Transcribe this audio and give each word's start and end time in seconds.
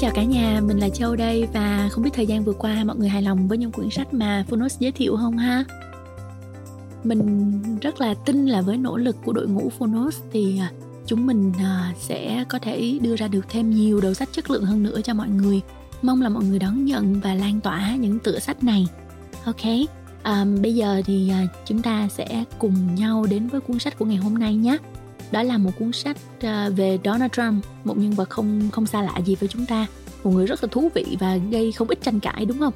chào 0.00 0.10
cả 0.14 0.24
nhà, 0.24 0.60
mình 0.64 0.78
là 0.78 0.88
Châu 0.88 1.16
đây 1.16 1.48
và 1.52 1.88
không 1.92 2.04
biết 2.04 2.10
thời 2.14 2.26
gian 2.26 2.44
vừa 2.44 2.52
qua 2.52 2.84
mọi 2.84 2.96
người 2.96 3.08
hài 3.08 3.22
lòng 3.22 3.48
với 3.48 3.58
những 3.58 3.72
quyển 3.72 3.90
sách 3.90 4.14
mà 4.14 4.44
Phonos 4.48 4.78
giới 4.78 4.92
thiệu 4.92 5.16
không 5.16 5.38
ha? 5.38 5.64
Mình 7.04 7.60
rất 7.80 8.00
là 8.00 8.14
tin 8.14 8.46
là 8.46 8.60
với 8.60 8.76
nỗ 8.76 8.96
lực 8.96 9.16
của 9.24 9.32
đội 9.32 9.46
ngũ 9.46 9.70
Phonos 9.78 10.20
thì 10.32 10.58
à, 10.58 10.72
chúng 11.06 11.26
mình 11.26 11.52
à, 11.58 11.94
sẽ 11.98 12.44
có 12.48 12.58
thể 12.58 12.98
đưa 13.02 13.16
ra 13.16 13.28
được 13.28 13.46
thêm 13.48 13.70
nhiều 13.70 14.00
đầu 14.00 14.14
sách 14.14 14.28
chất 14.32 14.50
lượng 14.50 14.64
hơn 14.64 14.82
nữa 14.82 15.00
cho 15.04 15.14
mọi 15.14 15.28
người. 15.28 15.60
Mong 16.02 16.22
là 16.22 16.28
mọi 16.28 16.44
người 16.44 16.58
đón 16.58 16.84
nhận 16.84 17.20
và 17.20 17.34
lan 17.34 17.60
tỏa 17.60 17.96
những 17.96 18.18
tựa 18.18 18.38
sách 18.38 18.64
này. 18.64 18.86
Ok, 19.44 19.64
à, 20.22 20.44
bây 20.62 20.74
giờ 20.74 21.02
thì 21.06 21.30
à, 21.30 21.46
chúng 21.66 21.82
ta 21.82 22.08
sẽ 22.08 22.44
cùng 22.58 22.94
nhau 22.94 23.26
đến 23.30 23.48
với 23.48 23.60
cuốn 23.60 23.78
sách 23.78 23.98
của 23.98 24.04
ngày 24.04 24.16
hôm 24.16 24.38
nay 24.38 24.54
nhé 24.54 24.78
đó 25.30 25.42
là 25.42 25.58
một 25.58 25.70
cuốn 25.78 25.92
sách 25.92 26.16
ờ, 26.42 26.72
về 26.76 26.98
Donald 27.04 27.32
Trump 27.32 27.64
một 27.84 27.98
nhân 27.98 28.12
vật 28.12 28.30
không 28.30 28.70
không 28.72 28.86
xa 28.86 29.02
lạ 29.02 29.18
gì 29.24 29.34
với 29.34 29.48
chúng 29.48 29.66
ta 29.66 29.86
một 30.24 30.30
người 30.30 30.46
rất 30.46 30.64
là 30.64 30.68
thú 30.72 30.90
vị 30.94 31.16
và 31.20 31.36
gây 31.36 31.72
không 31.72 31.88
ít 31.88 31.98
tranh 32.02 32.20
cãi 32.20 32.44
đúng 32.44 32.58
không 32.58 32.74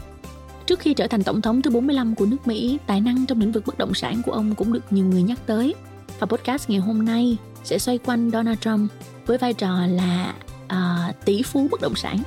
Trước 0.67 0.81
khi 0.81 0.95
trở 0.95 1.07
thành 1.07 1.23
tổng 1.23 1.43
thống 1.43 1.63
thứ 1.63 1.71
45 1.71 2.15
của 2.15 2.27
nước 2.27 2.37
Mỹ, 2.47 2.79
tài 2.87 3.01
năng 3.01 3.27
trong 3.27 3.41
lĩnh 3.41 3.53
vực 3.53 3.67
bất 3.67 3.79
động 3.79 3.95
sản 3.95 4.23
của 4.27 4.33
ông 4.33 4.55
cũng 4.55 4.73
được 4.73 4.85
nhiều 4.91 5.07
người 5.07 5.23
nhắc 5.23 5.39
tới. 5.47 5.75
Và 6.19 6.27
podcast 6.27 6.71
ngày 6.71 6.81
hôm 6.81 7.05
nay 7.05 7.37
sẽ 7.65 7.79
xoay 7.79 7.99
quanh 7.99 8.31
Donald 8.31 8.59
Trump 8.59 8.93
với 9.27 9.39
vai 9.39 9.55
trò 9.55 9.87
là 9.87 10.35
uh, 10.65 11.25
tỷ 11.25 11.43
phú 11.43 11.69
bất 11.71 11.81
động 11.81 11.95
sản. 11.95 12.23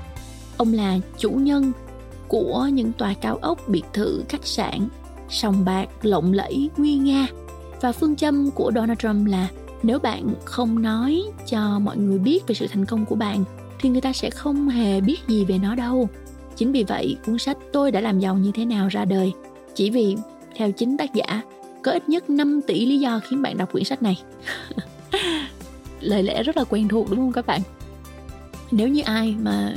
Ông 0.57 0.73
là 0.73 0.97
chủ 1.17 1.29
nhân 1.29 1.71
của 2.27 2.69
những 2.73 2.91
tòa 2.91 3.13
cao 3.13 3.37
ốc, 3.41 3.59
biệt 3.67 3.83
thự, 3.93 4.23
khách 4.29 4.45
sạn, 4.45 4.87
sòng 5.29 5.65
bạc, 5.65 5.85
lộng 6.01 6.33
lẫy, 6.33 6.69
nguy 6.77 6.95
nga. 6.95 7.27
Và 7.81 7.91
phương 7.91 8.15
châm 8.15 8.51
của 8.51 8.71
Donald 8.75 8.99
Trump 8.99 9.27
là 9.27 9.47
nếu 9.85 9.99
bạn 9.99 10.33
không 10.45 10.81
nói 10.81 11.23
cho 11.47 11.79
mọi 11.79 11.97
người 11.97 12.19
biết 12.19 12.47
về 12.47 12.55
sự 12.55 12.67
thành 12.67 12.85
công 12.85 13.05
của 13.05 13.15
bạn, 13.15 13.43
thì 13.79 13.89
người 13.89 14.01
ta 14.01 14.13
sẽ 14.13 14.29
không 14.29 14.69
hề 14.69 15.01
biết 15.01 15.17
gì 15.27 15.45
về 15.45 15.57
nó 15.57 15.75
đâu. 15.75 16.09
Chính 16.55 16.71
vì 16.71 16.83
vậy, 16.83 17.17
cuốn 17.25 17.37
sách 17.37 17.57
tôi 17.73 17.91
đã 17.91 18.01
làm 18.01 18.19
giàu 18.19 18.37
như 18.37 18.51
thế 18.51 18.65
nào 18.65 18.87
ra 18.87 19.05
đời, 19.05 19.33
chỉ 19.75 19.89
vì 19.89 20.15
theo 20.55 20.71
chính 20.71 20.97
tác 20.97 21.13
giả, 21.13 21.41
có 21.83 21.91
ít 21.91 22.09
nhất 22.09 22.29
5 22.29 22.61
tỷ 22.67 22.85
lý 22.85 22.99
do 22.99 23.19
khiến 23.23 23.41
bạn 23.41 23.57
đọc 23.57 23.71
quyển 23.71 23.83
sách 23.83 24.03
này. 24.03 24.21
Lời 26.01 26.23
lẽ 26.23 26.43
rất 26.43 26.57
là 26.57 26.63
quen 26.63 26.87
thuộc, 26.87 27.09
đúng 27.09 27.19
không 27.19 27.31
các 27.31 27.45
bạn? 27.45 27.61
Nếu 28.71 28.87
như 28.87 29.01
ai 29.01 29.35
mà, 29.39 29.73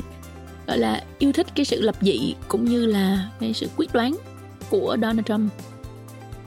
gọi 0.66 0.78
là, 0.78 1.04
yêu 1.18 1.32
thích 1.32 1.46
cái 1.54 1.64
sự 1.64 1.82
lập 1.82 1.96
dị 2.00 2.34
cũng 2.48 2.64
như 2.64 2.86
là 2.86 3.30
cái 3.40 3.52
sự 3.52 3.68
quyết 3.76 3.92
đoán 3.92 4.16
của 4.70 4.96
Donald 5.02 5.26
Trump, 5.26 5.52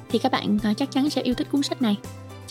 thì 0.10 0.20
các 0.20 0.32
bạn 0.32 0.58
à, 0.64 0.74
chắc 0.74 0.92
chắn 0.92 1.10
sẽ 1.10 1.22
yêu 1.22 1.34
thích 1.34 1.48
cuốn 1.52 1.64
sách 1.64 1.82
này. 1.82 1.98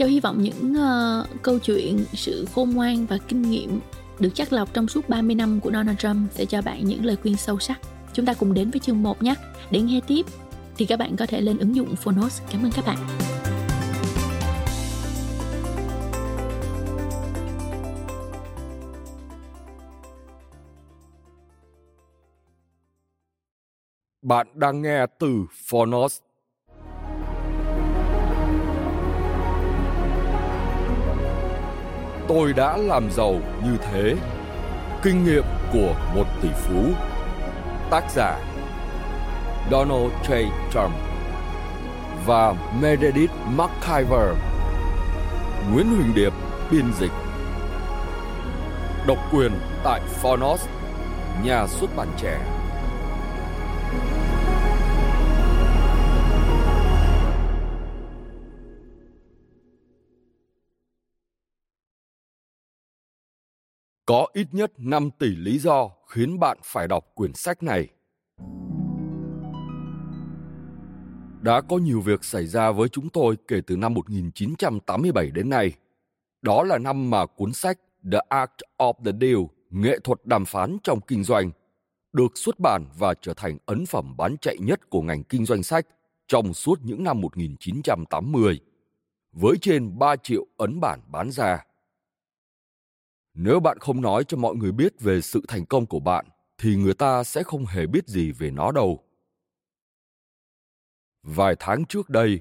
Châu 0.00 0.08
hy 0.08 0.20
vọng 0.20 0.42
những 0.42 0.72
uh, 0.72 1.42
câu 1.42 1.58
chuyện, 1.58 2.04
sự 2.12 2.46
khôn 2.54 2.70
ngoan 2.70 3.06
và 3.06 3.18
kinh 3.28 3.42
nghiệm 3.42 3.80
được 4.18 4.28
chắc 4.34 4.52
lọc 4.52 4.74
trong 4.74 4.88
suốt 4.88 5.08
30 5.08 5.34
năm 5.34 5.60
của 5.60 5.70
Donald 5.72 5.98
Trump 5.98 6.32
sẽ 6.32 6.44
cho 6.44 6.62
bạn 6.62 6.84
những 6.84 7.04
lời 7.04 7.16
khuyên 7.16 7.36
sâu 7.36 7.58
sắc. 7.58 7.80
Chúng 8.12 8.26
ta 8.26 8.34
cùng 8.34 8.54
đến 8.54 8.70
với 8.70 8.80
chương 8.80 9.02
1 9.02 9.22
nhé. 9.22 9.34
Để 9.70 9.80
nghe 9.80 10.00
tiếp 10.06 10.26
thì 10.76 10.86
các 10.86 10.98
bạn 10.98 11.16
có 11.16 11.26
thể 11.26 11.40
lên 11.40 11.58
ứng 11.58 11.76
dụng 11.76 11.96
Phonos. 11.96 12.40
Cảm 12.52 12.62
ơn 12.64 12.70
các 12.72 12.84
bạn. 12.86 12.98
Bạn 24.22 24.46
đang 24.54 24.82
nghe 24.82 25.06
từ 25.18 25.46
Phonos. 25.68 26.20
Tôi 32.34 32.52
đã 32.52 32.76
làm 32.76 33.10
giàu 33.10 33.34
như 33.64 33.76
thế. 33.82 34.14
Kinh 35.02 35.24
nghiệm 35.24 35.44
của 35.72 35.94
một 36.14 36.24
tỷ 36.42 36.48
phú. 36.54 36.84
Tác 37.90 38.04
giả, 38.10 38.38
Donald 39.70 40.12
J. 40.28 40.44
Trump 40.72 40.94
và 42.26 42.54
Meredith 42.80 43.30
McIver 43.56 44.34
Nguyễn 45.72 45.86
Huỳnh 45.86 46.14
Điệp, 46.14 46.32
biên 46.70 46.92
dịch. 47.00 47.12
Độc 49.06 49.18
quyền 49.32 49.52
tại 49.84 50.00
Phonos, 50.22 50.66
nhà 51.44 51.66
xuất 51.66 51.96
bản 51.96 52.08
trẻ. 52.16 52.59
Có 64.10 64.26
ít 64.32 64.46
nhất 64.52 64.72
5 64.76 65.10
tỷ 65.18 65.26
lý 65.26 65.58
do 65.58 65.90
khiến 66.08 66.38
bạn 66.38 66.58
phải 66.64 66.88
đọc 66.88 67.04
quyển 67.14 67.32
sách 67.34 67.62
này. 67.62 67.88
Đã 71.40 71.60
có 71.60 71.78
nhiều 71.78 72.00
việc 72.00 72.24
xảy 72.24 72.46
ra 72.46 72.70
với 72.70 72.88
chúng 72.88 73.08
tôi 73.08 73.36
kể 73.48 73.60
từ 73.66 73.76
năm 73.76 73.94
1987 73.94 75.30
đến 75.30 75.50
nay. 75.50 75.72
Đó 76.42 76.62
là 76.62 76.78
năm 76.78 77.10
mà 77.10 77.26
cuốn 77.26 77.52
sách 77.52 77.78
The 78.12 78.18
Art 78.28 78.50
of 78.78 78.92
the 79.04 79.12
Deal, 79.20 79.40
nghệ 79.70 79.98
thuật 80.04 80.26
đàm 80.26 80.44
phán 80.44 80.76
trong 80.82 81.00
kinh 81.00 81.24
doanh, 81.24 81.50
được 82.12 82.32
xuất 82.34 82.58
bản 82.58 82.86
và 82.98 83.14
trở 83.14 83.34
thành 83.34 83.58
ấn 83.66 83.86
phẩm 83.86 84.16
bán 84.16 84.36
chạy 84.40 84.56
nhất 84.58 84.90
của 84.90 85.02
ngành 85.02 85.22
kinh 85.22 85.44
doanh 85.44 85.62
sách 85.62 85.86
trong 86.28 86.54
suốt 86.54 86.78
những 86.82 87.04
năm 87.04 87.20
1980, 87.20 88.60
với 89.32 89.56
trên 89.60 89.98
3 89.98 90.16
triệu 90.16 90.46
ấn 90.56 90.80
bản 90.80 91.00
bán 91.12 91.30
ra. 91.30 91.64
Nếu 93.34 93.60
bạn 93.60 93.78
không 93.78 94.00
nói 94.00 94.24
cho 94.24 94.36
mọi 94.36 94.56
người 94.56 94.72
biết 94.72 95.00
về 95.00 95.20
sự 95.20 95.42
thành 95.48 95.66
công 95.66 95.86
của 95.86 96.00
bạn 96.00 96.26
thì 96.58 96.76
người 96.76 96.94
ta 96.94 97.24
sẽ 97.24 97.42
không 97.42 97.66
hề 97.66 97.86
biết 97.86 98.08
gì 98.08 98.32
về 98.32 98.50
nó 98.50 98.72
đâu. 98.72 99.04
Vài 101.22 101.56
tháng 101.58 101.84
trước 101.84 102.10
đây, 102.10 102.40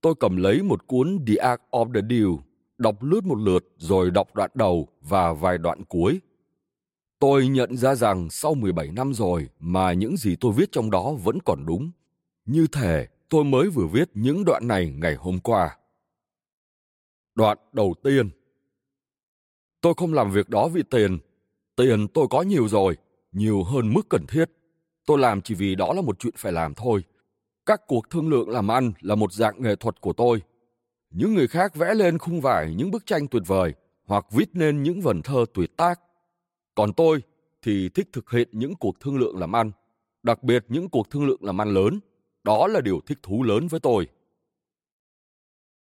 tôi 0.00 0.14
cầm 0.20 0.36
lấy 0.36 0.62
một 0.62 0.86
cuốn 0.86 1.24
The 1.26 1.34
Art 1.34 1.60
of 1.70 1.92
the 1.94 2.00
Deal, 2.10 2.30
đọc 2.78 3.02
lướt 3.02 3.24
một 3.24 3.38
lượt 3.38 3.64
rồi 3.76 4.10
đọc 4.10 4.34
đoạn 4.34 4.50
đầu 4.54 4.88
và 5.00 5.32
vài 5.32 5.58
đoạn 5.58 5.84
cuối. 5.84 6.20
Tôi 7.18 7.48
nhận 7.48 7.76
ra 7.76 7.94
rằng 7.94 8.30
sau 8.30 8.54
17 8.54 8.92
năm 8.92 9.14
rồi 9.14 9.48
mà 9.58 9.92
những 9.92 10.16
gì 10.16 10.36
tôi 10.40 10.52
viết 10.52 10.72
trong 10.72 10.90
đó 10.90 11.12
vẫn 11.12 11.38
còn 11.44 11.66
đúng. 11.66 11.90
Như 12.44 12.66
thể 12.72 13.08
tôi 13.28 13.44
mới 13.44 13.70
vừa 13.70 13.86
viết 13.86 14.10
những 14.14 14.44
đoạn 14.44 14.68
này 14.68 14.90
ngày 14.90 15.14
hôm 15.14 15.40
qua. 15.40 15.78
Đoạn 17.34 17.58
đầu 17.72 17.94
tiên– 18.02 18.30
Tôi 19.84 19.94
không 19.96 20.14
làm 20.14 20.30
việc 20.30 20.48
đó 20.48 20.68
vì 20.68 20.82
tiền. 20.82 21.18
Tiền 21.76 22.08
tôi 22.08 22.26
có 22.30 22.42
nhiều 22.42 22.68
rồi, 22.68 22.96
nhiều 23.32 23.62
hơn 23.62 23.92
mức 23.92 24.08
cần 24.08 24.26
thiết. 24.26 24.44
Tôi 25.06 25.18
làm 25.18 25.40
chỉ 25.42 25.54
vì 25.54 25.74
đó 25.74 25.92
là 25.92 26.02
một 26.02 26.18
chuyện 26.18 26.34
phải 26.36 26.52
làm 26.52 26.74
thôi. 26.74 27.04
Các 27.66 27.80
cuộc 27.86 28.10
thương 28.10 28.28
lượng 28.28 28.48
làm 28.48 28.70
ăn 28.70 28.92
là 29.00 29.14
một 29.14 29.32
dạng 29.32 29.62
nghệ 29.62 29.76
thuật 29.76 30.00
của 30.00 30.12
tôi. 30.12 30.42
Những 31.10 31.34
người 31.34 31.48
khác 31.48 31.74
vẽ 31.74 31.94
lên 31.94 32.18
khung 32.18 32.40
vải 32.40 32.74
những 32.74 32.90
bức 32.90 33.06
tranh 33.06 33.28
tuyệt 33.28 33.42
vời 33.46 33.74
hoặc 34.04 34.26
viết 34.30 34.48
nên 34.52 34.82
những 34.82 35.00
vần 35.00 35.22
thơ 35.22 35.44
tuyệt 35.54 35.76
tác. 35.76 36.00
Còn 36.74 36.92
tôi 36.92 37.22
thì 37.62 37.88
thích 37.88 38.08
thực 38.12 38.30
hiện 38.30 38.48
những 38.52 38.74
cuộc 38.74 39.00
thương 39.00 39.18
lượng 39.18 39.38
làm 39.38 39.56
ăn, 39.56 39.72
đặc 40.22 40.42
biệt 40.42 40.64
những 40.68 40.88
cuộc 40.88 41.10
thương 41.10 41.26
lượng 41.26 41.44
làm 41.44 41.60
ăn 41.60 41.74
lớn. 41.74 42.00
Đó 42.44 42.66
là 42.66 42.80
điều 42.80 43.00
thích 43.06 43.18
thú 43.22 43.42
lớn 43.42 43.68
với 43.68 43.80
tôi. 43.80 44.06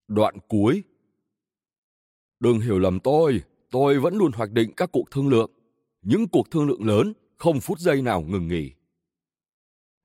Đoạn 0.08 0.38
cuối 0.48 0.84
Đừng 2.40 2.60
hiểu 2.60 2.80
lầm 2.80 3.00
tôi, 3.00 3.42
tôi 3.74 4.00
vẫn 4.00 4.16
luôn 4.16 4.32
hoạch 4.32 4.52
định 4.52 4.72
các 4.78 4.90
cuộc 4.92 5.12
thương 5.12 5.30
lượng, 5.30 5.52
những 6.02 6.28
cuộc 6.28 6.52
thương 6.52 6.68
lượng 6.68 6.88
lớn 6.88 7.14
không 7.38 7.60
phút 7.60 7.80
giây 7.80 8.02
nào 8.02 8.22
ngừng 8.22 8.48
nghỉ. 8.48 8.72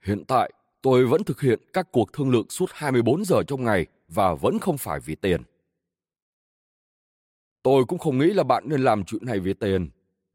Hiện 0.04 0.24
tại, 0.24 0.52
tôi 0.82 1.06
vẫn 1.06 1.24
thực 1.24 1.40
hiện 1.40 1.60
các 1.72 1.92
cuộc 1.92 2.12
thương 2.12 2.30
lượng 2.30 2.46
suốt 2.50 2.70
24 2.72 3.24
giờ 3.24 3.42
trong 3.46 3.64
ngày 3.64 3.86
và 4.08 4.34
vẫn 4.34 4.58
không 4.58 4.78
phải 4.78 5.00
vì 5.00 5.14
tiền. 5.14 5.42
Tôi 7.62 7.84
cũng 7.84 7.98
không 7.98 8.18
nghĩ 8.18 8.26
là 8.26 8.42
bạn 8.42 8.64
nên 8.66 8.80
làm 8.80 9.04
chuyện 9.04 9.26
này 9.26 9.40
vì 9.40 9.54
tiền. 9.54 9.90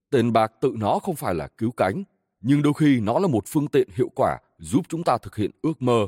Tiền 0.10 0.34
bạc 0.34 0.52
tự 0.62 0.74
nó 0.78 1.00
không 1.00 1.16
phải 1.16 1.36
là 1.36 1.48
cứu 1.48 1.72
cánh, 1.72 2.04
nhưng 2.42 2.62
đôi 2.62 2.74
khi 2.78 3.00
nó 3.00 3.20
là 3.20 3.28
một 3.28 3.44
phương 3.48 3.68
tiện 3.68 3.88
hiệu 3.96 4.10
quả 4.16 4.40
giúp 4.58 4.86
chúng 4.90 5.04
ta 5.04 5.18
thực 5.18 5.36
hiện 5.36 5.52
ước 5.62 5.82
mơ. 5.82 6.08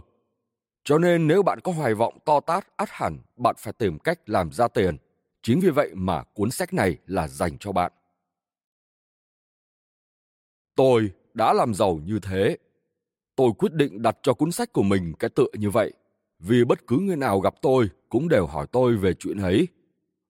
Cho 0.84 0.98
nên 0.98 1.28
nếu 1.28 1.44
bạn 1.44 1.60
có 1.64 1.72
hoài 1.72 1.94
vọng 1.94 2.18
to 2.26 2.40
tát 2.40 2.78
át 2.78 2.90
hẳn, 2.92 3.18
bạn 3.38 3.56
phải 3.60 3.74
tìm 3.74 4.00
cách 4.00 4.30
làm 4.30 4.52
ra 4.52 4.68
tiền 4.68 4.98
Chính 5.46 5.60
vì 5.60 5.70
vậy 5.70 5.92
mà 5.94 6.24
cuốn 6.24 6.52
sách 6.52 6.74
này 6.74 6.98
là 7.06 7.28
dành 7.28 7.58
cho 7.58 7.72
bạn. 7.72 7.92
Tôi 10.76 11.12
đã 11.34 11.54
làm 11.54 11.74
giàu 11.74 12.00
như 12.06 12.20
thế. 12.20 12.58
Tôi 13.36 13.52
quyết 13.58 13.74
định 13.74 14.02
đặt 14.02 14.18
cho 14.24 14.34
cuốn 14.34 14.52
sách 14.52 14.74
của 14.74 14.84
mình 14.84 15.14
cái 15.20 15.30
tựa 15.30 15.48
như 15.54 15.70
vậy, 15.70 15.94
vì 16.40 16.64
bất 16.66 16.88
cứ 16.88 16.98
người 16.98 17.16
nào 17.16 17.40
gặp 17.40 17.54
tôi 17.62 17.90
cũng 18.10 18.30
đều 18.30 18.46
hỏi 18.46 18.68
tôi 18.72 18.98
về 18.98 19.14
chuyện 19.14 19.38
ấy. 19.38 19.68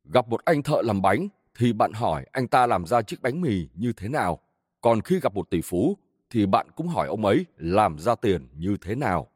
Gặp 0.03 0.27
một 0.27 0.45
anh 0.45 0.63
thợ 0.63 0.81
làm 0.81 1.01
bánh 1.01 1.27
thì 1.57 1.73
bạn 1.73 1.93
hỏi 1.93 2.25
anh 2.31 2.47
ta 2.47 2.67
làm 2.67 2.85
ra 2.85 3.01
chiếc 3.01 3.21
bánh 3.21 3.41
mì 3.41 3.67
như 3.73 3.93
thế 3.97 4.07
nào, 4.07 4.39
còn 4.81 5.01
khi 5.01 5.19
gặp 5.19 5.33
một 5.33 5.49
tỷ 5.49 5.61
phú 5.61 5.97
thì 6.29 6.45
bạn 6.45 6.67
cũng 6.75 6.87
hỏi 6.87 7.07
ông 7.07 7.25
ấy 7.25 7.45
làm 7.57 7.99
ra 7.99 8.15
tiền 8.15 8.47
như 8.53 8.77
thế 8.81 8.95
nào. 8.95 9.27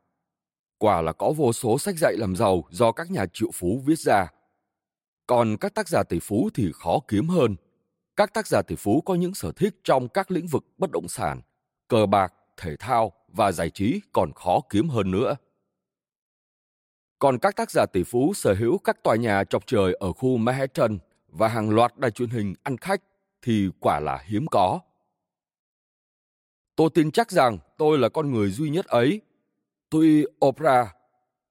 Quả 0.78 1.02
là 1.02 1.12
có 1.12 1.34
vô 1.38 1.54
số 1.54 1.80
sách 1.80 1.96
dạy 1.98 2.14
làm 2.18 2.36
giàu 2.36 2.64
do 2.70 2.92
các 2.92 3.12
nhà 3.12 3.26
triệu 3.34 3.50
phú 3.54 3.84
viết 3.86 4.00
ra 4.00 4.28
còn 5.30 5.58
các 5.58 5.74
tác 5.74 5.90
giả 5.90 6.04
tỷ 6.04 6.20
phú 6.20 6.50
thì 6.54 6.72
khó 6.74 7.00
kiếm 7.08 7.28
hơn. 7.28 7.56
các 8.16 8.34
tác 8.34 8.48
giả 8.48 8.62
tỷ 8.62 8.76
phú 8.76 9.02
có 9.02 9.16
những 9.16 9.34
sở 9.34 9.52
thích 9.52 9.76
trong 9.84 10.08
các 10.08 10.32
lĩnh 10.32 10.48
vực 10.48 10.64
bất 10.78 10.92
động 10.92 11.08
sản, 11.08 11.42
cờ 11.88 12.06
bạc, 12.06 12.34
thể 12.58 12.76
thao 12.76 13.12
và 13.28 13.52
giải 13.52 13.70
trí 13.70 14.02
còn 14.14 14.34
khó 14.34 14.62
kiếm 14.70 14.90
hơn 14.90 15.12
nữa. 15.12 15.36
Còn 17.20 17.40
các 17.40 17.56
tác 17.56 17.72
giả 17.72 17.86
tỷ 17.94 18.04
phú 18.04 18.34
sở 18.34 18.54
hữu 18.54 18.78
các 18.78 19.04
tòa 19.04 19.16
nhà 19.16 19.44
chọc 19.44 19.68
trời 19.68 19.94
ở 19.94 20.14
khu 20.14 20.38
Manhattan 20.38 21.00
và 21.28 21.48
hàng 21.48 21.70
loạt 21.70 21.98
đài 21.98 22.12
truyền 22.12 22.30
hình 22.30 22.54
ăn 22.64 22.78
khách 22.78 23.02
thì 23.42 23.70
quả 23.80 24.00
là 24.00 24.24
hiếm 24.26 24.48
có. 24.48 24.80
Tôi 26.76 26.90
tin 26.94 27.12
chắc 27.12 27.32
rằng 27.32 27.58
tôi 27.78 27.98
là 27.98 28.10
con 28.10 28.32
người 28.32 28.52
duy 28.52 28.70
nhất 28.70 28.86
ấy. 28.86 29.22
Tuy 29.90 30.26
Oprah 30.46 30.96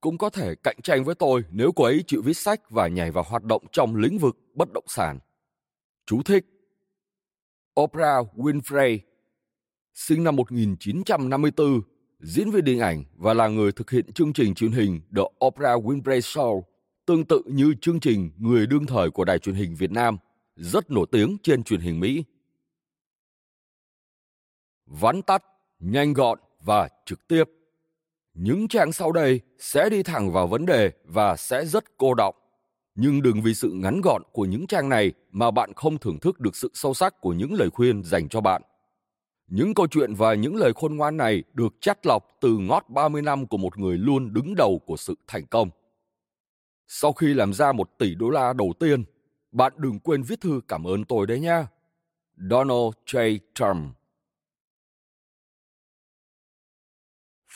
cũng 0.00 0.18
có 0.18 0.30
thể 0.30 0.54
cạnh 0.54 0.76
tranh 0.82 1.04
với 1.04 1.14
tôi 1.14 1.44
nếu 1.50 1.72
cô 1.72 1.84
ấy 1.84 2.04
chịu 2.06 2.22
viết 2.22 2.36
sách 2.36 2.70
và 2.70 2.88
nhảy 2.88 3.10
vào 3.10 3.24
hoạt 3.28 3.44
động 3.44 3.62
trong 3.72 3.96
lĩnh 3.96 4.18
vực 4.18 4.36
bất 4.54 4.72
động 4.72 4.84
sản. 4.88 5.18
Chú 6.06 6.22
thích 6.22 6.46
Oprah 7.80 8.26
Winfrey 8.36 8.98
sinh 9.94 10.24
năm 10.24 10.36
1954, 10.36 11.80
diễn 12.20 12.50
viên 12.50 12.64
điện 12.64 12.80
ảnh 12.80 13.04
và 13.16 13.34
là 13.34 13.48
người 13.48 13.72
thực 13.72 13.90
hiện 13.90 14.12
chương 14.12 14.32
trình 14.32 14.54
truyền 14.54 14.72
hình 14.72 15.00
The 15.16 15.22
Oprah 15.46 15.84
Winfrey 15.84 16.20
Show, 16.20 16.62
tương 17.06 17.24
tự 17.24 17.42
như 17.46 17.74
chương 17.80 18.00
trình 18.00 18.30
Người 18.36 18.66
đương 18.66 18.86
thời 18.86 19.10
của 19.10 19.24
đài 19.24 19.38
truyền 19.38 19.54
hình 19.54 19.74
Việt 19.74 19.90
Nam, 19.90 20.18
rất 20.56 20.90
nổi 20.90 21.06
tiếng 21.12 21.36
trên 21.42 21.64
truyền 21.64 21.80
hình 21.80 22.00
Mỹ. 22.00 22.24
Vắn 24.86 25.22
tắt, 25.22 25.44
nhanh 25.78 26.12
gọn 26.12 26.38
và 26.60 26.88
trực 27.06 27.28
tiếp. 27.28 27.44
Những 28.40 28.68
trang 28.68 28.92
sau 28.92 29.12
đây 29.12 29.40
sẽ 29.58 29.88
đi 29.90 30.02
thẳng 30.02 30.32
vào 30.32 30.46
vấn 30.46 30.66
đề 30.66 30.92
và 31.04 31.36
sẽ 31.36 31.64
rất 31.64 31.84
cô 31.96 32.14
động 32.14 32.34
Nhưng 32.94 33.22
đừng 33.22 33.42
vì 33.42 33.54
sự 33.54 33.70
ngắn 33.72 34.00
gọn 34.00 34.22
của 34.32 34.44
những 34.44 34.66
trang 34.66 34.88
này 34.88 35.12
mà 35.30 35.50
bạn 35.50 35.72
không 35.76 35.98
thưởng 35.98 36.18
thức 36.20 36.40
được 36.40 36.56
sự 36.56 36.70
sâu 36.74 36.94
sắc 36.94 37.20
của 37.20 37.32
những 37.32 37.54
lời 37.54 37.70
khuyên 37.70 38.04
dành 38.04 38.28
cho 38.28 38.40
bạn. 38.40 38.62
Những 39.46 39.74
câu 39.74 39.86
chuyện 39.86 40.14
và 40.14 40.34
những 40.34 40.56
lời 40.56 40.72
khôn 40.74 40.96
ngoan 40.96 41.16
này 41.16 41.42
được 41.54 41.74
chắt 41.80 42.06
lọc 42.06 42.28
từ 42.40 42.58
ngót 42.58 42.84
30 42.88 43.22
năm 43.22 43.46
của 43.46 43.56
một 43.56 43.78
người 43.78 43.98
luôn 43.98 44.32
đứng 44.32 44.54
đầu 44.54 44.80
của 44.86 44.96
sự 44.96 45.14
thành 45.26 45.46
công. 45.46 45.70
Sau 46.88 47.12
khi 47.12 47.34
làm 47.34 47.52
ra 47.52 47.72
một 47.72 47.98
tỷ 47.98 48.14
đô 48.14 48.30
la 48.30 48.52
đầu 48.52 48.72
tiên, 48.80 49.04
bạn 49.52 49.72
đừng 49.76 49.98
quên 49.98 50.22
viết 50.22 50.40
thư 50.40 50.60
cảm 50.68 50.84
ơn 50.84 51.04
tôi 51.04 51.26
đấy 51.26 51.40
nha. 51.40 51.66
Donald 52.50 52.92
J. 53.06 53.38
Trump 53.54 53.94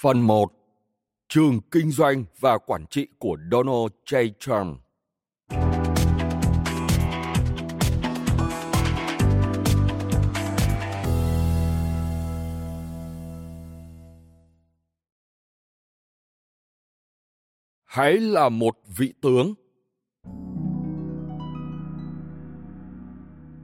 Phần 0.02 0.20
1 0.20 0.61
Trường 1.34 1.60
Kinh 1.70 1.90
doanh 1.90 2.24
và 2.40 2.58
Quản 2.58 2.86
trị 2.86 3.06
của 3.18 3.36
Donald 3.50 3.92
J. 4.06 4.30
Trump. 4.40 4.78
Hãy 17.84 18.12
là 18.18 18.48
một 18.48 18.76
vị 18.96 19.12
tướng. 19.22 19.54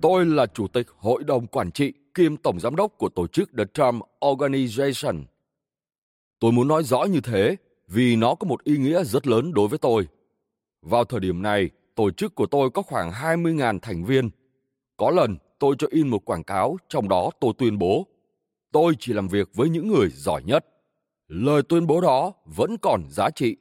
Tôi 0.00 0.26
là 0.26 0.46
chủ 0.46 0.68
tịch 0.68 0.86
hội 0.98 1.24
đồng 1.24 1.46
quản 1.46 1.70
trị 1.70 1.92
kiêm 2.14 2.36
tổng 2.36 2.60
giám 2.60 2.76
đốc 2.76 2.98
của 2.98 3.08
tổ 3.08 3.26
chức 3.26 3.50
the 3.58 3.64
trump 3.74 4.02
organization 4.24 5.24
tôi 6.40 6.52
muốn 6.52 6.68
nói 6.68 6.84
rõ 6.84 7.04
như 7.04 7.20
thế 7.20 7.56
vì 7.88 8.16
nó 8.16 8.34
có 8.34 8.46
một 8.46 8.64
ý 8.64 8.76
nghĩa 8.76 9.04
rất 9.04 9.26
lớn 9.26 9.52
đối 9.54 9.68
với 9.68 9.78
tôi 9.78 10.08
vào 10.82 11.04
thời 11.04 11.20
điểm 11.20 11.42
này 11.42 11.70
tổ 11.94 12.10
chức 12.10 12.34
của 12.34 12.46
tôi 12.46 12.70
có 12.70 12.82
khoảng 12.82 13.10
20.000 13.10 13.78
thành 13.82 14.04
viên. 14.04 14.30
Có 14.96 15.10
lần 15.10 15.36
tôi 15.58 15.74
cho 15.78 15.86
in 15.90 16.08
một 16.08 16.24
quảng 16.24 16.44
cáo 16.44 16.76
trong 16.88 17.08
đó 17.08 17.30
tôi 17.40 17.52
tuyên 17.58 17.78
bố 17.78 18.06
tôi 18.72 18.94
chỉ 18.98 19.12
làm 19.12 19.28
việc 19.28 19.50
với 19.54 19.68
những 19.68 19.88
người 19.88 20.08
giỏi 20.10 20.42
nhất. 20.42 20.66
Lời 21.28 21.62
tuyên 21.68 21.86
bố 21.86 22.00
đó 22.00 22.32
vẫn 22.44 22.76
còn 22.82 23.02
giá 23.10 23.30
trị 23.30 23.56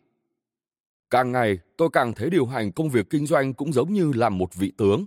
Càng 1.10 1.32
ngày, 1.32 1.60
tôi 1.78 1.90
càng 1.94 2.14
thấy 2.14 2.30
điều 2.30 2.46
hành 2.46 2.72
công 2.72 2.90
việc 2.90 3.10
kinh 3.10 3.26
doanh 3.26 3.54
cũng 3.54 3.74
giống 3.74 3.94
như 3.94 4.12
làm 4.16 4.38
một 4.38 4.56
vị 4.56 4.72
tướng. 4.78 5.06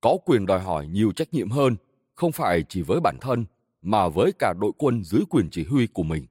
Có 0.00 0.16
quyền 0.24 0.46
đòi 0.46 0.60
hỏi 0.60 0.86
nhiều 0.86 1.12
trách 1.12 1.34
nhiệm 1.34 1.50
hơn, 1.50 1.76
không 2.14 2.32
phải 2.32 2.64
chỉ 2.68 2.82
với 2.82 3.00
bản 3.00 3.16
thân, 3.20 3.44
mà 3.82 4.08
với 4.08 4.32
cả 4.38 4.54
đội 4.60 4.72
quân 4.78 5.04
dưới 5.04 5.20
quyền 5.30 5.48
chỉ 5.50 5.64
huy 5.64 5.86
của 5.86 6.02
mình. 6.02 6.26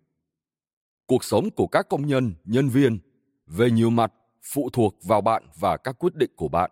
Cuộc 1.07 1.23
sống 1.23 1.49
của 1.49 1.67
các 1.67 1.89
công 1.89 2.07
nhân, 2.07 2.33
nhân 2.43 2.69
viên, 2.69 2.99
về 3.47 3.71
nhiều 3.71 3.89
mặt 3.89 4.13
phụ 4.41 4.69
thuộc 4.73 4.95
vào 5.03 5.21
bạn 5.21 5.43
và 5.59 5.77
các 5.77 5.95
quyết 5.99 6.15
định 6.15 6.31
của 6.35 6.47
bạn. 6.47 6.71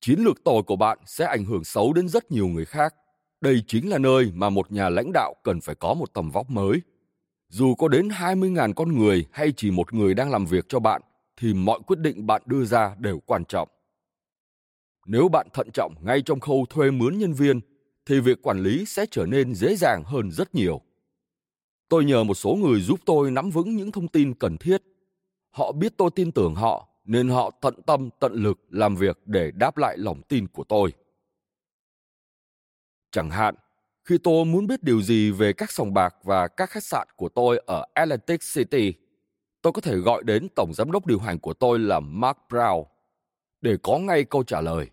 Chiến 0.00 0.20
lược 0.20 0.44
tồi 0.44 0.62
của 0.62 0.76
bạn 0.76 0.98
sẽ 1.06 1.24
ảnh 1.24 1.44
hưởng 1.44 1.64
xấu 1.64 1.92
đến 1.92 2.08
rất 2.08 2.32
nhiều 2.32 2.46
người 2.46 2.64
khác. 2.64 2.94
Đây 3.40 3.62
chính 3.66 3.90
là 3.90 3.98
nơi 3.98 4.30
mà 4.34 4.50
một 4.50 4.72
nhà 4.72 4.88
lãnh 4.88 5.12
đạo 5.12 5.34
cần 5.44 5.60
phải 5.60 5.74
có 5.74 5.94
một 5.94 6.14
tầm 6.14 6.30
vóc 6.30 6.50
mới 6.50 6.80
dù 7.48 7.74
có 7.74 7.88
đến 7.88 8.08
20.000 8.08 8.72
con 8.72 8.98
người 8.98 9.26
hay 9.32 9.52
chỉ 9.56 9.70
một 9.70 9.94
người 9.94 10.14
đang 10.14 10.30
làm 10.30 10.46
việc 10.46 10.64
cho 10.68 10.80
bạn, 10.80 11.02
thì 11.36 11.54
mọi 11.54 11.80
quyết 11.86 11.98
định 11.98 12.26
bạn 12.26 12.42
đưa 12.46 12.64
ra 12.64 12.94
đều 12.98 13.20
quan 13.26 13.44
trọng. 13.44 13.68
Nếu 15.06 15.28
bạn 15.28 15.46
thận 15.52 15.70
trọng 15.74 15.94
ngay 16.00 16.22
trong 16.22 16.40
khâu 16.40 16.66
thuê 16.70 16.90
mướn 16.90 17.18
nhân 17.18 17.32
viên, 17.32 17.60
thì 18.06 18.20
việc 18.20 18.42
quản 18.42 18.58
lý 18.58 18.84
sẽ 18.86 19.06
trở 19.10 19.26
nên 19.26 19.54
dễ 19.54 19.76
dàng 19.76 20.02
hơn 20.06 20.30
rất 20.30 20.54
nhiều. 20.54 20.80
Tôi 21.88 22.04
nhờ 22.04 22.24
một 22.24 22.34
số 22.34 22.54
người 22.54 22.80
giúp 22.80 23.00
tôi 23.04 23.30
nắm 23.30 23.50
vững 23.50 23.76
những 23.76 23.92
thông 23.92 24.08
tin 24.08 24.34
cần 24.34 24.56
thiết. 24.56 24.82
Họ 25.50 25.72
biết 25.72 25.92
tôi 25.96 26.10
tin 26.14 26.32
tưởng 26.32 26.54
họ, 26.54 26.88
nên 27.04 27.28
họ 27.28 27.50
tận 27.60 27.82
tâm 27.86 28.10
tận 28.20 28.32
lực 28.34 28.58
làm 28.70 28.96
việc 28.96 29.18
để 29.24 29.50
đáp 29.50 29.76
lại 29.76 29.98
lòng 29.98 30.22
tin 30.22 30.48
của 30.48 30.64
tôi. 30.64 30.92
Chẳng 33.10 33.30
hạn, 33.30 33.54
khi 34.04 34.18
tôi 34.18 34.44
muốn 34.44 34.66
biết 34.66 34.82
điều 34.82 35.02
gì 35.02 35.30
về 35.30 35.52
các 35.52 35.70
sòng 35.72 35.94
bạc 35.94 36.14
và 36.22 36.48
các 36.48 36.70
khách 36.70 36.82
sạn 36.82 37.08
của 37.16 37.28
tôi 37.28 37.62
ở 37.66 37.86
Atlantic 37.94 38.40
City, 38.54 38.92
tôi 39.62 39.72
có 39.72 39.80
thể 39.80 39.96
gọi 39.96 40.22
đến 40.24 40.48
tổng 40.56 40.74
giám 40.74 40.92
đốc 40.92 41.06
điều 41.06 41.18
hành 41.18 41.38
của 41.38 41.54
tôi 41.54 41.78
là 41.78 42.00
Mark 42.00 42.38
Brown 42.48 42.84
để 43.60 43.76
có 43.82 43.98
ngay 43.98 44.24
câu 44.24 44.42
trả 44.42 44.60
lời. 44.60 44.90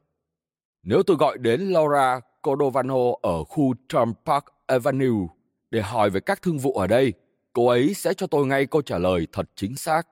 Nếu 0.83 1.03
tôi 1.03 1.17
gọi 1.17 1.37
đến 1.37 1.61
Laura 1.61 2.19
Cordovano 2.41 3.03
ở 3.21 3.43
khu 3.43 3.73
Trump 3.89 4.17
Park 4.25 4.43
Avenue 4.65 5.27
để 5.73 5.81
hỏi 5.81 6.09
về 6.09 6.19
các 6.19 6.41
thương 6.41 6.57
vụ 6.57 6.73
ở 6.73 6.87
đây, 6.87 7.13
cô 7.53 7.67
ấy 7.67 7.93
sẽ 7.93 8.13
cho 8.13 8.27
tôi 8.27 8.45
ngay 8.45 8.65
câu 8.65 8.81
trả 8.81 8.97
lời 8.97 9.27
thật 9.31 9.49
chính 9.55 9.75
xác. 9.75 10.07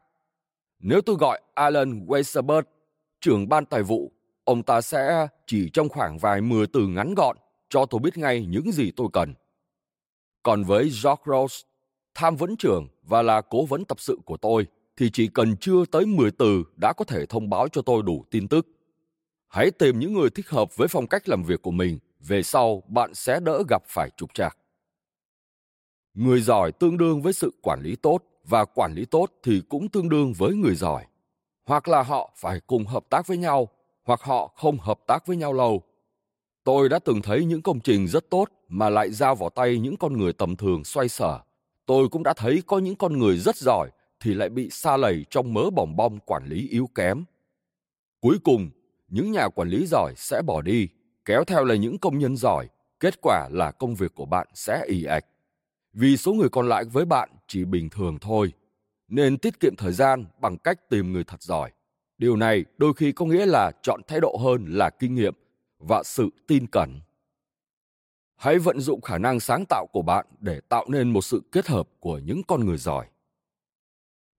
Nếu 0.80 1.02
tôi 1.02 1.16
gọi 1.16 1.42
Alan 1.54 2.06
Weisberg, 2.06 2.64
trưởng 3.20 3.50
ban 3.50 3.66
tài 3.66 3.84
vụ, 3.84 4.12
ông 4.44 4.64
ta 4.64 4.82
sẽ 4.82 5.28
chỉ 5.48 5.70
trong 5.74 5.90
khoảng 5.90 6.18
vài 6.18 6.42
mười 6.42 6.68
từ 6.68 6.88
ngắn 6.88 7.14
gọn 7.14 7.38
cho 7.70 7.86
tôi 7.86 8.00
biết 8.00 8.18
ngay 8.18 8.46
những 8.46 8.72
gì 8.72 8.92
tôi 8.92 9.08
cần. 9.14 9.34
Còn 10.44 10.64
với 10.64 10.84
George 10.84 11.24
Rose, 11.26 11.56
tham 12.16 12.36
vấn 12.36 12.56
trưởng 12.56 12.88
và 13.04 13.22
là 13.22 13.42
cố 13.42 13.66
vấn 13.66 13.86
tập 13.86 14.00
sự 14.00 14.18
của 14.26 14.38
tôi, 14.38 14.68
thì 14.98 15.10
chỉ 15.14 15.28
cần 15.28 15.58
chưa 15.58 15.86
tới 15.92 16.06
10 16.06 16.32
từ 16.32 16.64
đã 16.76 16.94
có 16.94 17.06
thể 17.06 17.26
thông 17.26 17.50
báo 17.50 17.68
cho 17.68 17.82
tôi 17.82 18.04
đủ 18.04 18.26
tin 18.32 18.48
tức. 18.48 18.68
Hãy 19.48 19.72
tìm 19.72 20.00
những 20.00 20.14
người 20.14 20.30
thích 20.30 20.50
hợp 20.50 20.78
với 20.78 20.88
phong 20.88 21.08
cách 21.08 21.30
làm 21.30 21.44
việc 21.44 21.62
của 21.62 21.72
mình, 21.72 22.00
về 22.20 22.44
sau 22.44 22.84
bạn 22.88 23.14
sẽ 23.14 23.40
đỡ 23.40 23.64
gặp 23.70 23.84
phải 23.86 24.10
trục 24.18 24.34
trặc. 24.34 24.58
Người 26.14 26.42
giỏi 26.42 26.72
tương 26.72 26.98
đương 26.98 27.22
với 27.22 27.34
sự 27.34 27.52
quản 27.62 27.82
lý 27.82 27.96
tốt 27.96 28.24
và 28.46 28.66
quản 28.66 28.94
lý 28.94 29.06
tốt 29.06 29.32
thì 29.44 29.62
cũng 29.70 29.90
tương 29.90 30.10
đương 30.10 30.34
với 30.34 30.54
người 30.54 30.76
giỏi. 30.76 31.06
Hoặc 31.66 31.88
là 31.88 32.04
họ 32.04 32.34
phải 32.38 32.60
cùng 32.68 32.86
hợp 32.86 33.04
tác 33.10 33.28
với 33.28 33.38
nhau, 33.38 33.70
hoặc 34.04 34.22
họ 34.22 34.48
không 34.48 34.78
hợp 34.78 35.00
tác 35.08 35.28
với 35.28 35.38
nhau 35.38 35.54
lâu 35.54 35.84
Tôi 36.64 36.90
đã 36.90 37.00
từng 37.00 37.22
thấy 37.22 37.46
những 37.46 37.62
công 37.62 37.80
trình 37.80 38.08
rất 38.08 38.30
tốt 38.30 38.46
mà 38.68 38.90
lại 38.90 39.12
giao 39.12 39.36
vào 39.36 39.50
tay 39.50 39.80
những 39.80 39.98
con 39.98 40.18
người 40.18 40.34
tầm 40.34 40.56
thường 40.56 40.84
xoay 40.84 41.10
sở. 41.10 41.40
Tôi 41.86 42.10
cũng 42.10 42.24
đã 42.24 42.34
thấy 42.34 42.64
có 42.68 42.80
những 42.80 42.96
con 42.96 43.20
người 43.20 43.38
rất 43.38 43.56
giỏi 43.56 43.90
thì 44.20 44.34
lại 44.34 44.50
bị 44.50 44.70
xa 44.70 44.98
lầy 44.98 45.26
trong 45.30 45.54
mớ 45.54 45.70
bỏng 45.70 45.96
bong 45.96 46.20
quản 46.20 46.46
lý 46.46 46.68
yếu 46.68 46.90
kém. 46.96 47.24
Cuối 48.20 48.38
cùng, 48.44 48.70
những 49.08 49.32
nhà 49.32 49.50
quản 49.50 49.70
lý 49.70 49.86
giỏi 49.86 50.14
sẽ 50.18 50.42
bỏ 50.42 50.62
đi, 50.62 50.88
kéo 51.26 51.44
theo 51.44 51.66
là 51.66 51.76
những 51.76 51.98
công 51.98 52.20
nhân 52.20 52.38
giỏi, 52.38 52.68
kết 53.00 53.22
quả 53.22 53.50
là 53.52 53.72
công 53.72 53.96
việc 53.96 54.16
của 54.16 54.26
bạn 54.26 54.48
sẽ 54.54 54.86
ì 54.88 55.04
ạch. 55.04 55.26
Vì 55.94 56.18
số 56.18 56.34
người 56.34 56.50
còn 56.50 56.70
lại 56.70 56.86
với 56.86 57.06
bạn 57.06 57.30
chỉ 57.48 57.66
bình 57.66 57.90
thường 57.90 58.18
thôi, 58.22 58.54
nên 59.08 59.38
tiết 59.38 59.60
kiệm 59.60 59.76
thời 59.76 59.92
gian 59.92 60.26
bằng 60.42 60.58
cách 60.58 60.90
tìm 60.90 61.14
người 61.14 61.24
thật 61.24 61.42
giỏi. 61.42 61.72
Điều 62.18 62.36
này 62.36 62.66
đôi 62.78 62.94
khi 62.94 63.12
có 63.12 63.26
nghĩa 63.26 63.46
là 63.46 63.72
chọn 63.84 64.02
thái 64.08 64.20
độ 64.22 64.38
hơn 64.44 64.66
là 64.70 64.90
kinh 64.90 65.16
nghiệm 65.16 65.34
và 65.80 66.04
sự 66.04 66.30
tin 66.48 66.68
cẩn. 66.68 67.00
Hãy 68.36 68.60
vận 68.60 68.80
dụng 68.80 69.02
khả 69.02 69.18
năng 69.18 69.40
sáng 69.40 69.64
tạo 69.70 69.88
của 69.94 70.02
bạn 70.02 70.26
để 70.40 70.60
tạo 70.70 70.86
nên 70.88 71.10
một 71.10 71.22
sự 71.22 71.42
kết 71.52 71.68
hợp 71.68 71.90
của 72.00 72.18
những 72.18 72.42
con 72.48 72.66
người 72.66 72.78
giỏi. 72.78 73.08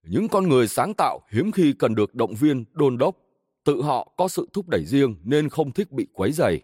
Những 0.02 0.28
con 0.28 0.48
người 0.48 0.68
sáng 0.68 0.94
tạo 0.94 1.20
hiếm 1.30 1.52
khi 1.52 1.72
cần 1.72 1.94
được 1.94 2.14
động 2.14 2.34
viên 2.34 2.64
đôn 2.72 2.98
đốc, 2.98 3.16
tự 3.64 3.82
họ 3.82 4.12
có 4.16 4.28
sự 4.28 4.48
thúc 4.52 4.68
đẩy 4.68 4.84
riêng 4.84 5.16
nên 5.24 5.48
không 5.48 5.72
thích 5.72 5.92
bị 5.92 6.06
quấy 6.12 6.32
dày 6.32 6.60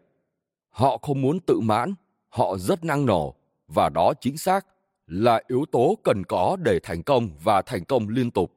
Họ 0.68 0.98
không 0.98 1.22
muốn 1.22 1.40
tự 1.40 1.60
mãn, 1.60 1.94
họ 2.28 2.58
rất 2.58 2.84
năng 2.84 3.06
nổ 3.06 3.34
và 3.68 3.88
đó 3.88 4.12
chính 4.20 4.38
xác 4.38 4.66
là 5.08 5.42
yếu 5.48 5.64
tố 5.72 5.98
cần 6.04 6.24
có 6.24 6.56
để 6.62 6.80
thành 6.82 7.02
công 7.02 7.30
và 7.42 7.62
thành 7.62 7.84
công 7.84 8.08
liên 8.08 8.30
tục. 8.30 8.54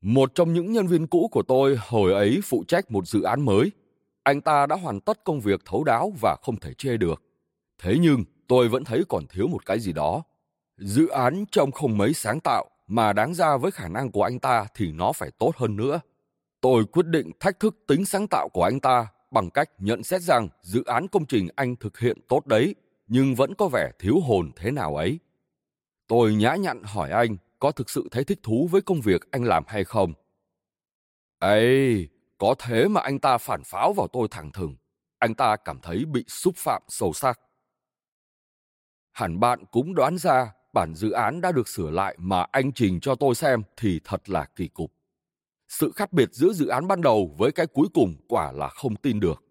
Một 0.00 0.34
trong 0.34 0.52
những 0.52 0.72
nhân 0.72 0.86
viên 0.86 1.06
cũ 1.06 1.28
của 1.32 1.42
tôi 1.42 1.76
hồi 1.80 2.12
ấy 2.12 2.40
phụ 2.44 2.64
trách 2.68 2.90
một 2.90 3.08
dự 3.08 3.22
án 3.22 3.40
mới. 3.40 3.72
Anh 4.22 4.40
ta 4.40 4.66
đã 4.66 4.76
hoàn 4.76 5.00
tất 5.00 5.24
công 5.24 5.40
việc 5.40 5.60
thấu 5.64 5.84
đáo 5.84 6.12
và 6.20 6.36
không 6.42 6.56
thể 6.56 6.72
chê 6.74 6.96
được. 6.96 7.22
Thế 7.78 7.96
nhưng 8.00 8.24
tôi 8.48 8.68
vẫn 8.68 8.84
thấy 8.84 9.02
còn 9.08 9.26
thiếu 9.26 9.48
một 9.48 9.66
cái 9.66 9.80
gì 9.80 9.92
đó. 9.92 10.22
Dự 10.76 11.08
án 11.08 11.44
trông 11.50 11.72
không 11.72 11.98
mấy 11.98 12.14
sáng 12.14 12.40
tạo 12.40 12.70
mà 12.86 13.12
đáng 13.12 13.34
ra 13.34 13.56
với 13.56 13.70
khả 13.70 13.88
năng 13.88 14.10
của 14.10 14.22
anh 14.22 14.38
ta 14.38 14.66
thì 14.74 14.92
nó 14.92 15.12
phải 15.12 15.30
tốt 15.38 15.56
hơn 15.56 15.76
nữa. 15.76 16.00
Tôi 16.60 16.84
quyết 16.84 17.06
định 17.06 17.30
thách 17.40 17.60
thức 17.60 17.76
tính 17.86 18.04
sáng 18.04 18.26
tạo 18.28 18.48
của 18.48 18.62
anh 18.62 18.80
ta 18.80 19.06
bằng 19.30 19.50
cách 19.50 19.70
nhận 19.78 20.02
xét 20.02 20.22
rằng 20.22 20.48
dự 20.62 20.84
án 20.84 21.08
công 21.08 21.26
trình 21.26 21.48
anh 21.56 21.76
thực 21.76 21.98
hiện 21.98 22.18
tốt 22.28 22.46
đấy, 22.46 22.74
nhưng 23.08 23.34
vẫn 23.34 23.54
có 23.54 23.68
vẻ 23.68 23.90
thiếu 23.98 24.20
hồn 24.20 24.50
thế 24.56 24.70
nào 24.70 24.96
ấy. 24.96 25.18
Tôi 26.06 26.34
nhã 26.34 26.54
nhặn 26.54 26.82
hỏi 26.82 27.10
anh 27.10 27.36
có 27.58 27.72
thực 27.72 27.90
sự 27.90 28.08
thấy 28.10 28.24
thích 28.24 28.40
thú 28.42 28.68
với 28.70 28.80
công 28.80 29.00
việc 29.00 29.30
anh 29.30 29.44
làm 29.44 29.64
hay 29.66 29.84
không. 29.84 30.12
Ấy, 31.38 32.08
có 32.38 32.54
thế 32.58 32.88
mà 32.88 33.00
anh 33.00 33.18
ta 33.18 33.38
phản 33.38 33.62
pháo 33.64 33.92
vào 33.92 34.08
tôi 34.08 34.28
thẳng 34.30 34.52
thừng. 34.52 34.76
Anh 35.18 35.34
ta 35.34 35.56
cảm 35.56 35.80
thấy 35.82 36.04
bị 36.04 36.24
xúc 36.28 36.54
phạm 36.56 36.82
sâu 36.88 37.12
sắc. 37.12 37.40
Hẳn 39.12 39.40
bạn 39.40 39.64
cũng 39.70 39.94
đoán 39.94 40.18
ra 40.18 40.52
bản 40.72 40.94
dự 40.94 41.10
án 41.10 41.40
đã 41.40 41.52
được 41.52 41.68
sửa 41.68 41.90
lại 41.90 42.16
mà 42.18 42.46
anh 42.52 42.72
trình 42.72 43.00
cho 43.00 43.14
tôi 43.14 43.34
xem 43.34 43.62
thì 43.76 44.00
thật 44.04 44.30
là 44.30 44.44
kỳ 44.56 44.68
cục. 44.68 44.92
Sự 45.68 45.92
khác 45.96 46.12
biệt 46.12 46.28
giữa 46.32 46.52
dự 46.52 46.66
án 46.66 46.86
ban 46.86 47.00
đầu 47.00 47.34
với 47.38 47.52
cái 47.52 47.66
cuối 47.66 47.88
cùng 47.94 48.16
quả 48.28 48.52
là 48.52 48.68
không 48.68 48.96
tin 48.96 49.20
được. 49.20 49.44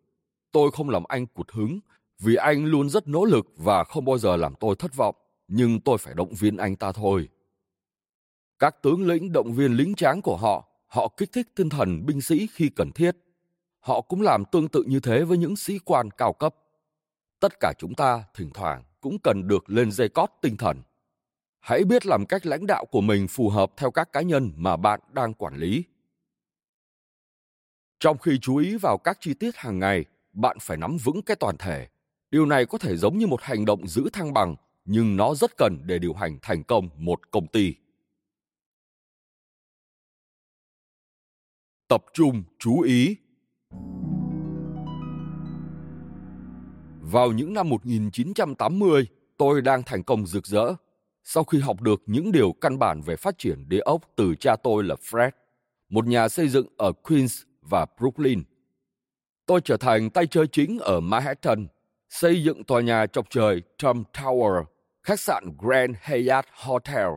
Tôi 0.51 0.71
không 0.71 0.89
làm 0.89 1.03
anh 1.07 1.27
cụt 1.27 1.51
hứng 1.51 1.79
vì 2.19 2.35
anh 2.35 2.65
luôn 2.65 2.89
rất 2.89 3.07
nỗ 3.07 3.25
lực 3.25 3.47
và 3.57 3.83
không 3.83 4.05
bao 4.05 4.17
giờ 4.17 4.35
làm 4.35 4.55
tôi 4.59 4.75
thất 4.75 4.95
vọng, 4.95 5.15
nhưng 5.47 5.79
tôi 5.79 5.97
phải 5.97 6.13
động 6.13 6.33
viên 6.33 6.57
anh 6.57 6.75
ta 6.75 6.91
thôi. 6.91 7.29
Các 8.59 8.81
tướng 8.81 9.07
lĩnh 9.07 9.31
động 9.31 9.53
viên 9.53 9.73
lính 9.73 9.95
tráng 9.95 10.21
của 10.21 10.37
họ, 10.37 10.67
họ 10.87 11.07
kích 11.17 11.31
thích 11.31 11.47
tinh 11.55 11.69
thần 11.69 12.05
binh 12.05 12.21
sĩ 12.21 12.47
khi 12.53 12.69
cần 12.69 12.91
thiết. 12.91 13.11
Họ 13.79 14.01
cũng 14.01 14.21
làm 14.21 14.45
tương 14.45 14.67
tự 14.67 14.83
như 14.87 14.99
thế 14.99 15.23
với 15.23 15.37
những 15.37 15.55
sĩ 15.55 15.79
quan 15.79 16.11
cao 16.11 16.33
cấp. 16.33 16.55
Tất 17.39 17.53
cả 17.59 17.73
chúng 17.77 17.93
ta 17.93 18.23
thỉnh 18.33 18.49
thoảng 18.53 18.83
cũng 19.01 19.19
cần 19.23 19.47
được 19.47 19.69
lên 19.69 19.91
dây 19.91 20.09
cót 20.09 20.29
tinh 20.41 20.57
thần. 20.57 20.81
Hãy 21.59 21.83
biết 21.83 22.05
làm 22.05 22.25
cách 22.25 22.45
lãnh 22.45 22.67
đạo 22.67 22.85
của 22.85 23.01
mình 23.01 23.27
phù 23.27 23.49
hợp 23.49 23.71
theo 23.77 23.91
các 23.91 24.13
cá 24.13 24.21
nhân 24.21 24.51
mà 24.55 24.77
bạn 24.77 24.99
đang 25.11 25.33
quản 25.33 25.55
lý. 25.55 25.83
Trong 27.99 28.17
khi 28.17 28.39
chú 28.41 28.57
ý 28.57 28.77
vào 28.77 28.97
các 28.97 29.17
chi 29.21 29.33
tiết 29.33 29.55
hàng 29.55 29.79
ngày, 29.79 30.05
bạn 30.33 30.57
phải 30.61 30.77
nắm 30.77 30.97
vững 31.03 31.21
cái 31.21 31.35
toàn 31.35 31.57
thể. 31.57 31.87
Điều 32.31 32.45
này 32.45 32.65
có 32.65 32.77
thể 32.77 32.97
giống 32.97 33.17
như 33.17 33.27
một 33.27 33.41
hành 33.41 33.65
động 33.65 33.87
giữ 33.87 34.09
thăng 34.13 34.33
bằng, 34.33 34.55
nhưng 34.85 35.15
nó 35.15 35.35
rất 35.35 35.57
cần 35.57 35.77
để 35.85 35.99
điều 35.99 36.13
hành 36.13 36.37
thành 36.41 36.63
công 36.63 36.89
một 36.97 37.31
công 37.31 37.47
ty. 37.47 37.73
Tập 41.87 42.03
trung 42.13 42.43
chú 42.59 42.81
ý. 42.81 43.15
Vào 47.01 47.31
những 47.31 47.53
năm 47.53 47.69
1980, 47.69 49.07
tôi 49.37 49.61
đang 49.61 49.83
thành 49.83 50.03
công 50.03 50.27
rực 50.27 50.47
rỡ 50.47 50.73
sau 51.29 51.43
khi 51.43 51.59
học 51.59 51.81
được 51.81 52.01
những 52.05 52.31
điều 52.31 52.51
căn 52.51 52.79
bản 52.79 53.01
về 53.01 53.15
phát 53.15 53.37
triển 53.37 53.69
địa 53.69 53.79
ốc 53.79 54.01
từ 54.15 54.35
cha 54.35 54.55
tôi 54.55 54.83
là 54.83 54.95
Fred, 54.95 55.31
một 55.89 56.07
nhà 56.07 56.29
xây 56.29 56.47
dựng 56.47 56.67
ở 56.77 56.91
Queens 56.91 57.41
và 57.61 57.85
Brooklyn. 57.99 58.43
Tôi 59.45 59.61
trở 59.63 59.77
thành 59.77 60.09
tay 60.09 60.27
chơi 60.27 60.47
chính 60.47 60.79
ở 60.79 60.99
Manhattan, 60.99 61.67
xây 62.09 62.43
dựng 62.43 62.63
tòa 62.63 62.81
nhà 62.81 63.05
chọc 63.05 63.29
trời 63.29 63.61
Trump 63.77 64.07
Tower, 64.13 64.63
khách 65.03 65.19
sạn 65.19 65.43
Grand 65.57 65.95
Hyatt 66.01 66.47
Hotel 66.53 67.07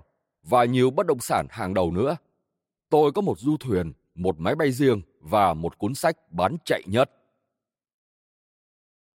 và 0.43 0.65
nhiều 0.65 0.91
bất 0.91 1.07
động 1.07 1.21
sản 1.21 1.47
hàng 1.51 1.75
đầu 1.75 1.91
nữa. 1.91 2.17
Tôi 2.91 3.13
có 3.13 3.23
một 3.23 3.39
du 3.39 3.57
thuyền, 3.57 3.93
một 4.15 4.41
máy 4.41 4.55
bay 4.55 4.73
riêng 4.73 5.03
và 5.21 5.55
một 5.55 5.79
cuốn 5.79 5.95
sách 5.95 6.17
bán 6.31 6.57
chạy 6.65 6.83
nhất. 6.87 7.11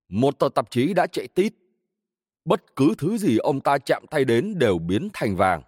Một 0.09 0.39
tờ 0.39 0.49
tạp 0.55 0.71
chí 0.71 0.93
đã 0.93 1.07
chạy 1.07 1.27
tít. 1.27 1.53
Bất 2.45 2.75
cứ 2.75 2.93
thứ 2.97 3.17
gì 3.17 3.37
ông 3.37 3.61
ta 3.61 3.77
chạm 3.77 4.05
tay 4.09 4.25
đến 4.25 4.59
đều 4.59 4.77
biến 4.77 5.09
thành 5.13 5.35
vàng. 5.35 5.61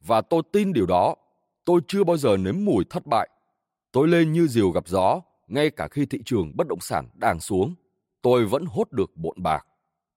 Và 0.00 0.20
tôi 0.20 0.42
tin 0.52 0.72
điều 0.72 0.86
đó. 0.86 1.14
Tôi 1.64 1.80
chưa 1.88 2.04
bao 2.04 2.16
giờ 2.16 2.36
nếm 2.36 2.54
mùi 2.64 2.84
thất 2.90 3.06
bại. 3.06 3.28
Tôi 3.92 4.08
lên 4.08 4.32
như 4.32 4.46
diều 4.46 4.70
gặp 4.70 4.88
gió, 4.88 5.20
ngay 5.46 5.70
cả 5.70 5.88
khi 5.88 6.06
thị 6.06 6.18
trường 6.24 6.52
bất 6.56 6.66
động 6.68 6.80
sản 6.80 7.08
đang 7.14 7.40
xuống. 7.40 7.74
Tôi 8.22 8.46
vẫn 8.46 8.64
hốt 8.66 8.92
được 8.92 9.16
bộn 9.16 9.42
bạc. 9.42 9.66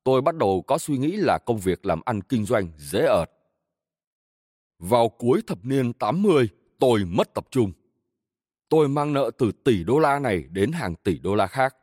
Tôi 0.04 0.22
bắt 0.22 0.36
đầu 0.36 0.64
có 0.68 0.78
suy 0.78 0.98
nghĩ 0.98 1.12
là 1.12 1.38
công 1.46 1.58
việc 1.58 1.86
làm 1.86 2.02
ăn 2.06 2.22
kinh 2.22 2.46
doanh 2.46 2.72
dễ 2.78 3.06
ợt. 3.06 3.30
Vào 4.80 5.10
cuối 5.10 5.42
thập 5.48 5.66
niên 5.66 5.94
80, 5.94 6.50
tôi 6.80 7.06
mất 7.06 7.34
tập 7.34 7.48
trung. 7.52 7.72
Tôi 8.70 8.88
mang 8.88 9.14
nợ 9.14 9.32
từ 9.38 9.52
tỷ 9.52 9.84
đô 9.84 10.00
la 10.00 10.20
này 10.20 10.44
đến 10.52 10.72
hàng 10.72 10.96
tỷ 10.96 11.20
đô 11.20 11.36
la 11.36 11.48
khác. 11.48 11.76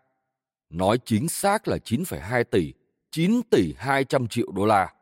Nói 0.70 0.98
chính 1.04 1.28
xác 1.28 1.68
là 1.68 1.76
9,2 1.76 2.44
tỷ, 2.44 2.72
9 3.10 3.40
tỷ 3.50 3.74
200 3.76 4.28
triệu 4.28 4.52
đô 4.52 4.66
la. 4.66 4.94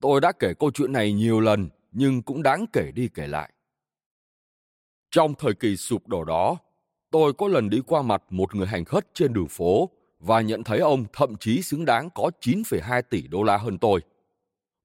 Tôi 0.00 0.20
đã 0.20 0.32
kể 0.32 0.54
câu 0.54 0.70
chuyện 0.70 0.92
này 0.92 1.12
nhiều 1.12 1.40
lần, 1.40 1.68
nhưng 1.92 2.22
cũng 2.22 2.42
đáng 2.42 2.64
kể 2.72 2.90
đi 2.94 3.08
kể 3.14 3.26
lại. 3.26 3.52
Trong 5.10 5.34
thời 5.34 5.54
kỳ 5.54 5.76
sụp 5.76 6.08
đổ 6.08 6.24
đó, 6.24 6.56
tôi 7.10 7.32
có 7.32 7.48
lần 7.48 7.70
đi 7.70 7.80
qua 7.86 8.02
mặt 8.02 8.22
một 8.30 8.54
người 8.54 8.66
hành 8.66 8.84
khất 8.84 9.14
trên 9.14 9.32
đường 9.32 9.48
phố 9.48 9.90
và 10.26 10.40
nhận 10.40 10.64
thấy 10.64 10.78
ông 10.78 11.04
thậm 11.12 11.36
chí 11.36 11.62
xứng 11.62 11.84
đáng 11.84 12.08
có 12.14 12.30
9,2 12.40 13.02
tỷ 13.02 13.28
đô 13.28 13.42
la 13.42 13.56
hơn 13.56 13.78
tôi. 13.78 14.00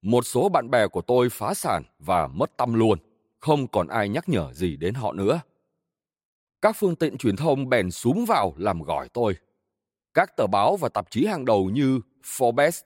Một 0.01 0.25
số 0.25 0.50
bạn 0.50 0.69
bè 0.69 0.88
của 0.88 1.01
tôi 1.01 1.29
phá 1.29 1.53
sản 1.53 1.84
và 2.00 2.27
mất 2.27 2.58
tâm 2.58 2.74
luôn, 2.74 3.00
không 3.39 3.67
còn 3.67 3.88
ai 3.88 4.10
nhắc 4.10 4.29
nhở 4.29 4.53
gì 4.53 4.75
đến 4.75 4.93
họ 4.93 5.13
nữa. 5.13 5.41
Các 6.62 6.75
phương 6.79 6.96
tiện 6.96 7.17
truyền 7.17 7.36
thông 7.36 7.69
bèn 7.69 7.91
súm 7.91 8.25
vào 8.25 8.53
làm 8.58 8.81
gỏi 8.81 9.10
tôi. 9.13 9.36
Các 10.13 10.38
tờ 10.38 10.48
báo 10.48 10.75
và 10.75 10.89
tạp 10.89 11.12
chí 11.12 11.25
hàng 11.25 11.46
đầu 11.46 11.69
như 11.69 12.01
Forbes, 12.24 12.81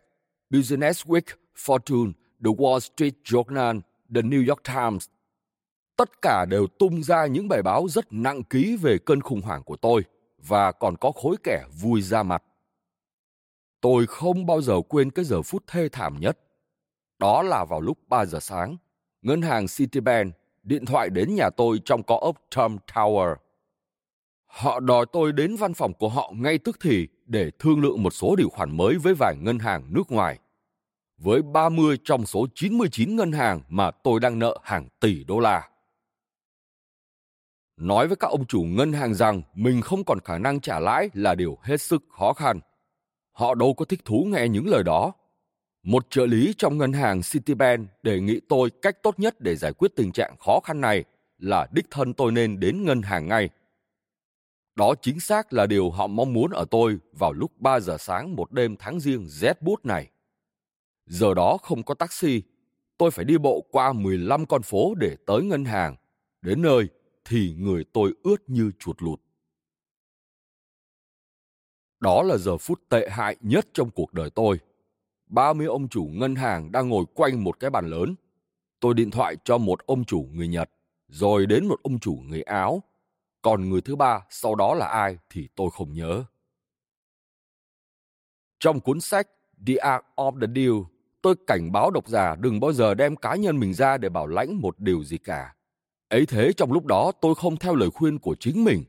Business 0.50 1.06
Week, 1.06 1.36
Fortune, 1.58 2.12
The 2.46 2.52
Wall 2.52 2.80
Street 2.80 3.14
Journal, 3.24 3.82
The 4.16 4.22
New 4.22 4.48
York 4.48 4.64
Times 4.64 5.08
tất 5.98 6.22
cả 6.22 6.46
đều 6.46 6.68
tung 6.68 7.04
ra 7.04 7.26
những 7.26 7.48
bài 7.48 7.62
báo 7.62 7.88
rất 7.90 8.14
nặng 8.14 8.44
ký 8.44 8.78
về 8.82 8.98
cơn 8.98 9.22
khủng 9.22 9.42
hoảng 9.42 9.64
của 9.64 9.76
tôi 9.76 10.04
và 10.48 10.72
còn 10.72 10.98
có 10.98 11.12
khối 11.12 11.36
kẻ 11.44 11.66
vui 11.82 12.02
ra 12.02 12.24
mặt. 12.24 12.44
Tôi 13.82 14.08
không 14.08 14.46
bao 14.46 14.62
giờ 14.62 14.82
quên 14.90 15.12
cái 15.12 15.26
giờ 15.26 15.42
phút 15.42 15.64
thê 15.68 15.90
thảm 15.90 16.20
nhất. 16.20 16.40
Đó 17.20 17.44
là 17.44 17.66
vào 17.66 17.82
lúc 17.82 17.98
3 18.08 18.26
giờ 18.26 18.40
sáng, 18.40 18.78
ngân 19.22 19.42
hàng 19.42 19.66
Citibank 19.78 20.34
điện 20.64 20.86
thoại 20.86 21.10
đến 21.10 21.36
nhà 21.36 21.50
tôi 21.50 21.80
trong 21.86 22.04
có 22.04 22.18
ốc 22.22 22.38
Trump 22.50 22.82
Tower. 22.94 23.36
Họ 24.46 24.80
đòi 24.80 25.06
tôi 25.14 25.34
đến 25.34 25.56
văn 25.56 25.74
phòng 25.74 25.94
của 25.94 26.10
họ 26.10 26.32
ngay 26.36 26.58
tức 26.58 26.78
thì 26.82 27.08
để 27.26 27.52
thương 27.60 27.82
lượng 27.82 28.04
một 28.04 28.12
số 28.12 28.36
điều 28.36 28.50
khoản 28.50 28.78
mới 28.78 28.98
với 28.98 29.14
vài 29.14 29.36
ngân 29.42 29.60
hàng 29.60 29.94
nước 29.94 30.12
ngoài. 30.12 30.40
Với 31.18 31.42
30 31.42 31.98
trong 32.04 32.26
số 32.26 32.46
99 32.56 33.16
ngân 33.16 33.32
hàng 33.32 33.62
mà 33.70 33.92
tôi 33.92 34.20
đang 34.20 34.40
nợ 34.40 34.58
hàng 34.64 34.88
tỷ 35.00 35.24
đô 35.24 35.40
la 35.40 35.70
nói 37.78 38.08
với 38.08 38.16
các 38.16 38.28
ông 38.28 38.46
chủ 38.46 38.64
ngân 38.64 38.94
hàng 38.94 39.14
rằng 39.14 39.42
mình 39.54 39.82
không 39.82 40.04
còn 40.04 40.20
khả 40.20 40.38
năng 40.38 40.60
trả 40.60 40.80
lãi 40.80 41.10
là 41.14 41.36
điều 41.36 41.58
hết 41.62 41.82
sức 41.82 42.04
khó 42.10 42.34
khăn. 42.34 42.60
Họ 43.32 43.56
đâu 43.56 43.74
có 43.74 43.86
thích 43.86 44.06
thú 44.06 44.28
nghe 44.32 44.48
những 44.48 44.68
lời 44.68 44.84
đó. 44.84 45.14
Một 45.84 46.08
trợ 46.10 46.26
lý 46.26 46.54
trong 46.58 46.78
ngân 46.78 46.94
hàng 46.94 47.22
Citibank 47.32 47.90
đề 48.04 48.20
nghị 48.20 48.40
tôi 48.50 48.70
cách 48.82 49.04
tốt 49.04 49.20
nhất 49.20 49.36
để 49.40 49.56
giải 49.56 49.74
quyết 49.74 49.92
tình 49.96 50.12
trạng 50.12 50.36
khó 50.40 50.60
khăn 50.64 50.82
này 50.82 51.04
là 51.38 51.68
đích 51.72 51.86
thân 51.92 52.14
tôi 52.14 52.32
nên 52.32 52.60
đến 52.60 52.86
ngân 52.86 53.02
hàng 53.02 53.28
ngay. 53.28 53.50
Đó 54.76 54.94
chính 55.02 55.20
xác 55.20 55.54
là 55.54 55.66
điều 55.66 55.90
họ 55.92 56.08
mong 56.08 56.34
muốn 56.34 56.52
ở 56.52 56.66
tôi 56.72 56.98
vào 57.12 57.34
lúc 57.34 57.52
3 57.60 57.80
giờ 57.80 57.98
sáng 58.00 58.36
một 58.36 58.52
đêm 58.52 58.76
tháng 58.80 59.00
riêng 59.00 59.26
rét 59.28 59.62
bút 59.62 59.86
này. 59.86 60.10
Giờ 61.06 61.34
đó 61.34 61.58
không 61.62 61.84
có 61.84 61.94
taxi, 61.94 62.42
tôi 62.98 63.12
phải 63.12 63.26
đi 63.26 63.38
bộ 63.38 63.66
qua 63.72 63.94
15 63.94 64.46
con 64.46 64.62
phố 64.62 64.96
để 64.96 65.16
tới 65.26 65.44
ngân 65.44 65.66
hàng. 65.66 65.96
Đến 66.42 66.62
nơi, 66.62 66.88
thì 67.26 67.56
người 67.58 67.86
tôi 67.94 68.14
ướt 68.24 68.38
như 68.48 68.72
chuột 68.80 69.02
lụt. 69.02 69.20
Đó 72.00 72.24
là 72.24 72.38
giờ 72.38 72.58
phút 72.58 72.82
tệ 72.90 73.10
hại 73.10 73.36
nhất 73.40 73.68
trong 73.74 73.90
cuộc 73.90 74.14
đời 74.14 74.30
tôi. 74.30 74.60
30 75.28 75.68
ông 75.68 75.88
chủ 75.88 76.10
ngân 76.14 76.36
hàng 76.36 76.72
đang 76.72 76.90
ngồi 76.90 77.06
quanh 77.14 77.44
một 77.44 77.60
cái 77.60 77.70
bàn 77.70 77.90
lớn. 77.90 78.16
Tôi 78.80 78.94
điện 78.94 79.12
thoại 79.12 79.38
cho 79.44 79.58
một 79.58 79.86
ông 79.86 80.06
chủ 80.06 80.28
người 80.32 80.48
Nhật, 80.48 80.70
rồi 81.08 81.46
đến 81.46 81.68
một 81.68 81.80
ông 81.84 82.00
chủ 82.00 82.20
người 82.26 82.42
Áo. 82.42 82.84
Còn 83.42 83.70
người 83.70 83.82
thứ 83.82 83.96
ba 83.96 84.20
sau 84.30 84.56
đó 84.56 84.74
là 84.74 84.88
ai 84.88 85.18
thì 85.30 85.48
tôi 85.56 85.70
không 85.74 85.94
nhớ. 85.94 86.24
Trong 88.60 88.80
cuốn 88.80 89.02
sách 89.02 89.28
The 89.68 89.76
Art 89.76 90.04
of 90.16 90.40
the 90.42 90.48
Deal, 90.56 90.74
tôi 91.22 91.36
cảnh 91.48 91.72
báo 91.72 91.92
độc 91.92 92.08
giả 92.08 92.36
đừng 92.36 92.60
bao 92.60 92.74
giờ 92.74 92.94
đem 92.94 93.16
cá 93.16 93.36
nhân 93.36 93.60
mình 93.60 93.74
ra 93.74 93.98
để 93.98 94.10
bảo 94.10 94.28
lãnh 94.28 94.62
một 94.62 94.80
điều 94.80 95.04
gì 95.04 95.18
cả 95.18 95.56
Ấy 96.14 96.26
thế 96.26 96.54
trong 96.54 96.72
lúc 96.72 96.86
đó 96.86 97.12
tôi 97.22 97.36
không 97.36 97.58
theo 97.58 97.76
lời 97.76 97.90
khuyên 97.90 98.20
của 98.20 98.36
chính 98.40 98.64
mình. 98.64 98.84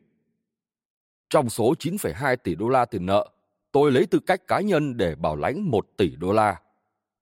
Trong 1.31 1.51
số 1.51 1.75
9,2 1.79 2.37
tỷ 2.37 2.55
đô 2.55 2.69
la 2.69 2.85
tiền 2.85 3.07
nợ, 3.07 3.31
tôi 3.73 3.93
lấy 3.93 4.07
tư 4.07 4.19
cách 4.19 4.47
cá 4.47 4.61
nhân 4.61 4.97
để 4.97 5.15
bảo 5.15 5.37
lãnh 5.37 5.71
1 5.71 5.87
tỷ 5.97 6.17
đô 6.17 6.33
la. 6.33 6.61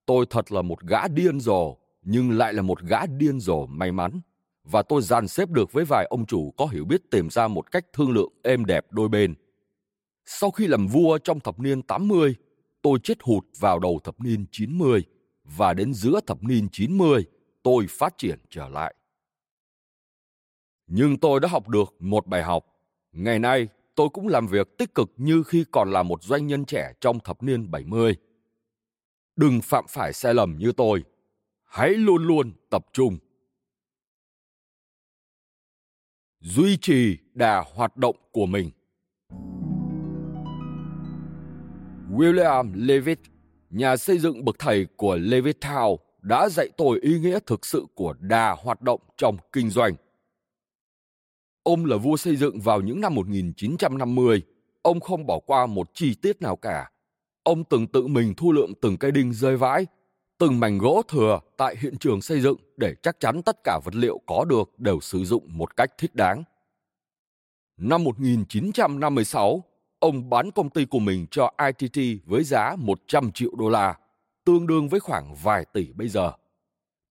Tôi 0.06 0.26
thật 0.30 0.52
là 0.52 0.62
một 0.62 0.80
gã 0.80 1.08
điên 1.08 1.40
rồ, 1.40 1.76
nhưng 2.02 2.30
lại 2.30 2.52
là 2.52 2.62
một 2.62 2.80
gã 2.80 3.06
điên 3.06 3.40
rồ 3.40 3.66
may 3.66 3.92
mắn. 3.92 4.20
và 4.64 4.82
tôi 4.82 5.02
dàn 5.02 5.28
xếp 5.28 5.48
được 5.48 5.72
với 5.72 5.84
vài 5.84 6.06
ông 6.10 6.26
chủ 6.26 6.50
có 6.56 6.66
hiểu 6.66 6.84
biết 6.84 7.10
tìm 7.10 7.30
ra 7.30 7.48
một 7.48 7.70
cách 7.70 7.84
thương 7.92 8.10
lượng 8.10 8.32
êm 8.42 8.64
đẹp 8.64 8.86
đôi 8.90 9.08
bên. 9.08 9.34
Sau 10.26 10.50
khi 10.50 10.66
làm 10.66 10.86
vua 10.86 11.18
trong 11.18 11.40
thập 11.40 11.60
niên 11.60 11.82
80, 11.82 12.34
tôi 12.82 12.98
chết 13.02 13.18
hụt 13.22 13.44
vào 13.58 13.78
đầu 13.78 14.00
thập 14.04 14.20
niên 14.20 14.46
90 14.52 15.04
và 15.44 15.74
đến 15.74 15.94
giữa 15.94 16.20
thập 16.26 16.42
niên 16.42 16.68
90 16.72 17.24
tôi 17.62 17.86
phát 17.88 18.18
triển 18.18 18.38
trở 18.50 18.68
lại. 18.68 18.94
Nhưng 20.86 21.18
tôi 21.18 21.40
đã 21.40 21.48
học 21.48 21.68
được 21.68 21.94
một 21.98 22.26
bài 22.26 22.42
học. 22.42 22.66
Ngày 23.12 23.38
nay, 23.38 23.68
tôi 23.94 24.08
cũng 24.08 24.28
làm 24.28 24.46
việc 24.46 24.78
tích 24.78 24.94
cực 24.94 25.10
như 25.16 25.42
khi 25.42 25.64
còn 25.70 25.92
là 25.92 26.02
một 26.02 26.22
doanh 26.22 26.46
nhân 26.46 26.64
trẻ 26.64 26.92
trong 27.00 27.20
thập 27.20 27.42
niên 27.42 27.70
70. 27.70 28.16
Đừng 29.36 29.60
phạm 29.62 29.84
phải 29.88 30.12
sai 30.12 30.34
lầm 30.34 30.56
như 30.58 30.72
tôi. 30.72 31.04
Hãy 31.64 31.90
luôn 31.90 32.26
luôn 32.26 32.52
tập 32.70 32.86
trung. 32.92 33.18
Duy 36.40 36.76
trì 36.76 37.16
đà 37.34 37.64
hoạt 37.74 37.96
động 37.96 38.16
của 38.32 38.46
mình. 38.46 38.70
William 42.10 42.72
Levitt, 42.74 43.20
nhà 43.70 43.96
xây 43.96 44.18
dựng 44.18 44.44
bậc 44.44 44.56
thầy 44.58 44.86
của 44.96 45.16
Levittown, 45.16 45.96
đã 46.22 46.48
dạy 46.48 46.68
tôi 46.76 46.98
ý 47.02 47.18
nghĩa 47.18 47.38
thực 47.46 47.66
sự 47.66 47.86
của 47.94 48.14
đà 48.20 48.56
hoạt 48.58 48.82
động 48.82 49.00
trong 49.16 49.36
kinh 49.52 49.70
doanh. 49.70 49.94
Ông 51.62 51.84
là 51.84 51.96
vua 51.96 52.16
xây 52.16 52.36
dựng 52.36 52.60
vào 52.60 52.80
những 52.80 53.00
năm 53.00 53.14
1950. 53.14 54.42
Ông 54.82 55.00
không 55.00 55.26
bỏ 55.26 55.38
qua 55.46 55.66
một 55.66 55.90
chi 55.94 56.14
tiết 56.14 56.42
nào 56.42 56.56
cả. 56.56 56.90
Ông 57.42 57.64
từng 57.64 57.86
tự 57.86 58.06
mình 58.06 58.34
thu 58.36 58.52
lượm 58.52 58.72
từng 58.80 58.96
cây 58.96 59.10
đinh 59.12 59.32
rơi 59.32 59.56
vãi, 59.56 59.86
từng 60.38 60.60
mảnh 60.60 60.78
gỗ 60.78 61.02
thừa 61.08 61.40
tại 61.56 61.76
hiện 61.78 61.96
trường 61.96 62.22
xây 62.22 62.40
dựng 62.40 62.56
để 62.76 62.94
chắc 63.02 63.20
chắn 63.20 63.42
tất 63.42 63.56
cả 63.64 63.80
vật 63.84 63.94
liệu 63.94 64.20
có 64.26 64.44
được 64.44 64.78
đều 64.78 65.00
sử 65.00 65.24
dụng 65.24 65.48
một 65.48 65.76
cách 65.76 65.90
thích 65.98 66.14
đáng. 66.14 66.44
Năm 67.76 68.04
1956, 68.04 69.64
ông 69.98 70.30
bán 70.30 70.50
công 70.50 70.70
ty 70.70 70.84
của 70.84 70.98
mình 70.98 71.26
cho 71.30 71.54
ITT 71.78 72.26
với 72.26 72.44
giá 72.44 72.76
100 72.78 73.32
triệu 73.32 73.50
đô 73.58 73.68
la, 73.68 73.94
tương 74.44 74.66
đương 74.66 74.88
với 74.88 75.00
khoảng 75.00 75.34
vài 75.34 75.64
tỷ 75.72 75.92
bây 75.92 76.08
giờ. 76.08 76.32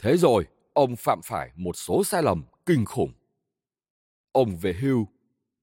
Thế 0.02 0.18
rồi, 0.18 0.46
ông 0.74 0.96
phạm 0.96 1.20
phải 1.24 1.52
một 1.56 1.76
số 1.76 2.04
sai 2.04 2.24
lầm 2.24 2.44
kinh 2.66 2.86
khủng. 2.86 3.12
Ông 4.32 4.58
về 4.58 4.74
hưu, 4.74 5.08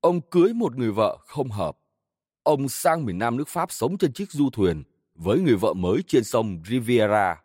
ông 0.01 0.21
cưới 0.21 0.53
một 0.55 0.77
người 0.77 0.91
vợ 0.91 1.19
không 1.27 1.51
hợp. 1.51 1.79
Ông 2.43 2.69
sang 2.69 3.05
miền 3.05 3.19
Nam 3.19 3.37
nước 3.37 3.49
Pháp 3.49 3.73
sống 3.73 3.99
trên 3.99 4.13
chiếc 4.13 4.31
du 4.33 4.51
thuyền 4.51 4.83
với 5.15 5.41
người 5.41 5.57
vợ 5.57 5.73
mới 5.73 6.03
trên 6.07 6.25
sông 6.25 6.63
Riviera. 6.67 7.43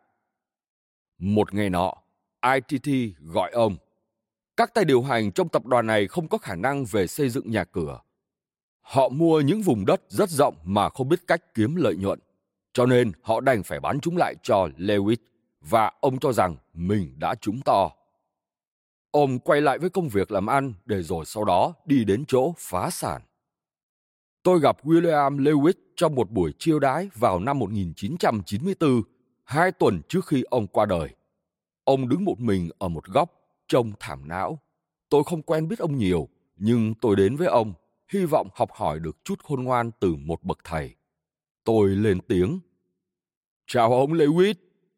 Một 1.18 1.54
ngày 1.54 1.70
nọ, 1.70 1.94
ITT 2.54 3.18
gọi 3.20 3.52
ông. 3.52 3.78
Các 4.58 4.74
tay 4.74 4.86
điều 4.86 5.02
hành 5.02 5.32
trong 5.32 5.50
tập 5.50 5.66
đoàn 5.66 5.88
này 5.88 6.08
không 6.08 6.28
có 6.28 6.38
khả 6.38 6.56
năng 6.56 6.86
về 6.86 7.08
xây 7.08 7.30
dựng 7.30 7.52
nhà 7.52 7.64
cửa. 7.64 8.00
Họ 8.82 9.10
mua 9.10 9.42
những 9.42 9.62
vùng 9.62 9.86
đất 9.86 10.02
rất 10.08 10.30
rộng 10.30 10.56
mà 10.64 10.90
không 10.90 11.10
biết 11.10 11.28
cách 11.28 11.54
kiếm 11.54 11.76
lợi 11.76 11.96
nhuận. 11.96 12.20
Cho 12.74 12.86
nên 12.86 13.12
họ 13.22 13.42
đành 13.42 13.64
phải 13.64 13.80
bán 13.80 14.00
chúng 14.00 14.18
lại 14.18 14.36
cho 14.44 14.68
Lewis 14.78 15.18
và 15.62 15.92
ông 16.02 16.20
cho 16.20 16.34
rằng 16.34 16.56
mình 16.74 17.14
đã 17.20 17.36
trúng 17.36 17.62
to. 17.62 17.92
Ông 19.14 19.40
quay 19.40 19.62
lại 19.62 19.80
với 19.80 19.90
công 19.90 20.10
việc 20.10 20.32
làm 20.32 20.46
ăn 20.46 20.74
để 20.86 21.04
rồi 21.04 21.26
sau 21.26 21.46
đó 21.46 21.74
đi 21.86 22.04
đến 22.04 22.24
chỗ 22.28 22.54
phá 22.58 22.90
sản. 22.90 23.22
Tôi 24.44 24.60
gặp 24.60 24.86
William 24.86 25.38
Lewis 25.38 25.74
trong 25.96 26.16
một 26.16 26.32
buổi 26.32 26.54
chiêu 26.60 26.80
đái 26.80 27.10
vào 27.16 27.40
năm 27.40 27.60
1994, 27.60 29.02
hai 29.44 29.72
tuần 29.72 30.02
trước 30.10 30.26
khi 30.26 30.44
ông 30.44 30.68
qua 30.68 30.86
đời. 30.86 31.10
Ông 31.84 32.10
đứng 32.10 32.26
một 32.26 32.40
mình 32.40 32.70
ở 32.78 32.88
một 32.88 33.06
góc, 33.06 33.32
trông 33.68 33.92
thảm 34.00 34.28
não. 34.28 34.60
Tôi 35.10 35.24
không 35.24 35.42
quen 35.42 35.68
biết 35.68 35.80
ông 35.80 35.98
nhiều, 35.98 36.28
nhưng 36.56 36.94
tôi 37.02 37.16
đến 37.16 37.36
với 37.36 37.48
ông, 37.48 37.74
hy 38.14 38.26
vọng 38.26 38.48
học 38.56 38.72
hỏi 38.72 39.00
được 39.00 39.18
chút 39.24 39.44
khôn 39.44 39.64
ngoan 39.64 39.92
từ 40.00 40.16
một 40.16 40.44
bậc 40.44 40.58
thầy. 40.64 40.96
Tôi 41.64 41.90
lên 41.90 42.20
tiếng. 42.28 42.60
Chào 43.68 43.94
ông 43.94 44.14
Lewis, 44.14 44.56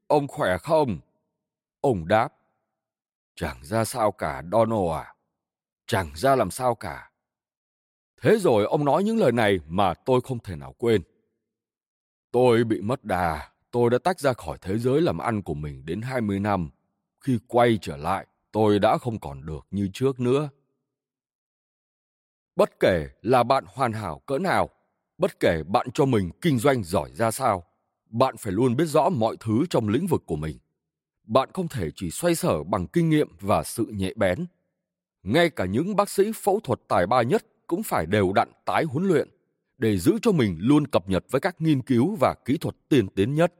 ông 0.08 0.28
khỏe 0.28 0.58
không? 0.58 1.00
Ông 1.82 2.08
đáp. 2.08 2.34
Chẳng 3.36 3.58
ra 3.62 3.86
sao 3.86 4.12
cả, 4.12 4.44
Donald 4.52 4.92
à. 4.92 5.16
Chẳng 5.88 6.12
ra 6.16 6.36
làm 6.36 6.52
sao 6.52 6.76
cả. 6.76 7.12
Thế 8.22 8.38
rồi 8.40 8.66
ông 8.66 8.86
nói 8.86 9.04
những 9.04 9.18
lời 9.18 9.32
này 9.32 9.60
mà 9.68 9.94
tôi 9.94 10.22
không 10.22 10.40
thể 10.40 10.56
nào 10.56 10.74
quên. 10.74 11.02
Tôi 12.32 12.64
bị 12.64 12.82
mất 12.82 13.04
đà, 13.04 13.50
tôi 13.72 13.90
đã 13.90 13.98
tách 13.98 14.20
ra 14.20 14.34
khỏi 14.34 14.58
thế 14.62 14.78
giới 14.78 15.02
làm 15.02 15.18
ăn 15.18 15.42
của 15.42 15.54
mình 15.54 15.86
đến 15.86 16.02
20 16.02 16.40
năm. 16.40 16.70
Khi 17.22 17.40
quay 17.48 17.78
trở 17.82 17.98
lại, 17.98 18.28
tôi 18.52 18.80
đã 18.80 18.98
không 18.98 19.20
còn 19.20 19.46
được 19.46 19.68
như 19.72 19.90
trước 19.94 20.20
nữa. 20.20 20.50
Bất 22.56 22.80
kể 22.80 23.08
là 23.22 23.44
bạn 23.44 23.66
hoàn 23.68 23.94
hảo 23.94 24.20
cỡ 24.20 24.38
nào, 24.38 24.70
bất 25.18 25.40
kể 25.40 25.64
bạn 25.64 25.88
cho 25.94 26.06
mình 26.06 26.32
kinh 26.42 26.60
doanh 26.60 26.84
giỏi 26.84 27.12
ra 27.14 27.32
sao, 27.32 27.64
bạn 28.10 28.38
phải 28.38 28.54
luôn 28.54 28.76
biết 28.76 28.86
rõ 28.86 29.10
mọi 29.10 29.38
thứ 29.40 29.66
trong 29.70 29.90
lĩnh 29.90 30.08
vực 30.08 30.24
của 30.26 30.36
mình 30.36 30.58
bạn 31.28 31.50
không 31.54 31.68
thể 31.68 31.90
chỉ 31.96 32.12
xoay 32.12 32.36
sở 32.36 32.64
bằng 32.64 32.88
kinh 32.88 33.10
nghiệm 33.10 33.28
và 33.40 33.64
sự 33.64 33.86
nhạy 33.86 34.14
bén. 34.16 34.46
Ngay 35.24 35.50
cả 35.50 35.66
những 35.66 35.96
bác 35.96 36.10
sĩ 36.10 36.32
phẫu 36.36 36.60
thuật 36.60 36.80
tài 36.88 37.08
ba 37.08 37.22
nhất 37.22 37.46
cũng 37.68 37.84
phải 37.84 38.06
đều 38.06 38.34
đặn 38.34 38.52
tái 38.66 38.84
huấn 38.84 39.08
luyện 39.08 39.30
để 39.78 39.98
giữ 39.98 40.18
cho 40.22 40.32
mình 40.32 40.58
luôn 40.60 40.88
cập 40.88 41.10
nhật 41.10 41.26
với 41.32 41.42
các 41.42 41.62
nghiên 41.62 41.82
cứu 41.82 42.16
và 42.20 42.36
kỹ 42.46 42.58
thuật 42.58 42.76
tiên 42.90 43.08
tiến 43.08 43.36
nhất. 43.36 43.54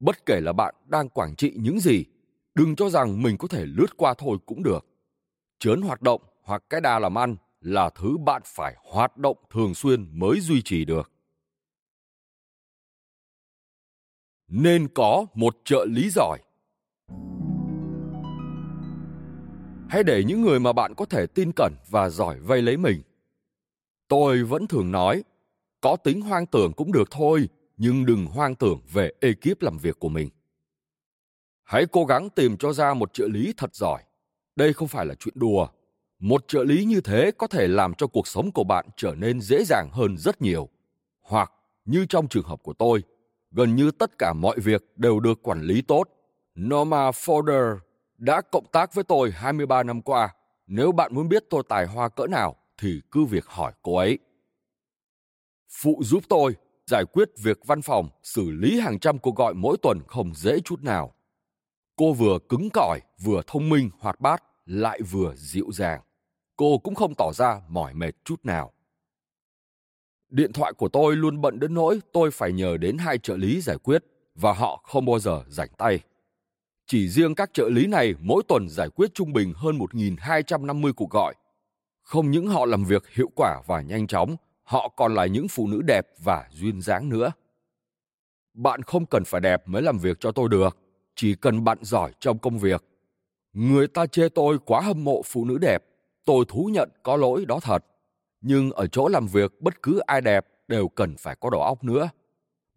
Bất 0.00 0.26
kể 0.26 0.40
là 0.40 0.52
bạn 0.52 0.74
đang 0.86 1.08
quản 1.08 1.36
trị 1.36 1.52
những 1.56 1.80
gì, 1.80 2.04
đừng 2.54 2.76
cho 2.76 2.90
rằng 2.90 3.22
mình 3.22 3.36
có 3.36 3.48
thể 3.48 3.66
lướt 3.66 3.96
qua 3.96 4.14
thôi 4.18 4.38
cũng 4.46 4.62
được. 4.62 4.86
Chớn 5.58 5.82
hoạt 5.82 6.02
động 6.02 6.22
hoặc 6.42 6.62
cái 6.70 6.80
đà 6.80 6.98
làm 6.98 7.18
ăn 7.18 7.36
là 7.60 7.90
thứ 7.90 8.16
bạn 8.18 8.42
phải 8.44 8.74
hoạt 8.84 9.16
động 9.16 9.36
thường 9.50 9.74
xuyên 9.74 10.18
mới 10.18 10.40
duy 10.40 10.62
trì 10.62 10.84
được. 10.84 11.11
Nên 14.54 14.88
có 14.94 15.26
một 15.34 15.56
trợ 15.64 15.86
lý 15.88 16.10
giỏi. 16.10 16.38
Hãy 19.88 20.02
để 20.02 20.24
những 20.26 20.42
người 20.42 20.60
mà 20.60 20.72
bạn 20.72 20.94
có 20.94 21.04
thể 21.04 21.26
tin 21.26 21.52
cẩn 21.56 21.74
và 21.90 22.08
giỏi 22.08 22.38
vây 22.40 22.62
lấy 22.62 22.76
mình. 22.76 23.02
Tôi 24.08 24.42
vẫn 24.42 24.66
thường 24.66 24.92
nói, 24.92 25.24
có 25.80 25.96
tính 25.96 26.20
hoang 26.20 26.46
tưởng 26.46 26.72
cũng 26.72 26.92
được 26.92 27.10
thôi, 27.10 27.48
nhưng 27.76 28.06
đừng 28.06 28.26
hoang 28.26 28.54
tưởng 28.54 28.80
về 28.92 29.12
ekip 29.20 29.62
làm 29.62 29.78
việc 29.78 29.98
của 29.98 30.08
mình. 30.08 30.28
Hãy 31.64 31.86
cố 31.92 32.04
gắng 32.04 32.30
tìm 32.30 32.56
cho 32.56 32.72
ra 32.72 32.94
một 32.94 33.12
trợ 33.12 33.28
lý 33.28 33.54
thật 33.56 33.74
giỏi. 33.74 34.02
Đây 34.56 34.72
không 34.72 34.88
phải 34.88 35.06
là 35.06 35.14
chuyện 35.14 35.34
đùa. 35.36 35.68
Một 36.18 36.44
trợ 36.48 36.64
lý 36.64 36.84
như 36.84 37.00
thế 37.00 37.30
có 37.38 37.46
thể 37.46 37.68
làm 37.68 37.94
cho 37.94 38.06
cuộc 38.06 38.26
sống 38.26 38.50
của 38.50 38.64
bạn 38.64 38.86
trở 38.96 39.14
nên 39.14 39.40
dễ 39.40 39.64
dàng 39.64 39.88
hơn 39.92 40.16
rất 40.18 40.42
nhiều, 40.42 40.68
hoặc 41.20 41.52
như 41.84 42.06
trong 42.08 42.28
trường 42.28 42.46
hợp 42.46 42.62
của 42.62 42.72
tôi 42.72 43.02
gần 43.52 43.76
như 43.76 43.90
tất 43.90 44.18
cả 44.18 44.32
mọi 44.32 44.58
việc 44.58 44.84
đều 44.96 45.20
được 45.20 45.42
quản 45.42 45.62
lý 45.62 45.82
tốt. 45.82 46.04
Norma 46.60 47.10
Folder 47.10 47.78
đã 48.18 48.40
cộng 48.40 48.66
tác 48.72 48.94
với 48.94 49.04
tôi 49.04 49.30
23 49.30 49.82
năm 49.82 50.02
qua. 50.02 50.34
Nếu 50.66 50.92
bạn 50.92 51.14
muốn 51.14 51.28
biết 51.28 51.44
tôi 51.50 51.62
tài 51.68 51.86
hoa 51.86 52.08
cỡ 52.08 52.26
nào 52.26 52.56
thì 52.78 53.00
cứ 53.10 53.24
việc 53.24 53.46
hỏi 53.46 53.72
cô 53.82 53.96
ấy. 53.96 54.18
Phụ 55.70 56.00
giúp 56.04 56.24
tôi 56.28 56.54
giải 56.86 57.04
quyết 57.04 57.28
việc 57.38 57.58
văn 57.66 57.82
phòng, 57.82 58.08
xử 58.22 58.50
lý 58.50 58.80
hàng 58.80 58.98
trăm 58.98 59.18
cuộc 59.18 59.36
gọi 59.36 59.54
mỗi 59.54 59.76
tuần 59.82 60.00
không 60.08 60.34
dễ 60.34 60.60
chút 60.60 60.82
nào. 60.82 61.14
Cô 61.96 62.12
vừa 62.12 62.38
cứng 62.48 62.68
cỏi, 62.72 63.00
vừa 63.22 63.42
thông 63.46 63.68
minh, 63.68 63.90
hoạt 63.98 64.20
bát, 64.20 64.42
lại 64.66 65.02
vừa 65.02 65.34
dịu 65.36 65.66
dàng. 65.72 66.00
Cô 66.56 66.78
cũng 66.78 66.94
không 66.94 67.14
tỏ 67.14 67.32
ra 67.32 67.60
mỏi 67.68 67.94
mệt 67.94 68.12
chút 68.24 68.44
nào. 68.44 68.72
Điện 70.32 70.52
thoại 70.52 70.72
của 70.72 70.88
tôi 70.88 71.16
luôn 71.16 71.40
bận 71.40 71.60
đến 71.60 71.74
nỗi 71.74 72.00
tôi 72.12 72.30
phải 72.30 72.52
nhờ 72.52 72.76
đến 72.76 72.98
hai 72.98 73.18
trợ 73.18 73.36
lý 73.36 73.60
giải 73.60 73.76
quyết 73.78 74.04
và 74.34 74.52
họ 74.52 74.80
không 74.84 75.04
bao 75.06 75.18
giờ 75.18 75.44
rảnh 75.48 75.68
tay. 75.78 76.00
Chỉ 76.86 77.08
riêng 77.08 77.34
các 77.34 77.50
trợ 77.54 77.68
lý 77.68 77.86
này 77.86 78.14
mỗi 78.20 78.42
tuần 78.48 78.68
giải 78.68 78.88
quyết 78.88 79.14
trung 79.14 79.32
bình 79.32 79.52
hơn 79.56 79.78
1.250 79.78 80.92
cuộc 80.92 81.10
gọi. 81.10 81.34
Không 82.02 82.30
những 82.30 82.46
họ 82.46 82.66
làm 82.66 82.84
việc 82.84 83.08
hiệu 83.08 83.30
quả 83.36 83.62
và 83.66 83.80
nhanh 83.80 84.06
chóng, 84.06 84.36
họ 84.62 84.88
còn 84.88 85.14
là 85.14 85.26
những 85.26 85.48
phụ 85.48 85.66
nữ 85.66 85.82
đẹp 85.82 86.06
và 86.18 86.48
duyên 86.50 86.80
dáng 86.80 87.08
nữa. 87.08 87.32
Bạn 88.54 88.82
không 88.82 89.06
cần 89.06 89.24
phải 89.24 89.40
đẹp 89.40 89.68
mới 89.68 89.82
làm 89.82 89.98
việc 89.98 90.16
cho 90.20 90.32
tôi 90.32 90.48
được, 90.48 90.78
chỉ 91.14 91.34
cần 91.34 91.64
bạn 91.64 91.78
giỏi 91.80 92.12
trong 92.20 92.38
công 92.38 92.58
việc. 92.58 92.84
Người 93.52 93.88
ta 93.88 94.06
chê 94.06 94.28
tôi 94.28 94.58
quá 94.64 94.80
hâm 94.80 95.04
mộ 95.04 95.22
phụ 95.24 95.44
nữ 95.44 95.58
đẹp, 95.58 95.84
tôi 96.24 96.44
thú 96.48 96.70
nhận 96.72 96.90
có 97.02 97.16
lỗi 97.16 97.44
đó 97.46 97.60
thật 97.60 97.84
nhưng 98.42 98.70
ở 98.70 98.86
chỗ 98.86 99.08
làm 99.08 99.26
việc, 99.26 99.60
bất 99.60 99.82
cứ 99.82 99.98
ai 99.98 100.20
đẹp 100.20 100.46
đều 100.68 100.88
cần 100.88 101.16
phải 101.16 101.36
có 101.40 101.50
đầu 101.50 101.62
óc 101.62 101.84
nữa. 101.84 102.10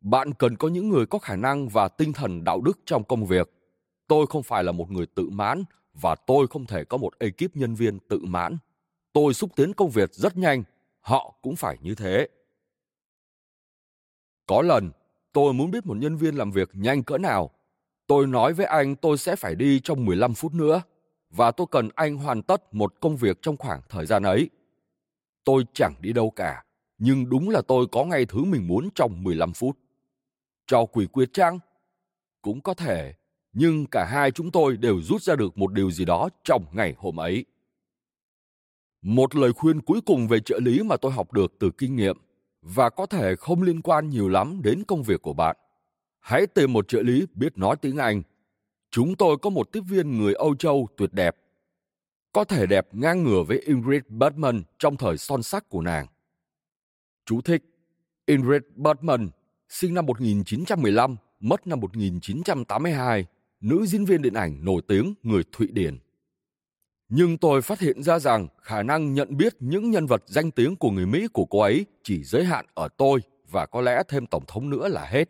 Bạn 0.02 0.34
cần 0.34 0.56
có 0.58 0.68
những 0.68 0.90
người 0.90 1.06
có 1.06 1.20
khả 1.20 1.36
năng 1.36 1.70
và 1.70 1.88
tinh 1.88 2.14
thần 2.14 2.44
đạo 2.44 2.62
đức 2.62 2.80
trong 2.86 3.04
công 3.04 3.26
việc. 3.26 3.52
Tôi 4.08 4.26
không 4.30 4.44
phải 4.44 4.64
là 4.64 4.72
một 4.72 4.92
người 4.92 5.06
tự 5.06 5.30
mãn 5.30 5.64
và 5.94 6.16
tôi 6.16 6.48
không 6.48 6.66
thể 6.66 6.84
có 6.84 6.98
một 6.98 7.20
ekip 7.20 7.56
nhân 7.56 7.76
viên 7.76 8.00
tự 8.00 8.20
mãn. 8.26 8.58
Tôi 9.14 9.34
xúc 9.34 9.52
tiến 9.56 9.74
công 9.74 9.90
việc 9.90 10.14
rất 10.14 10.38
nhanh, 10.38 10.64
họ 11.00 11.36
cũng 11.42 11.56
phải 11.56 11.78
như 11.82 11.96
thế. 11.96 12.28
Có 14.46 14.62
lần, 14.62 14.92
tôi 15.34 15.54
muốn 15.54 15.72
biết 15.72 15.86
một 15.86 15.98
nhân 15.98 16.16
viên 16.16 16.36
làm 16.36 16.52
việc 16.52 16.70
nhanh 16.74 17.04
cỡ 17.04 17.18
nào. 17.18 17.52
Tôi 18.08 18.28
nói 18.28 18.54
với 18.54 18.66
anh 18.66 18.96
tôi 18.96 19.18
sẽ 19.18 19.36
phải 19.36 19.56
đi 19.56 19.80
trong 19.80 20.06
15 20.06 20.34
phút 20.34 20.54
nữa 20.54 20.82
và 21.30 21.52
tôi 21.52 21.68
cần 21.72 21.90
anh 21.96 22.18
hoàn 22.18 22.42
tất 22.42 22.74
một 22.74 22.94
công 23.02 23.18
việc 23.18 23.42
trong 23.42 23.58
khoảng 23.58 23.82
thời 23.90 24.06
gian 24.06 24.24
ấy. 24.24 24.50
Tôi 25.46 25.64
chẳng 25.74 25.94
đi 26.02 26.14
đâu 26.14 26.30
cả, 26.30 26.64
nhưng 26.98 27.30
đúng 27.30 27.50
là 27.50 27.62
tôi 27.68 27.88
có 27.92 28.06
ngay 28.06 28.26
thứ 28.26 28.44
mình 28.44 28.68
muốn 28.68 28.90
trong 28.96 29.24
15 29.24 29.54
phút. 29.54 29.78
Cho 30.68 30.86
quỷ 30.86 31.06
quyệt 31.06 31.34
chăng? 31.34 31.60
Cũng 32.42 32.62
có 32.62 32.74
thể, 32.74 33.14
nhưng 33.54 33.86
cả 33.86 34.06
hai 34.06 34.32
chúng 34.32 34.52
tôi 34.52 34.78
đều 34.78 35.02
rút 35.02 35.22
ra 35.22 35.36
được 35.36 35.58
một 35.58 35.74
điều 35.74 35.92
gì 35.92 36.06
đó 36.06 36.30
trong 36.44 36.66
ngày 36.72 36.96
hôm 36.98 37.20
ấy. 37.20 37.46
Một 39.02 39.36
lời 39.36 39.54
khuyên 39.54 39.82
cuối 39.82 40.02
cùng 40.06 40.28
về 40.28 40.40
trợ 40.40 40.60
lý 40.60 40.84
mà 40.84 40.98
tôi 40.98 41.12
học 41.12 41.34
được 41.34 41.54
từ 41.60 41.72
kinh 41.78 41.96
nghiệm 41.96 42.18
và 42.62 42.90
có 42.90 43.06
thể 43.06 43.36
không 43.36 43.62
liên 43.62 43.82
quan 43.82 44.10
nhiều 44.10 44.30
lắm 44.30 44.62
đến 44.64 44.84
công 44.88 45.04
việc 45.04 45.22
của 45.22 45.34
bạn. 45.34 45.58
Hãy 46.20 46.48
tìm 46.48 46.74
một 46.74 46.88
trợ 46.88 47.02
lý 47.02 47.26
biết 47.34 47.58
nói 47.58 47.76
tiếng 47.82 47.98
Anh. 47.98 48.22
Chúng 48.92 49.16
tôi 49.16 49.38
có 49.42 49.50
một 49.50 49.72
tiếp 49.72 49.82
viên 49.90 50.18
người 50.18 50.34
Âu 50.34 50.56
Châu 50.56 50.88
tuyệt 50.98 51.14
đẹp. 51.14 51.36
Có 52.36 52.44
thể 52.44 52.66
đẹp 52.66 52.88
ngang 52.92 53.24
ngửa 53.24 53.44
với 53.44 53.60
Ingrid 53.60 54.02
Bergman 54.08 54.64
trong 54.80 54.98
thời 54.98 55.18
son 55.18 55.44
sắc 55.44 55.70
của 55.70 55.82
nàng. 55.82 56.08
Chú 57.26 57.42
thích 57.42 57.64
Ingrid 58.26 58.62
Bergman, 58.76 59.30
sinh 59.70 59.94
năm 59.94 60.06
1915, 60.06 61.16
mất 61.40 61.68
năm 61.68 61.80
1982, 61.80 63.26
nữ 63.62 63.86
diễn 63.86 64.06
viên 64.06 64.22
điện 64.22 64.34
ảnh 64.34 64.66
nổi 64.66 64.82
tiếng 64.88 65.14
người 65.24 65.44
Thụy 65.52 65.68
Điển. 65.68 65.98
Nhưng 67.10 67.38
tôi 67.38 67.62
phát 67.62 67.80
hiện 67.80 68.04
ra 68.04 68.20
rằng 68.20 68.48
khả 68.62 68.84
năng 68.84 69.14
nhận 69.14 69.38
biết 69.38 69.56
những 69.60 69.92
nhân 69.92 70.06
vật 70.06 70.24
danh 70.26 70.52
tiếng 70.52 70.76
của 70.76 70.92
người 70.92 71.06
Mỹ 71.06 71.28
của 71.34 71.46
cô 71.46 71.60
ấy 71.60 71.86
chỉ 72.04 72.24
giới 72.24 72.44
hạn 72.44 72.66
ở 72.74 72.88
tôi 72.98 73.20
và 73.52 73.66
có 73.66 73.82
lẽ 73.82 74.04
thêm 74.08 74.26
Tổng 74.26 74.44
thống 74.48 74.70
nữa 74.70 74.88
là 74.88 75.06
hết. 75.06 75.30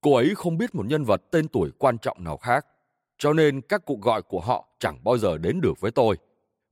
Cô 0.00 0.14
ấy 0.14 0.34
không 0.34 0.58
biết 0.58 0.74
một 0.74 0.86
nhân 0.86 1.04
vật 1.04 1.22
tên 1.30 1.48
tuổi 1.48 1.70
quan 1.78 1.98
trọng 1.98 2.24
nào 2.24 2.36
khác, 2.36 2.66
cho 3.18 3.32
nên 3.32 3.60
các 3.60 3.82
cuộc 3.84 4.00
gọi 4.00 4.22
của 4.22 4.40
họ 4.40 4.68
chẳng 4.84 5.04
bao 5.04 5.18
giờ 5.18 5.38
đến 5.38 5.60
được 5.60 5.80
với 5.80 5.90
tôi. 5.90 6.16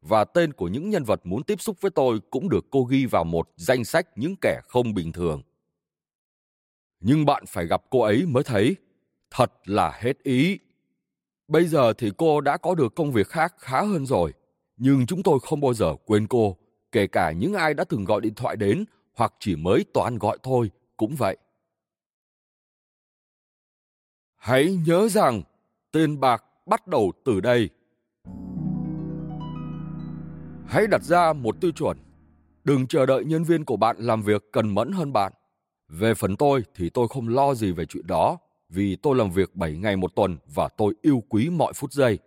Và 0.00 0.24
tên 0.24 0.52
của 0.52 0.68
những 0.68 0.90
nhân 0.90 1.04
vật 1.04 1.20
muốn 1.24 1.42
tiếp 1.42 1.60
xúc 1.60 1.76
với 1.80 1.90
tôi 1.90 2.20
cũng 2.30 2.48
được 2.48 2.66
cô 2.70 2.84
ghi 2.84 3.06
vào 3.06 3.24
một 3.24 3.50
danh 3.56 3.84
sách 3.84 4.06
những 4.16 4.34
kẻ 4.40 4.60
không 4.68 4.94
bình 4.94 5.12
thường. 5.12 5.42
Nhưng 7.00 7.24
bạn 7.24 7.44
phải 7.48 7.66
gặp 7.66 7.82
cô 7.90 8.00
ấy 8.02 8.26
mới 8.26 8.42
thấy, 8.44 8.76
thật 9.30 9.52
là 9.64 9.98
hết 10.00 10.22
ý. 10.22 10.58
Bây 11.48 11.66
giờ 11.66 11.92
thì 11.92 12.10
cô 12.16 12.40
đã 12.40 12.56
có 12.56 12.74
được 12.74 12.94
công 12.94 13.12
việc 13.12 13.28
khác 13.28 13.54
khá 13.58 13.82
hơn 13.82 14.06
rồi, 14.06 14.32
nhưng 14.76 15.06
chúng 15.06 15.22
tôi 15.22 15.38
không 15.42 15.60
bao 15.60 15.74
giờ 15.74 15.94
quên 16.06 16.26
cô, 16.26 16.56
kể 16.92 17.06
cả 17.06 17.32
những 17.32 17.54
ai 17.54 17.74
đã 17.74 17.84
từng 17.84 18.04
gọi 18.04 18.20
điện 18.20 18.34
thoại 18.34 18.56
đến 18.56 18.84
hoặc 19.14 19.34
chỉ 19.38 19.56
mới 19.56 19.84
toàn 19.92 20.18
gọi 20.18 20.38
thôi 20.42 20.70
cũng 20.96 21.14
vậy. 21.16 21.36
Hãy 24.36 24.78
nhớ 24.86 25.08
rằng 25.08 25.42
tiền 25.92 26.20
bạc 26.20 26.44
bắt 26.66 26.86
đầu 26.86 27.12
từ 27.24 27.40
đây. 27.40 27.70
Hãy 30.72 30.86
đặt 30.86 31.02
ra 31.02 31.32
một 31.32 31.60
tiêu 31.60 31.70
chuẩn. 31.70 31.96
Đừng 32.64 32.86
chờ 32.86 33.06
đợi 33.06 33.24
nhân 33.24 33.44
viên 33.44 33.64
của 33.64 33.76
bạn 33.76 33.96
làm 33.98 34.22
việc 34.22 34.42
cần 34.52 34.74
mẫn 34.74 34.92
hơn 34.92 35.12
bạn. 35.12 35.32
Về 35.88 36.14
phần 36.14 36.36
tôi 36.36 36.62
thì 36.76 36.90
tôi 36.90 37.08
không 37.08 37.28
lo 37.28 37.54
gì 37.54 37.72
về 37.72 37.84
chuyện 37.86 38.06
đó, 38.06 38.38
vì 38.68 38.96
tôi 38.96 39.16
làm 39.16 39.30
việc 39.30 39.56
7 39.56 39.76
ngày 39.76 39.96
một 39.96 40.14
tuần 40.14 40.38
và 40.54 40.68
tôi 40.76 40.94
yêu 41.02 41.22
quý 41.28 41.50
mọi 41.50 41.72
phút 41.72 41.92
giây. 41.92 42.18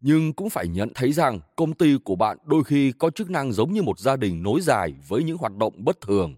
Nhưng 0.00 0.32
cũng 0.32 0.50
phải 0.50 0.68
nhận 0.68 0.90
thấy 0.94 1.12
rằng 1.12 1.40
công 1.56 1.72
ty 1.72 1.96
của 2.04 2.16
bạn 2.16 2.38
đôi 2.44 2.64
khi 2.64 2.92
có 2.92 3.10
chức 3.10 3.30
năng 3.30 3.52
giống 3.52 3.72
như 3.72 3.82
một 3.82 3.98
gia 3.98 4.16
đình 4.16 4.42
nối 4.42 4.60
dài 4.60 4.94
với 5.08 5.22
những 5.22 5.38
hoạt 5.38 5.56
động 5.56 5.74
bất 5.76 6.00
thường. 6.00 6.34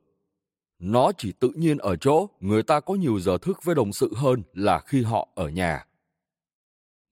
Nó 0.78 1.12
chỉ 1.18 1.33
tự 1.33 1.50
nhiên 1.55 1.78
ở 1.78 1.96
chỗ 1.96 2.26
người 2.40 2.62
ta 2.62 2.81
có 2.81 2.94
nhiều 2.94 3.20
giờ 3.20 3.38
thức 3.38 3.64
với 3.64 3.74
đồng 3.74 3.92
sự 3.92 4.12
hơn 4.16 4.42
là 4.55 4.81
khi 4.87 5.02
họ 5.02 5.28
ở 5.35 5.48
nhà. 5.48 5.85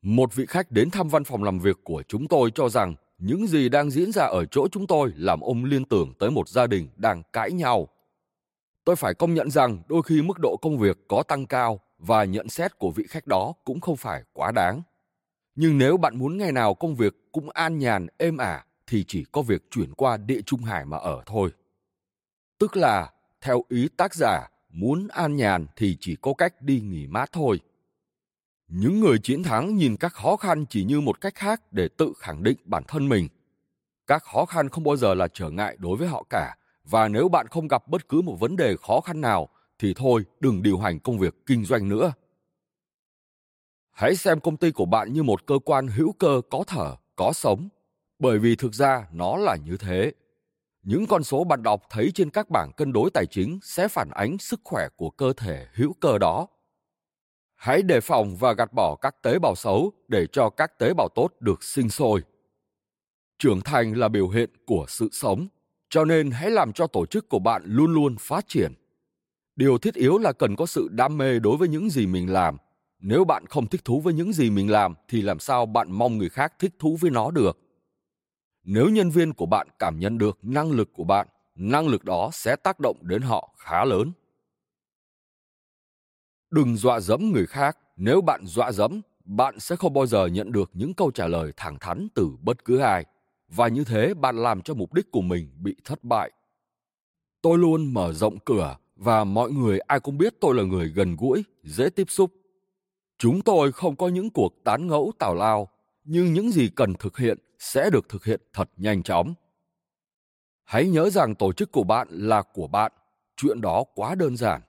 Một 0.03 0.35
vị 0.35 0.47
khách 0.47 0.71
đến 0.71 0.91
thăm 0.91 1.09
văn 1.09 1.25
phòng 1.25 1.45
làm 1.45 1.59
việc 1.59 1.77
của 1.85 2.03
chúng 2.09 2.29
tôi 2.29 2.51
cho 2.55 2.69
rằng 2.69 2.95
những 3.19 3.47
gì 3.47 3.69
đang 3.69 3.91
diễn 3.91 4.13
ra 4.13 4.25
ở 4.25 4.45
chỗ 4.45 4.69
chúng 4.69 4.87
tôi 4.87 5.13
làm 5.17 5.41
ông 5.41 5.65
liên 5.65 5.85
tưởng 5.85 6.13
tới 6.19 6.31
một 6.31 6.49
gia 6.49 6.67
đình 6.67 6.89
đang 6.97 7.23
cãi 7.33 7.53
nhau. 7.53 7.89
Tôi 8.85 8.97
phải 8.97 9.15
công 9.15 9.35
nhận 9.35 9.51
rằng 9.51 9.83
đôi 9.89 10.03
khi 10.03 10.23
mức 10.23 10.39
độ 10.39 10.57
công 10.57 10.79
việc 10.79 10.99
có 11.09 11.23
tăng 11.23 11.47
cao 11.47 11.81
và 11.99 12.25
nhận 12.25 12.49
xét 12.49 12.79
của 12.79 12.91
vị 12.91 13.05
khách 13.09 13.27
đó 13.27 13.53
cũng 13.65 13.81
không 13.81 13.97
phải 13.97 14.23
quá 14.33 14.53
đáng. 14.53 14.83
Nhưng 15.55 15.79
nếu 15.79 15.97
bạn 15.97 16.19
muốn 16.19 16.39
ngày 16.39 16.53
nào 16.53 16.75
công 16.75 16.95
việc 16.95 17.33
cũng 17.33 17.51
an 17.51 17.79
nhàn, 17.79 18.07
êm 18.19 18.37
ả 18.37 18.65
thì 18.87 19.05
chỉ 19.09 19.25
có 19.33 19.43
việc 19.43 19.71
chuyển 19.71 19.95
qua 19.95 20.17
địa 20.17 20.41
trung 20.47 20.63
hải 20.63 20.85
mà 20.85 20.97
ở 20.97 21.23
thôi. 21.27 21.51
Tức 22.59 22.77
là, 22.77 23.11
theo 23.41 23.63
ý 23.69 23.89
tác 23.97 24.15
giả, 24.15 24.51
muốn 24.69 25.09
an 25.09 25.37
nhàn 25.37 25.67
thì 25.77 25.97
chỉ 26.01 26.17
có 26.21 26.35
cách 26.35 26.63
đi 26.63 26.81
nghỉ 26.81 27.07
mát 27.07 27.33
thôi. 27.33 27.61
Những 28.73 29.01
người 29.01 29.19
chiến 29.19 29.43
thắng 29.43 29.77
nhìn 29.77 29.97
các 29.97 30.13
khó 30.13 30.37
khăn 30.37 30.65
chỉ 30.67 30.85
như 30.85 31.01
một 31.01 31.21
cách 31.21 31.35
khác 31.35 31.73
để 31.73 31.89
tự 31.89 32.13
khẳng 32.19 32.43
định 32.43 32.57
bản 32.65 32.83
thân 32.89 33.09
mình. 33.09 33.29
Các 34.07 34.23
khó 34.23 34.45
khăn 34.45 34.69
không 34.69 34.85
bao 34.85 34.97
giờ 34.97 35.15
là 35.15 35.29
trở 35.33 35.51
ngại 35.51 35.77
đối 35.79 35.97
với 35.97 36.09
họ 36.09 36.25
cả, 36.31 36.57
và 36.85 37.09
nếu 37.09 37.29
bạn 37.29 37.47
không 37.49 37.69
gặp 37.69 37.89
bất 37.89 38.09
cứ 38.09 38.21
một 38.21 38.37
vấn 38.41 38.57
đề 38.57 38.77
khó 38.77 39.01
khăn 39.01 39.21
nào 39.21 39.49
thì 39.79 39.95
thôi 39.97 40.25
đừng 40.41 40.63
điều 40.63 40.79
hành 40.79 41.01
công 41.01 41.19
việc 41.19 41.47
kinh 41.47 41.65
doanh 41.65 41.89
nữa. 41.89 42.13
Hãy 43.91 44.17
xem 44.17 44.41
công 44.41 44.57
ty 44.57 44.71
của 44.71 44.85
bạn 44.85 45.13
như 45.13 45.23
một 45.23 45.47
cơ 45.47 45.59
quan 45.65 45.89
hữu 45.89 46.13
cơ 46.13 46.41
có 46.51 46.65
thở, 46.67 46.97
có 47.17 47.33
sống, 47.33 47.69
bởi 48.19 48.39
vì 48.39 48.57
thực 48.57 48.75
ra 48.75 49.07
nó 49.13 49.37
là 49.37 49.57
như 49.57 49.77
thế. 49.77 50.13
Những 50.83 51.07
con 51.07 51.25
số 51.25 51.45
bạn 51.45 51.63
đọc 51.63 51.83
thấy 51.91 52.11
trên 52.15 52.31
các 52.31 52.51
bảng 52.51 52.71
cân 52.77 52.93
đối 52.93 53.11
tài 53.11 53.27
chính 53.27 53.59
sẽ 53.63 53.89
phản 53.89 54.11
ánh 54.11 54.39
sức 54.39 54.61
khỏe 54.65 54.89
của 54.97 55.11
cơ 55.11 55.33
thể 55.37 55.67
hữu 55.75 55.93
cơ 56.01 56.19
đó. 56.19 56.47
Hãy 57.61 57.83
đề 57.83 58.01
phòng 58.01 58.37
và 58.37 58.53
gạt 58.53 58.73
bỏ 58.73 58.96
các 58.96 59.23
tế 59.23 59.38
bào 59.38 59.55
xấu 59.55 59.92
để 60.09 60.27
cho 60.33 60.51
các 60.51 60.79
tế 60.79 60.94
bào 60.94 61.09
tốt 61.14 61.29
được 61.40 61.64
sinh 61.64 61.90
sôi. 61.90 62.23
Trưởng 63.38 63.61
thành 63.61 63.96
là 63.96 64.09
biểu 64.09 64.29
hiện 64.29 64.51
của 64.66 64.85
sự 64.88 65.09
sống, 65.12 65.49
cho 65.90 66.05
nên 66.05 66.31
hãy 66.31 66.51
làm 66.51 66.73
cho 66.73 66.87
tổ 66.87 67.07
chức 67.07 67.29
của 67.29 67.38
bạn 67.38 67.62
luôn 67.66 67.94
luôn 67.94 68.16
phát 68.20 68.49
triển. 68.49 68.73
Điều 69.57 69.79
thiết 69.79 69.94
yếu 69.94 70.18
là 70.18 70.33
cần 70.33 70.57
có 70.57 70.66
sự 70.66 70.88
đam 70.90 71.18
mê 71.18 71.38
đối 71.38 71.57
với 71.57 71.68
những 71.68 71.90
gì 71.90 72.07
mình 72.07 72.33
làm. 72.33 72.57
Nếu 72.99 73.25
bạn 73.25 73.46
không 73.46 73.66
thích 73.66 73.85
thú 73.85 74.01
với 74.01 74.14
những 74.14 74.33
gì 74.33 74.51
mình 74.51 74.70
làm 74.70 74.94
thì 75.09 75.23
làm 75.23 75.38
sao 75.38 75.66
bạn 75.66 75.92
mong 75.92 76.18
người 76.18 76.29
khác 76.29 76.53
thích 76.59 76.73
thú 76.79 76.96
với 77.01 77.11
nó 77.11 77.31
được? 77.31 77.59
Nếu 78.64 78.88
nhân 78.88 79.11
viên 79.11 79.33
của 79.33 79.46
bạn 79.46 79.68
cảm 79.79 79.99
nhận 79.99 80.18
được 80.18 80.38
năng 80.42 80.70
lực 80.70 80.90
của 80.92 81.05
bạn 81.05 81.27
năng 81.55 81.88
lực 81.88 82.05
đó 82.05 82.31
sẽ 82.33 82.57
tác 82.57 82.81
động 82.81 82.96
đến 83.01 83.23
họ 83.23 83.55
khá 83.59 83.85
lớn 83.85 84.12
đừng 86.51 86.77
dọa 86.77 87.01
dẫm 87.01 87.33
người 87.33 87.47
khác 87.47 87.79
nếu 87.97 88.21
bạn 88.21 88.47
dọa 88.47 88.73
dẫm 88.73 89.01
bạn 89.25 89.61
sẽ 89.61 89.77
không 89.77 89.93
bao 89.93 90.07
giờ 90.07 90.27
nhận 90.27 90.53
được 90.53 90.71
những 90.75 90.95
câu 90.95 91.11
trả 91.11 91.27
lời 91.27 91.53
thẳng 91.57 91.79
thắn 91.81 92.09
từ 92.15 92.31
bất 92.43 92.65
cứ 92.65 92.79
ai 92.79 93.05
và 93.49 93.69
như 93.69 93.85
thế 93.85 94.15
bạn 94.15 94.37
làm 94.37 94.63
cho 94.63 94.75
mục 94.75 94.95
đích 94.95 95.11
của 95.11 95.21
mình 95.21 95.51
bị 95.59 95.77
thất 95.85 96.05
bại 96.05 96.31
tôi 97.43 97.59
luôn 97.59 97.95
mở 97.95 98.13
rộng 98.13 98.39
cửa 98.39 98.77
và 98.97 99.25
mọi 99.25 99.51
người 99.51 99.79
ai 99.79 100.01
cũng 100.01 100.19
biết 100.19 100.35
tôi 100.41 100.55
là 100.55 100.63
người 100.63 100.89
gần 100.89 101.17
gũi, 101.17 101.45
dễ 101.63 101.91
tiếp 101.91 102.11
xúc. 102.11 102.31
Chúng 103.19 103.43
tôi 103.43 103.73
không 103.73 103.97
có 103.97 104.09
những 104.09 104.31
cuộc 104.31 104.65
tán 104.65 104.87
ngẫu 104.87 105.13
tào 105.19 105.35
lao, 105.35 105.69
nhưng 106.05 106.33
những 106.33 106.51
gì 106.51 106.69
cần 106.69 106.95
thực 106.95 107.19
hiện 107.19 107.39
sẽ 107.59 107.91
được 107.91 108.09
thực 108.09 108.25
hiện 108.25 108.41
thật 108.53 108.71
nhanh 108.77 109.03
chóng. 109.03 109.35
Hãy 110.65 110.89
nhớ 110.89 111.11
rằng 111.11 111.35
tổ 111.35 111.53
chức 111.53 111.73
của 111.73 111.85
bạn 111.85 112.09
là 112.11 112.43
của 112.43 112.67
bạn, 112.67 112.93
chuyện 113.37 113.61
đó 113.61 113.85
quá 113.95 114.15
đơn 114.15 114.37
giản. 114.37 114.61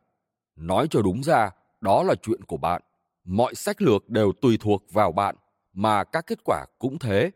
Nói 0.56 0.88
cho 0.89 1.02
đúng 1.02 1.24
ra, 1.24 1.52
đó 1.82 2.04
là 2.04 2.15
chuyện 2.15 2.44
của 2.44 2.58
bạn. 2.58 2.82
Mọi 3.24 3.56
sách 3.56 3.82
lược 3.82 4.10
đều 4.10 4.32
tùy 4.41 4.58
thuộc 4.62 4.84
vào 4.91 5.12
bạn, 5.12 5.36
mà 5.74 6.04
các 6.04 6.28
kết 6.28 6.39
quả 6.44 6.65
cũng 6.80 7.00
thế. 7.00 7.32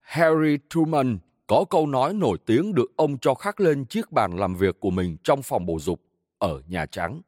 Harry 0.00 0.58
Truman 0.70 1.18
có 1.46 1.64
câu 1.70 1.86
nói 1.86 2.14
nổi 2.14 2.38
tiếng 2.46 2.74
được 2.74 2.96
ông 2.96 3.18
cho 3.18 3.34
khắc 3.34 3.60
lên 3.60 3.84
chiếc 3.86 4.12
bàn 4.12 4.36
làm 4.36 4.54
việc 4.54 4.80
của 4.80 4.90
mình 4.90 5.16
trong 5.24 5.42
phòng 5.42 5.66
bổ 5.66 5.78
dục 5.78 6.00
ở 6.38 6.62
Nhà 6.68 6.86
Trắng. 6.86 7.20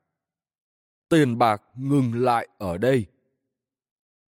Tiền 1.08 1.38
bạc 1.38 1.62
ngừng 1.76 2.14
lại 2.14 2.48
ở 2.58 2.78
đây. 2.78 3.06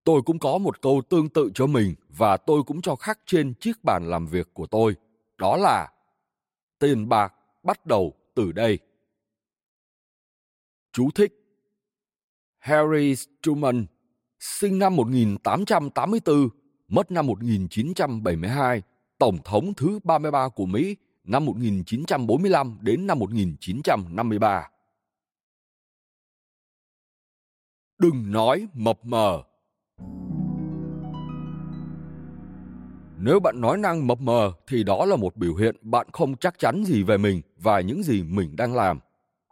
Tôi 0.04 0.22
cũng 0.22 0.38
có 0.38 0.58
một 0.58 0.82
câu 0.82 1.02
tương 1.08 1.28
tự 1.28 1.50
cho 1.54 1.66
mình 1.66 1.94
và 2.08 2.36
tôi 2.36 2.62
cũng 2.62 2.82
cho 2.82 2.96
khắc 2.96 3.18
trên 3.26 3.54
chiếc 3.54 3.84
bàn 3.84 4.10
làm 4.10 4.26
việc 4.26 4.54
của 4.54 4.66
tôi. 4.66 4.96
Đó 5.38 5.56
là 5.56 5.92
tiền 6.78 7.08
bạc 7.08 7.34
bắt 7.62 7.86
đầu 7.86 8.14
từ 8.34 8.52
đây. 8.52 8.78
Chú 10.96 11.10
thích 11.14 11.32
Harry 12.58 13.14
Truman, 13.42 13.86
sinh 14.40 14.78
năm 14.78 14.96
1884, 14.96 16.48
mất 16.88 17.10
năm 17.10 17.26
1972, 17.26 18.82
Tổng 19.18 19.38
thống 19.44 19.74
thứ 19.74 19.98
33 20.04 20.48
của 20.48 20.66
Mỹ 20.66 20.96
năm 21.24 21.44
1945 21.44 22.78
đến 22.80 23.06
năm 23.06 23.18
1953. 23.18 24.70
Đừng 27.98 28.32
nói 28.32 28.68
mập 28.74 29.04
mờ. 29.04 29.42
Nếu 33.18 33.40
bạn 33.40 33.60
nói 33.60 33.78
năng 33.78 34.06
mập 34.06 34.20
mờ 34.20 34.52
thì 34.66 34.84
đó 34.84 35.04
là 35.04 35.16
một 35.16 35.36
biểu 35.36 35.54
hiện 35.54 35.76
bạn 35.82 36.06
không 36.12 36.36
chắc 36.36 36.58
chắn 36.58 36.84
gì 36.84 37.02
về 37.02 37.18
mình 37.18 37.42
và 37.56 37.80
những 37.80 38.02
gì 38.02 38.22
mình 38.22 38.56
đang 38.56 38.74
làm. 38.74 38.98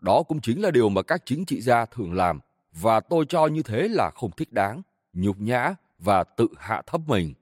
Đó 0.05 0.23
cũng 0.23 0.40
chính 0.40 0.62
là 0.62 0.71
điều 0.71 0.88
mà 0.88 1.03
các 1.03 1.23
chính 1.27 1.45
trị 1.45 1.61
gia 1.61 1.85
thường 1.85 2.12
làm 2.12 2.40
và 2.73 3.01
tôi 3.01 3.25
cho 3.29 3.47
như 3.47 3.62
thế 3.62 3.88
là 3.88 4.11
không 4.14 4.31
thích 4.31 4.53
đáng, 4.53 4.83
nhục 5.12 5.40
nhã 5.40 5.75
và 5.99 6.25
tự 6.25 6.49
hạ 6.59 6.83
thấp 6.87 7.01
mình. 7.07 7.35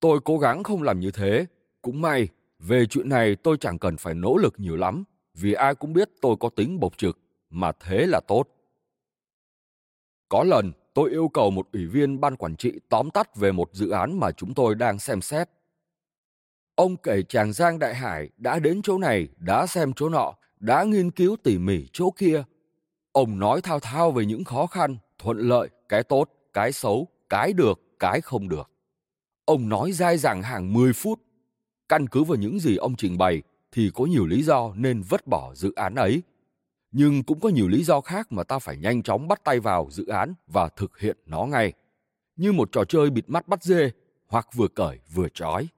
Tôi 0.00 0.20
cố 0.24 0.38
gắng 0.38 0.62
không 0.62 0.82
làm 0.82 1.00
như 1.00 1.10
thế. 1.10 1.46
Cũng 1.82 2.00
may, 2.00 2.28
về 2.58 2.86
chuyện 2.86 3.08
này 3.08 3.36
tôi 3.36 3.56
chẳng 3.60 3.78
cần 3.78 3.96
phải 3.96 4.14
nỗ 4.14 4.36
lực 4.36 4.54
nhiều 4.56 4.76
lắm, 4.76 5.04
vì 5.34 5.52
ai 5.52 5.74
cũng 5.74 5.92
biết 5.92 6.10
tôi 6.20 6.36
có 6.40 6.48
tính 6.48 6.80
bộc 6.80 6.98
trực, 6.98 7.18
mà 7.50 7.72
thế 7.80 8.06
là 8.06 8.20
tốt. 8.28 8.44
Có 10.28 10.44
lần, 10.44 10.72
tôi 10.94 11.10
yêu 11.10 11.28
cầu 11.28 11.50
một 11.50 11.68
ủy 11.72 11.86
viên 11.86 12.20
ban 12.20 12.36
quản 12.36 12.56
trị 12.56 12.80
tóm 12.88 13.10
tắt 13.10 13.36
về 13.36 13.52
một 13.52 13.70
dự 13.72 13.90
án 13.90 14.20
mà 14.20 14.32
chúng 14.32 14.54
tôi 14.54 14.74
đang 14.74 14.98
xem 14.98 15.20
xét. 15.20 15.48
Ông 16.74 16.96
kể 16.96 17.22
chàng 17.28 17.52
Giang 17.52 17.78
Đại 17.78 17.94
Hải 17.94 18.28
đã 18.36 18.58
đến 18.58 18.82
chỗ 18.82 18.98
này, 18.98 19.28
đã 19.38 19.66
xem 19.66 19.92
chỗ 19.92 20.08
nọ, 20.08 20.34
đã 20.60 20.84
nghiên 20.84 21.10
cứu 21.10 21.36
tỉ 21.42 21.58
mỉ 21.58 21.86
chỗ 21.92 22.10
kia. 22.10 22.42
Ông 23.12 23.38
nói 23.38 23.60
thao 23.60 23.80
thao 23.80 24.10
về 24.10 24.26
những 24.26 24.44
khó 24.44 24.66
khăn, 24.66 24.96
thuận 25.18 25.38
lợi, 25.38 25.68
cái 25.88 26.02
tốt, 26.02 26.30
cái 26.52 26.72
xấu, 26.72 27.08
cái 27.28 27.52
được, 27.52 27.80
cái 27.98 28.20
không 28.20 28.48
được. 28.48 28.70
Ông 29.44 29.68
nói 29.68 29.92
dai 29.92 30.18
dẳng 30.18 30.42
hàng 30.42 30.72
10 30.72 30.92
phút. 30.92 31.20
Căn 31.88 32.06
cứ 32.06 32.24
vào 32.24 32.36
những 32.36 32.60
gì 32.60 32.76
ông 32.76 32.96
trình 32.96 33.18
bày 33.18 33.42
thì 33.72 33.90
có 33.94 34.04
nhiều 34.04 34.26
lý 34.26 34.42
do 34.42 34.72
nên 34.76 35.02
vứt 35.02 35.26
bỏ 35.26 35.54
dự 35.54 35.72
án 35.76 35.94
ấy. 35.94 36.22
Nhưng 36.92 37.22
cũng 37.22 37.40
có 37.40 37.48
nhiều 37.48 37.68
lý 37.68 37.84
do 37.84 38.00
khác 38.00 38.32
mà 38.32 38.42
ta 38.42 38.58
phải 38.58 38.76
nhanh 38.76 39.02
chóng 39.02 39.28
bắt 39.28 39.44
tay 39.44 39.60
vào 39.60 39.88
dự 39.90 40.06
án 40.06 40.34
và 40.46 40.68
thực 40.68 40.98
hiện 40.98 41.16
nó 41.26 41.46
ngay. 41.46 41.72
Như 42.36 42.52
một 42.52 42.72
trò 42.72 42.84
chơi 42.84 43.10
bịt 43.10 43.24
mắt 43.28 43.48
bắt 43.48 43.62
dê 43.62 43.90
hoặc 44.26 44.48
vừa 44.54 44.68
cởi 44.68 44.98
vừa 45.14 45.28
trói. 45.34 45.68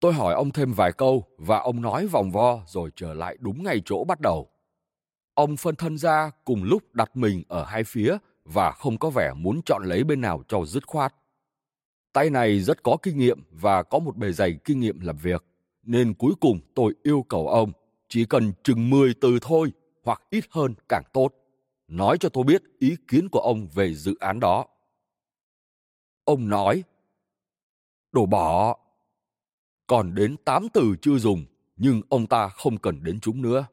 Tôi 0.00 0.12
hỏi 0.12 0.34
ông 0.34 0.50
thêm 0.50 0.72
vài 0.72 0.92
câu 0.92 1.24
và 1.38 1.58
ông 1.58 1.82
nói 1.82 2.06
vòng 2.06 2.30
vo 2.30 2.62
rồi 2.66 2.90
trở 2.96 3.14
lại 3.14 3.36
đúng 3.40 3.62
ngay 3.62 3.82
chỗ 3.84 4.04
bắt 4.04 4.20
đầu. 4.20 4.50
Ông 5.34 5.56
phân 5.56 5.74
thân 5.74 5.98
ra 5.98 6.30
cùng 6.44 6.64
lúc 6.64 6.94
đặt 6.94 7.16
mình 7.16 7.42
ở 7.48 7.64
hai 7.64 7.84
phía 7.84 8.16
và 8.44 8.72
không 8.72 8.98
có 8.98 9.10
vẻ 9.10 9.32
muốn 9.36 9.60
chọn 9.66 9.82
lấy 9.84 10.04
bên 10.04 10.20
nào 10.20 10.42
cho 10.48 10.64
dứt 10.64 10.86
khoát. 10.86 11.14
Tay 12.12 12.30
này 12.30 12.60
rất 12.60 12.82
có 12.82 12.96
kinh 13.02 13.18
nghiệm 13.18 13.42
và 13.50 13.82
có 13.82 13.98
một 13.98 14.16
bề 14.16 14.32
dày 14.32 14.58
kinh 14.64 14.80
nghiệm 14.80 15.00
làm 15.00 15.16
việc, 15.16 15.44
nên 15.82 16.14
cuối 16.14 16.32
cùng 16.40 16.60
tôi 16.74 16.94
yêu 17.02 17.24
cầu 17.28 17.48
ông 17.48 17.72
chỉ 18.08 18.24
cần 18.24 18.52
chừng 18.62 18.90
10 18.90 19.14
từ 19.20 19.38
thôi 19.42 19.72
hoặc 20.04 20.22
ít 20.30 20.44
hơn 20.50 20.74
càng 20.88 21.04
tốt. 21.12 21.28
Nói 21.88 22.18
cho 22.18 22.28
tôi 22.28 22.44
biết 22.44 22.62
ý 22.78 22.96
kiến 23.08 23.28
của 23.28 23.40
ông 23.40 23.68
về 23.74 23.94
dự 23.94 24.14
án 24.20 24.40
đó. 24.40 24.66
Ông 26.24 26.48
nói, 26.48 26.84
đổ 28.12 28.26
bỏ. 28.26 28.76
Còn 29.88 30.14
đến 30.14 30.36
tám 30.44 30.66
từ 30.74 30.94
chưa 31.02 31.18
dùng, 31.18 31.44
nhưng 31.76 32.02
ông 32.08 32.26
ta 32.26 32.48
không 32.48 32.78
cần 32.78 33.02
đến 33.02 33.20
chúng 33.20 33.42
nữa. 33.42 33.66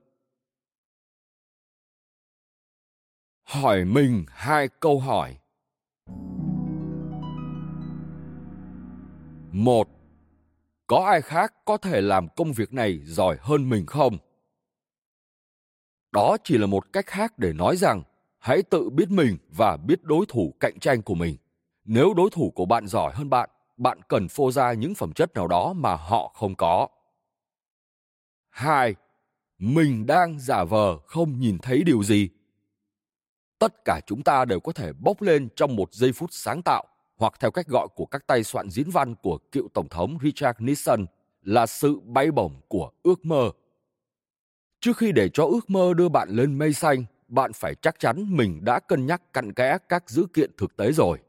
Hỏi 3.43 3.85
mình 3.85 4.25
hai 4.27 4.67
câu 4.79 4.99
hỏi. 4.99 5.37
Một, 9.51 9.87
có 10.87 11.05
ai 11.05 11.21
khác 11.21 11.53
có 11.65 11.77
thể 11.77 12.01
làm 12.01 12.27
công 12.35 12.53
việc 12.53 12.73
này 12.73 12.99
giỏi 13.03 13.37
hơn 13.41 13.69
mình 13.69 13.85
không? 13.85 14.17
Đó 16.11 16.37
chỉ 16.43 16.57
là 16.57 16.65
một 16.65 16.93
cách 16.93 17.05
khác 17.05 17.39
để 17.39 17.53
nói 17.53 17.77
rằng 17.77 18.03
hãy 18.37 18.63
tự 18.63 18.89
biết 18.89 19.09
mình 19.09 19.37
và 19.49 19.77
biết 19.77 20.03
đối 20.03 20.25
thủ 20.25 20.53
cạnh 20.59 20.79
tranh 20.79 21.01
của 21.01 21.15
mình. 21.15 21.37
Nếu 21.85 22.13
đối 22.13 22.29
thủ 22.29 22.51
của 22.55 22.65
bạn 22.65 22.87
giỏi 22.87 23.13
hơn 23.15 23.29
bạn, 23.29 23.49
bạn 23.77 23.99
cần 24.07 24.27
phô 24.27 24.51
ra 24.51 24.73
những 24.73 24.95
phẩm 24.95 25.13
chất 25.13 25.33
nào 25.33 25.47
đó 25.47 25.73
mà 25.73 25.95
họ 25.95 26.31
không 26.35 26.55
có. 26.55 26.87
Hai, 28.49 28.95
mình 29.57 30.05
đang 30.05 30.39
giả 30.39 30.63
vờ 30.63 30.97
không 30.97 31.39
nhìn 31.39 31.57
thấy 31.61 31.83
điều 31.83 32.03
gì. 32.03 32.29
Tất 33.59 33.85
cả 33.85 33.99
chúng 34.05 34.23
ta 34.23 34.45
đều 34.45 34.59
có 34.59 34.71
thể 34.71 34.93
bốc 34.93 35.21
lên 35.21 35.47
trong 35.55 35.75
một 35.75 35.93
giây 35.93 36.11
phút 36.11 36.29
sáng 36.33 36.61
tạo 36.61 36.83
hoặc 37.17 37.33
theo 37.39 37.51
cách 37.51 37.67
gọi 37.67 37.87
của 37.95 38.05
các 38.05 38.27
tay 38.27 38.43
soạn 38.43 38.69
diễn 38.69 38.89
văn 38.89 39.15
của 39.15 39.37
cựu 39.51 39.67
Tổng 39.73 39.89
thống 39.89 40.17
Richard 40.23 40.59
Nixon 40.59 41.05
là 41.41 41.65
sự 41.65 41.99
bay 41.99 42.31
bổng 42.31 42.61
của 42.67 42.91
ước 43.03 43.25
mơ. 43.25 43.51
Trước 44.79 44.97
khi 44.97 45.11
để 45.11 45.29
cho 45.29 45.45
ước 45.45 45.69
mơ 45.69 45.93
đưa 45.93 46.09
bạn 46.09 46.29
lên 46.29 46.57
mây 46.57 46.73
xanh, 46.73 47.05
bạn 47.27 47.53
phải 47.53 47.75
chắc 47.75 47.99
chắn 47.99 48.37
mình 48.37 48.65
đã 48.65 48.79
cân 48.79 49.05
nhắc 49.05 49.33
cặn 49.33 49.53
kẽ 49.53 49.77
các 49.89 50.09
dữ 50.09 50.25
kiện 50.33 50.51
thực 50.57 50.77
tế 50.77 50.91
rồi. 50.91 51.19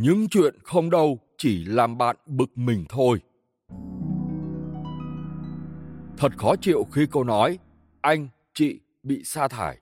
Những 0.00 0.28
chuyện 0.28 0.54
không 0.62 0.90
đâu 0.90 1.18
chỉ 1.38 1.64
làm 1.64 1.98
bạn 1.98 2.16
bực 2.26 2.58
mình 2.58 2.84
thôi. 2.88 3.20
Thật 6.16 6.32
khó 6.38 6.56
chịu 6.60 6.86
khi 6.92 7.06
câu 7.10 7.24
nói 7.24 7.58
anh, 8.00 8.28
chị 8.54 8.80
bị 9.02 9.24
sa 9.24 9.48
thải 9.48 9.78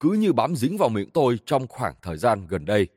cứ 0.00 0.10
như 0.10 0.32
bám 0.32 0.56
dính 0.56 0.78
vào 0.78 0.88
miệng 0.88 1.10
tôi 1.10 1.38
trong 1.46 1.66
khoảng 1.66 1.94
thời 2.02 2.16
gian 2.16 2.46
gần 2.48 2.64
đây. 2.64 2.88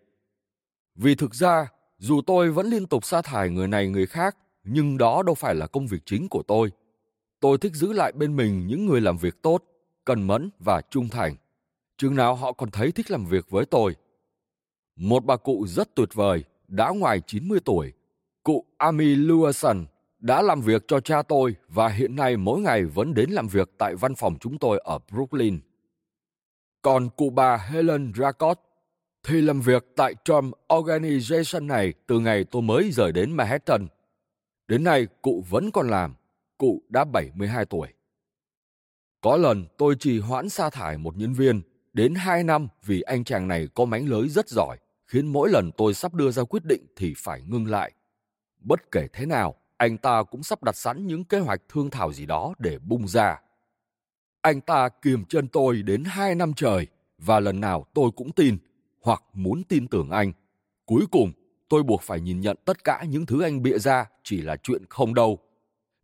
Vì 0.95 1.15
thực 1.15 1.35
ra, 1.35 1.67
dù 1.97 2.21
tôi 2.27 2.51
vẫn 2.51 2.67
liên 2.67 2.87
tục 2.87 3.05
sa 3.05 3.21
thải 3.21 3.49
người 3.49 3.67
này 3.67 3.87
người 3.87 4.05
khác, 4.05 4.37
nhưng 4.63 4.97
đó 4.97 5.23
đâu 5.23 5.35
phải 5.35 5.55
là 5.55 5.67
công 5.67 5.87
việc 5.87 6.01
chính 6.05 6.29
của 6.29 6.43
tôi. 6.47 6.71
Tôi 7.39 7.57
thích 7.57 7.75
giữ 7.75 7.93
lại 7.93 8.11
bên 8.11 8.35
mình 8.35 8.67
những 8.67 8.85
người 8.85 9.01
làm 9.01 9.17
việc 9.17 9.41
tốt, 9.41 9.63
cần 10.05 10.27
mẫn 10.27 10.49
và 10.59 10.81
trung 10.89 11.09
thành. 11.09 11.35
Chừng 11.97 12.15
nào 12.15 12.35
họ 12.35 12.51
còn 12.51 12.71
thấy 12.71 12.91
thích 12.91 13.11
làm 13.11 13.25
việc 13.25 13.49
với 13.49 13.65
tôi. 13.65 13.95
Một 14.95 15.25
bà 15.25 15.37
cụ 15.37 15.65
rất 15.67 15.95
tuyệt 15.95 16.09
vời, 16.13 16.43
đã 16.71 16.89
ngoài 16.89 17.21
90 17.27 17.59
tuổi. 17.65 17.93
Cụ 18.43 18.65
Amy 18.77 19.15
Lewison 19.15 19.85
đã 20.19 20.41
làm 20.41 20.61
việc 20.61 20.83
cho 20.87 20.99
cha 20.99 21.21
tôi 21.21 21.55
và 21.67 21.87
hiện 21.87 22.15
nay 22.15 22.37
mỗi 22.37 22.59
ngày 22.59 22.85
vẫn 22.85 23.13
đến 23.13 23.29
làm 23.29 23.47
việc 23.47 23.69
tại 23.77 23.95
văn 23.95 24.15
phòng 24.15 24.35
chúng 24.39 24.57
tôi 24.57 24.81
ở 24.83 24.99
Brooklyn. 25.11 25.59
Còn 26.81 27.09
cụ 27.09 27.29
bà 27.29 27.57
Helen 27.57 28.13
Dracott 28.15 28.59
thì 29.23 29.41
làm 29.41 29.61
việc 29.61 29.85
tại 29.95 30.15
Trump 30.25 30.53
Organization 30.69 31.65
này 31.65 31.93
từ 32.07 32.19
ngày 32.19 32.43
tôi 32.43 32.61
mới 32.61 32.91
rời 32.91 33.11
đến 33.11 33.31
Manhattan. 33.31 33.87
Đến 34.67 34.83
nay 34.83 35.07
cụ 35.21 35.43
vẫn 35.49 35.71
còn 35.71 35.89
làm, 35.89 36.15
cụ 36.57 36.83
đã 36.89 37.03
72 37.03 37.65
tuổi. 37.65 37.87
Có 39.21 39.37
lần 39.37 39.65
tôi 39.77 39.95
chỉ 39.99 40.19
hoãn 40.19 40.49
sa 40.49 40.69
thải 40.69 40.97
một 40.97 41.17
nhân 41.17 41.33
viên 41.33 41.61
đến 41.93 42.15
2 42.15 42.43
năm 42.43 42.67
vì 42.85 43.01
anh 43.01 43.23
chàng 43.23 43.47
này 43.47 43.67
có 43.73 43.85
mánh 43.85 44.09
lới 44.09 44.29
rất 44.29 44.49
giỏi, 44.49 44.77
khiến 45.11 45.27
mỗi 45.27 45.49
lần 45.49 45.71
tôi 45.77 45.93
sắp 45.93 46.13
đưa 46.13 46.31
ra 46.31 46.43
quyết 46.43 46.65
định 46.65 46.85
thì 46.95 47.13
phải 47.17 47.41
ngưng 47.41 47.67
lại. 47.67 47.91
Bất 48.59 48.91
kể 48.91 49.07
thế 49.13 49.25
nào, 49.25 49.55
anh 49.77 49.97
ta 49.97 50.23
cũng 50.23 50.43
sắp 50.43 50.63
đặt 50.63 50.75
sẵn 50.75 51.07
những 51.07 51.23
kế 51.23 51.39
hoạch 51.39 51.61
thương 51.69 51.89
thảo 51.89 52.13
gì 52.13 52.25
đó 52.25 52.53
để 52.59 52.79
bung 52.79 53.07
ra. 53.07 53.41
Anh 54.41 54.61
ta 54.61 54.89
kiềm 54.89 55.25
chân 55.25 55.47
tôi 55.47 55.81
đến 55.81 56.03
hai 56.03 56.35
năm 56.35 56.53
trời 56.53 56.87
và 57.17 57.39
lần 57.39 57.59
nào 57.59 57.85
tôi 57.93 58.11
cũng 58.15 58.31
tin 58.31 58.57
hoặc 59.01 59.23
muốn 59.33 59.63
tin 59.63 59.87
tưởng 59.87 60.09
anh. 60.09 60.33
Cuối 60.85 61.05
cùng, 61.11 61.31
tôi 61.69 61.83
buộc 61.83 62.01
phải 62.01 62.21
nhìn 62.21 62.41
nhận 62.41 62.57
tất 62.65 62.83
cả 62.83 63.03
những 63.09 63.25
thứ 63.25 63.41
anh 63.41 63.63
bịa 63.63 63.79
ra 63.79 64.05
chỉ 64.23 64.41
là 64.41 64.57
chuyện 64.63 64.83
không 64.89 65.13
đâu. 65.13 65.39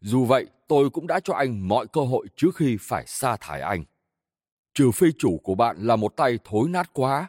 Dù 0.01 0.25
vậy, 0.25 0.47
tôi 0.67 0.89
cũng 0.89 1.07
đã 1.07 1.19
cho 1.19 1.33
anh 1.33 1.67
mọi 1.67 1.87
cơ 1.87 2.01
hội 2.01 2.27
trước 2.35 2.55
khi 2.55 2.77
phải 2.79 3.03
sa 3.07 3.37
thải 3.37 3.61
anh. 3.61 3.83
Trừ 4.73 4.91
phi 4.91 5.07
chủ 5.17 5.37
của 5.43 5.55
bạn 5.55 5.77
là 5.79 5.95
một 5.95 6.17
tay 6.17 6.39
thối 6.43 6.69
nát 6.69 6.89
quá. 6.93 7.27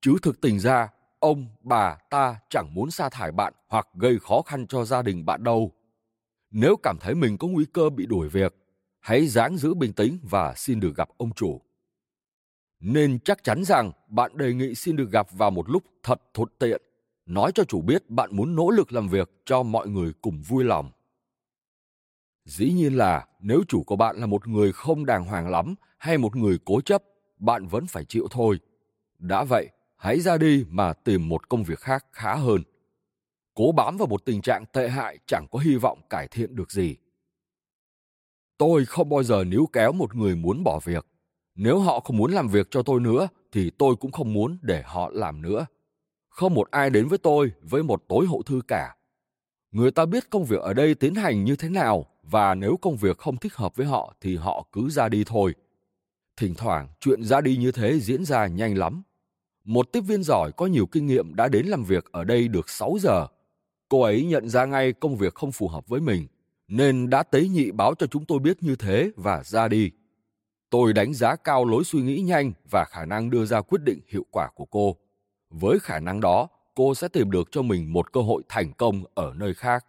Chứ 0.00 0.16
thực 0.22 0.40
tình 0.40 0.58
ra, 0.58 0.88
ông, 1.20 1.46
bà, 1.60 1.96
ta 2.10 2.40
chẳng 2.50 2.74
muốn 2.74 2.90
sa 2.90 3.08
thải 3.08 3.32
bạn 3.32 3.52
hoặc 3.68 3.88
gây 3.94 4.18
khó 4.18 4.42
khăn 4.42 4.66
cho 4.66 4.84
gia 4.84 5.02
đình 5.02 5.24
bạn 5.24 5.44
đâu. 5.44 5.72
Nếu 6.50 6.76
cảm 6.82 6.96
thấy 7.00 7.14
mình 7.14 7.38
có 7.38 7.48
nguy 7.48 7.64
cơ 7.72 7.90
bị 7.90 8.06
đuổi 8.06 8.28
việc, 8.28 8.54
hãy 9.00 9.26
dáng 9.26 9.56
giữ 9.56 9.74
bình 9.74 9.92
tĩnh 9.92 10.18
và 10.22 10.54
xin 10.56 10.80
được 10.80 10.96
gặp 10.96 11.08
ông 11.16 11.32
chủ. 11.34 11.60
Nên 12.80 13.18
chắc 13.24 13.44
chắn 13.44 13.64
rằng 13.64 13.92
bạn 14.08 14.36
đề 14.36 14.54
nghị 14.54 14.74
xin 14.74 14.96
được 14.96 15.10
gặp 15.10 15.26
vào 15.30 15.50
một 15.50 15.70
lúc 15.70 15.82
thật 16.02 16.20
thuận 16.34 16.48
tiện. 16.58 16.82
Nói 17.26 17.52
cho 17.54 17.64
chủ 17.64 17.82
biết 17.82 18.10
bạn 18.10 18.36
muốn 18.36 18.56
nỗ 18.56 18.70
lực 18.70 18.92
làm 18.92 19.08
việc 19.08 19.30
cho 19.44 19.62
mọi 19.62 19.88
người 19.88 20.12
cùng 20.20 20.42
vui 20.42 20.64
lòng. 20.64 20.90
Dĩ 22.44 22.72
nhiên 22.72 22.94
là 22.94 23.26
nếu 23.40 23.62
chủ 23.68 23.82
của 23.82 23.96
bạn 23.96 24.16
là 24.16 24.26
một 24.26 24.48
người 24.48 24.72
không 24.72 25.06
đàng 25.06 25.24
hoàng 25.24 25.50
lắm 25.50 25.74
hay 25.98 26.18
một 26.18 26.36
người 26.36 26.58
cố 26.64 26.80
chấp, 26.80 27.02
bạn 27.38 27.66
vẫn 27.66 27.86
phải 27.86 28.04
chịu 28.04 28.28
thôi. 28.30 28.60
Đã 29.18 29.44
vậy, 29.44 29.68
hãy 30.00 30.20
ra 30.20 30.38
đi 30.38 30.64
mà 30.68 30.92
tìm 30.92 31.28
một 31.28 31.48
công 31.48 31.64
việc 31.64 31.78
khác 31.78 32.06
khá 32.12 32.34
hơn. 32.34 32.62
Cố 33.54 33.72
bám 33.72 33.96
vào 33.96 34.06
một 34.06 34.24
tình 34.24 34.42
trạng 34.42 34.64
tệ 34.72 34.88
hại 34.88 35.18
chẳng 35.26 35.46
có 35.50 35.58
hy 35.58 35.76
vọng 35.76 36.00
cải 36.10 36.28
thiện 36.28 36.56
được 36.56 36.72
gì. 36.72 36.96
Tôi 38.58 38.84
không 38.84 39.08
bao 39.08 39.22
giờ 39.22 39.44
níu 39.44 39.66
kéo 39.72 39.92
một 39.92 40.14
người 40.14 40.36
muốn 40.36 40.64
bỏ 40.64 40.80
việc. 40.84 41.06
Nếu 41.54 41.78
họ 41.78 42.00
không 42.00 42.16
muốn 42.16 42.32
làm 42.32 42.48
việc 42.48 42.66
cho 42.70 42.82
tôi 42.82 43.00
nữa, 43.00 43.28
thì 43.52 43.70
tôi 43.70 43.96
cũng 43.96 44.12
không 44.12 44.32
muốn 44.32 44.58
để 44.62 44.82
họ 44.86 45.10
làm 45.12 45.42
nữa. 45.42 45.66
Không 46.28 46.54
một 46.54 46.70
ai 46.70 46.90
đến 46.90 47.08
với 47.08 47.18
tôi 47.18 47.52
với 47.62 47.82
một 47.82 48.04
tối 48.08 48.26
hậu 48.26 48.42
thư 48.42 48.60
cả. 48.68 48.96
Người 49.70 49.90
ta 49.90 50.06
biết 50.06 50.30
công 50.30 50.44
việc 50.44 50.60
ở 50.60 50.74
đây 50.74 50.94
tiến 50.94 51.14
hành 51.14 51.44
như 51.44 51.56
thế 51.56 51.68
nào 51.68 52.06
và 52.22 52.54
nếu 52.54 52.76
công 52.82 52.96
việc 52.96 53.18
không 53.18 53.36
thích 53.36 53.54
hợp 53.54 53.76
với 53.76 53.86
họ 53.86 54.14
thì 54.20 54.36
họ 54.36 54.66
cứ 54.72 54.90
ra 54.90 55.08
đi 55.08 55.24
thôi. 55.26 55.54
Thỉnh 56.36 56.54
thoảng 56.54 56.88
chuyện 57.00 57.24
ra 57.24 57.40
đi 57.40 57.56
như 57.56 57.72
thế 57.72 58.00
diễn 58.00 58.24
ra 58.24 58.46
nhanh 58.46 58.78
lắm. 58.78 59.02
Một 59.64 59.92
tiếp 59.92 60.00
viên 60.00 60.22
giỏi 60.22 60.52
có 60.52 60.66
nhiều 60.66 60.86
kinh 60.86 61.06
nghiệm 61.06 61.34
đã 61.34 61.48
đến 61.48 61.66
làm 61.66 61.84
việc 61.84 62.04
ở 62.12 62.24
đây 62.24 62.48
được 62.48 62.70
6 62.70 62.96
giờ. 63.00 63.26
Cô 63.88 64.02
ấy 64.02 64.24
nhận 64.24 64.48
ra 64.48 64.64
ngay 64.64 64.92
công 64.92 65.16
việc 65.16 65.34
không 65.34 65.52
phù 65.52 65.68
hợp 65.68 65.88
với 65.88 66.00
mình 66.00 66.26
nên 66.68 67.10
đã 67.10 67.22
tế 67.22 67.48
nhị 67.48 67.70
báo 67.70 67.94
cho 67.94 68.06
chúng 68.06 68.24
tôi 68.24 68.38
biết 68.38 68.62
như 68.62 68.76
thế 68.76 69.10
và 69.16 69.42
ra 69.44 69.68
đi. 69.68 69.90
Tôi 70.70 70.92
đánh 70.92 71.14
giá 71.14 71.36
cao 71.36 71.64
lối 71.64 71.84
suy 71.84 72.02
nghĩ 72.02 72.20
nhanh 72.20 72.52
và 72.70 72.84
khả 72.84 73.04
năng 73.04 73.30
đưa 73.30 73.44
ra 73.44 73.60
quyết 73.60 73.82
định 73.82 74.00
hiệu 74.08 74.26
quả 74.30 74.48
của 74.54 74.64
cô. 74.64 74.96
Với 75.50 75.78
khả 75.78 76.00
năng 76.00 76.20
đó, 76.20 76.48
cô 76.74 76.94
sẽ 76.94 77.08
tìm 77.08 77.30
được 77.30 77.48
cho 77.50 77.62
mình 77.62 77.92
một 77.92 78.12
cơ 78.12 78.20
hội 78.20 78.42
thành 78.48 78.72
công 78.72 79.04
ở 79.14 79.34
nơi 79.36 79.54
khác. 79.54 79.86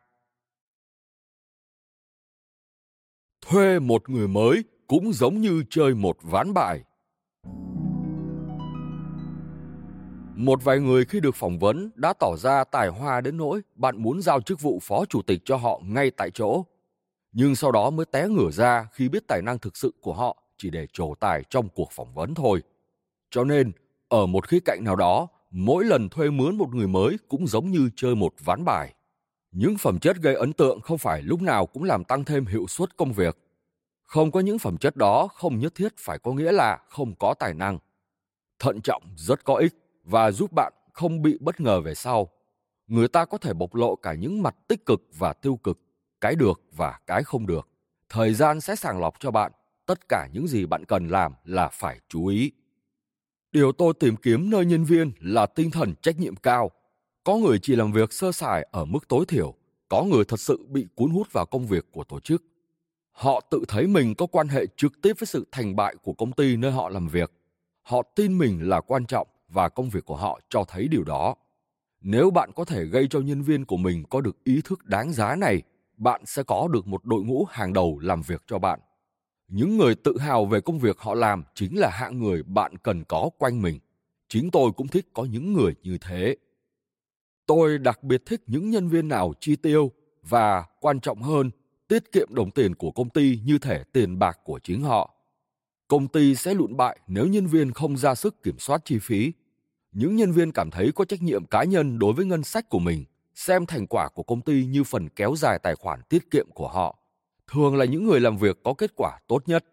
Thuê 3.41 3.79
một 3.79 4.09
người 4.09 4.27
mới 4.27 4.63
cũng 4.87 5.13
giống 5.13 5.41
như 5.41 5.63
chơi 5.69 5.95
một 5.95 6.17
ván 6.21 6.53
bài. 6.53 6.83
Một 10.41 10.63
vài 10.63 10.79
người 10.79 11.05
khi 11.05 11.19
được 11.19 11.35
phỏng 11.35 11.59
vấn 11.59 11.91
đã 11.95 12.13
tỏ 12.13 12.35
ra 12.37 12.63
tài 12.63 12.87
hoa 12.87 13.21
đến 13.21 13.37
nỗi 13.37 13.61
bạn 13.75 14.03
muốn 14.03 14.21
giao 14.21 14.41
chức 14.41 14.61
vụ 14.61 14.79
phó 14.81 15.05
chủ 15.05 15.21
tịch 15.21 15.41
cho 15.45 15.55
họ 15.55 15.81
ngay 15.83 16.11
tại 16.11 16.31
chỗ. 16.31 16.65
Nhưng 17.31 17.55
sau 17.55 17.71
đó 17.71 17.89
mới 17.89 18.05
té 18.05 18.27
ngửa 18.27 18.51
ra 18.51 18.87
khi 18.93 19.09
biết 19.09 19.27
tài 19.27 19.41
năng 19.41 19.59
thực 19.59 19.77
sự 19.77 19.93
của 20.01 20.13
họ 20.13 20.37
chỉ 20.57 20.69
để 20.69 20.87
trổ 20.93 21.15
tài 21.19 21.43
trong 21.49 21.69
cuộc 21.69 21.91
phỏng 21.91 22.13
vấn 22.13 22.33
thôi. 22.33 22.61
Cho 23.31 23.43
nên, 23.43 23.71
ở 24.09 24.25
một 24.25 24.47
khía 24.47 24.59
cạnh 24.65 24.83
nào 24.83 24.95
đó, 24.95 25.27
mỗi 25.51 25.85
lần 25.85 26.09
thuê 26.09 26.29
mướn 26.29 26.55
một 26.55 26.73
người 26.73 26.87
mới 26.87 27.17
cũng 27.27 27.47
giống 27.47 27.71
như 27.71 27.89
chơi 27.95 28.15
một 28.15 28.33
ván 28.39 28.65
bài. 28.65 28.93
Những 29.51 29.77
phẩm 29.77 29.99
chất 29.99 30.17
gây 30.17 30.35
ấn 30.35 30.53
tượng 30.53 30.81
không 30.81 30.97
phải 30.97 31.21
lúc 31.21 31.41
nào 31.41 31.65
cũng 31.65 31.83
làm 31.83 32.03
tăng 32.03 32.25
thêm 32.25 32.45
hiệu 32.45 32.65
suất 32.67 32.97
công 32.97 33.13
việc. 33.13 33.37
Không 34.03 34.31
có 34.31 34.39
những 34.39 34.59
phẩm 34.59 34.77
chất 34.77 34.95
đó 34.95 35.27
không 35.27 35.59
nhất 35.59 35.75
thiết 35.75 35.93
phải 35.97 36.19
có 36.19 36.33
nghĩa 36.33 36.51
là 36.51 36.79
không 36.89 37.13
có 37.19 37.33
tài 37.39 37.53
năng. 37.53 37.79
Thận 38.59 38.81
trọng 38.81 39.03
rất 39.15 39.43
có 39.43 39.55
ích 39.55 39.73
và 40.11 40.31
giúp 40.31 40.51
bạn 40.51 40.73
không 40.93 41.21
bị 41.21 41.37
bất 41.39 41.59
ngờ 41.59 41.81
về 41.81 41.95
sau. 41.95 42.29
Người 42.87 43.07
ta 43.07 43.25
có 43.25 43.37
thể 43.37 43.53
bộc 43.53 43.75
lộ 43.75 43.95
cả 43.95 44.13
những 44.13 44.43
mặt 44.43 44.55
tích 44.67 44.85
cực 44.85 45.01
và 45.17 45.33
tiêu 45.33 45.55
cực, 45.55 45.79
cái 46.21 46.35
được 46.35 46.61
và 46.75 46.99
cái 47.07 47.23
không 47.23 47.45
được. 47.45 47.67
Thời 48.09 48.33
gian 48.33 48.61
sẽ 48.61 48.75
sàng 48.75 48.99
lọc 48.99 49.19
cho 49.19 49.31
bạn 49.31 49.51
tất 49.85 50.09
cả 50.09 50.27
những 50.33 50.47
gì 50.47 50.65
bạn 50.65 50.85
cần 50.85 51.07
làm 51.07 51.33
là 51.43 51.69
phải 51.69 51.99
chú 52.09 52.25
ý. 52.25 52.51
Điều 53.51 53.71
tôi 53.71 53.93
tìm 53.99 54.15
kiếm 54.15 54.49
nơi 54.49 54.65
nhân 54.65 54.83
viên 54.83 55.11
là 55.19 55.45
tinh 55.45 55.71
thần 55.71 55.93
trách 56.01 56.19
nhiệm 56.19 56.35
cao. 56.35 56.71
Có 57.23 57.37
người 57.37 57.59
chỉ 57.59 57.75
làm 57.75 57.91
việc 57.91 58.13
sơ 58.13 58.31
sài 58.31 58.67
ở 58.71 58.85
mức 58.85 59.07
tối 59.07 59.25
thiểu, 59.27 59.53
có 59.89 60.03
người 60.03 60.25
thật 60.25 60.39
sự 60.39 60.65
bị 60.69 60.87
cuốn 60.95 61.09
hút 61.09 61.27
vào 61.31 61.45
công 61.45 61.67
việc 61.67 61.85
của 61.91 62.03
tổ 62.03 62.19
chức. 62.19 62.43
Họ 63.11 63.41
tự 63.51 63.63
thấy 63.67 63.87
mình 63.87 64.15
có 64.15 64.25
quan 64.25 64.47
hệ 64.47 64.65
trực 64.77 65.01
tiếp 65.01 65.13
với 65.19 65.27
sự 65.27 65.47
thành 65.51 65.75
bại 65.75 65.95
của 66.03 66.13
công 66.13 66.31
ty 66.31 66.57
nơi 66.57 66.71
họ 66.71 66.89
làm 66.89 67.07
việc. 67.07 67.31
Họ 67.81 68.01
tin 68.15 68.37
mình 68.37 68.69
là 68.69 68.81
quan 68.81 69.05
trọng 69.05 69.27
và 69.53 69.69
công 69.69 69.89
việc 69.89 70.05
của 70.05 70.15
họ 70.15 70.39
cho 70.49 70.63
thấy 70.67 70.87
điều 70.87 71.03
đó. 71.03 71.35
Nếu 72.01 72.31
bạn 72.31 72.51
có 72.55 72.65
thể 72.65 72.85
gây 72.85 73.07
cho 73.09 73.19
nhân 73.19 73.41
viên 73.41 73.65
của 73.65 73.77
mình 73.77 74.03
có 74.09 74.21
được 74.21 74.43
ý 74.43 74.61
thức 74.63 74.85
đáng 74.85 75.13
giá 75.13 75.35
này, 75.35 75.61
bạn 75.97 76.21
sẽ 76.25 76.43
có 76.43 76.67
được 76.67 76.87
một 76.87 77.05
đội 77.05 77.23
ngũ 77.23 77.45
hàng 77.49 77.73
đầu 77.73 77.99
làm 77.99 78.21
việc 78.21 78.41
cho 78.47 78.59
bạn. 78.59 78.79
Những 79.47 79.77
người 79.77 79.95
tự 79.95 80.17
hào 80.17 80.45
về 80.45 80.61
công 80.61 80.79
việc 80.79 80.99
họ 80.99 81.13
làm 81.13 81.43
chính 81.55 81.79
là 81.79 81.89
hạng 81.89 82.19
người 82.19 82.43
bạn 82.43 82.77
cần 82.77 83.03
có 83.03 83.29
quanh 83.37 83.61
mình. 83.61 83.79
Chính 84.27 84.51
tôi 84.51 84.71
cũng 84.71 84.87
thích 84.87 85.07
có 85.13 85.25
những 85.25 85.53
người 85.53 85.73
như 85.83 85.97
thế. 86.01 86.37
Tôi 87.45 87.77
đặc 87.77 88.03
biệt 88.03 88.21
thích 88.25 88.43
những 88.47 88.69
nhân 88.69 88.87
viên 88.87 89.07
nào 89.07 89.33
chi 89.39 89.55
tiêu 89.55 89.91
và 90.23 90.65
quan 90.79 90.99
trọng 90.99 91.21
hơn, 91.21 91.51
tiết 91.87 92.11
kiệm 92.11 92.35
đồng 92.35 92.51
tiền 92.51 92.75
của 92.75 92.91
công 92.91 93.09
ty 93.09 93.39
như 93.45 93.57
thể 93.57 93.83
tiền 93.93 94.19
bạc 94.19 94.39
của 94.43 94.59
chính 94.63 94.83
họ. 94.83 95.15
Công 95.87 96.07
ty 96.07 96.35
sẽ 96.35 96.53
lụn 96.53 96.77
bại 96.77 96.99
nếu 97.07 97.27
nhân 97.27 97.47
viên 97.47 97.71
không 97.71 97.97
ra 97.97 98.15
sức 98.15 98.43
kiểm 98.43 98.59
soát 98.59 98.81
chi 98.85 98.99
phí. 99.01 99.31
Những 99.91 100.15
nhân 100.15 100.31
viên 100.31 100.51
cảm 100.51 100.71
thấy 100.71 100.91
có 100.95 101.05
trách 101.05 101.21
nhiệm 101.21 101.45
cá 101.45 101.63
nhân 101.63 101.99
đối 101.99 102.13
với 102.13 102.25
ngân 102.25 102.43
sách 102.43 102.69
của 102.69 102.79
mình, 102.79 103.05
xem 103.35 103.65
thành 103.65 103.87
quả 103.87 104.09
của 104.09 104.23
công 104.23 104.41
ty 104.41 104.65
như 104.65 104.83
phần 104.83 105.09
kéo 105.09 105.35
dài 105.37 105.59
tài 105.63 105.75
khoản 105.75 106.01
tiết 106.09 106.31
kiệm 106.31 106.51
của 106.51 106.67
họ 106.67 107.01
thường 107.51 107.75
là 107.75 107.85
những 107.85 108.07
người 108.07 108.19
làm 108.19 108.37
việc 108.37 108.63
có 108.63 108.73
kết 108.73 108.91
quả 108.95 109.19
tốt 109.27 109.43
nhất. 109.45 109.65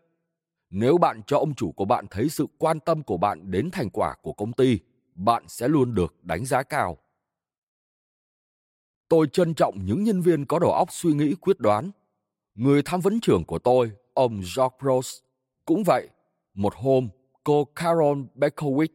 Nếu 0.71 0.99
bạn 0.99 1.23
cho 1.27 1.39
ông 1.39 1.55
chủ 1.55 1.73
của 1.73 1.85
bạn 1.85 2.07
thấy 2.11 2.29
sự 2.29 2.47
quan 2.59 2.81
tâm 2.81 3.03
của 3.03 3.17
bạn 3.17 3.51
đến 3.51 3.71
thành 3.71 3.91
quả 3.91 4.15
của 4.23 4.33
công 4.33 4.53
ty, 4.53 4.79
bạn 5.15 5.45
sẽ 5.49 5.69
luôn 5.69 5.95
được 5.95 6.25
đánh 6.25 6.45
giá 6.45 6.63
cao. 6.63 6.99
Tôi 9.09 9.27
trân 9.33 9.55
trọng 9.55 9.85
những 9.85 10.05
nhân 10.05 10.21
viên 10.21 10.47
có 10.47 10.59
đầu 10.59 10.73
óc 10.73 10.93
suy 10.93 11.13
nghĩ 11.13 11.35
quyết 11.35 11.61
đoán. 11.61 11.91
Người 12.55 12.83
tham 12.85 13.01
vấn 13.01 13.21
trưởng 13.21 13.45
của 13.45 13.59
tôi, 13.59 13.93
ông 14.15 14.35
George 14.35 14.77
Rose, 14.83 15.11
cũng 15.65 15.85
vậy. 15.85 16.09
Một 16.55 16.75
hôm, 16.77 17.09
cô 17.45 17.65
Carol 17.65 18.19
Bekowitz, 18.35 18.89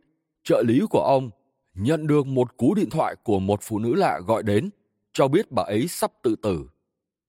trợ 0.44 0.64
lý 0.64 0.82
của 0.90 1.04
ông, 1.04 1.30
nhận 1.74 2.08
được 2.08 2.28
một 2.28 2.58
cú 2.58 2.74
điện 2.74 2.90
thoại 2.90 3.16
của 3.24 3.40
một 3.40 3.60
phụ 3.62 3.80
nữ 3.80 3.96
lạ 3.96 4.20
gọi 4.20 4.44
đến, 4.44 4.70
cho 5.14 5.28
biết 5.28 5.52
bà 5.52 5.64
ấy 5.64 5.88
sắp 5.88 6.12
tự 6.24 6.36
tử. 6.42 6.66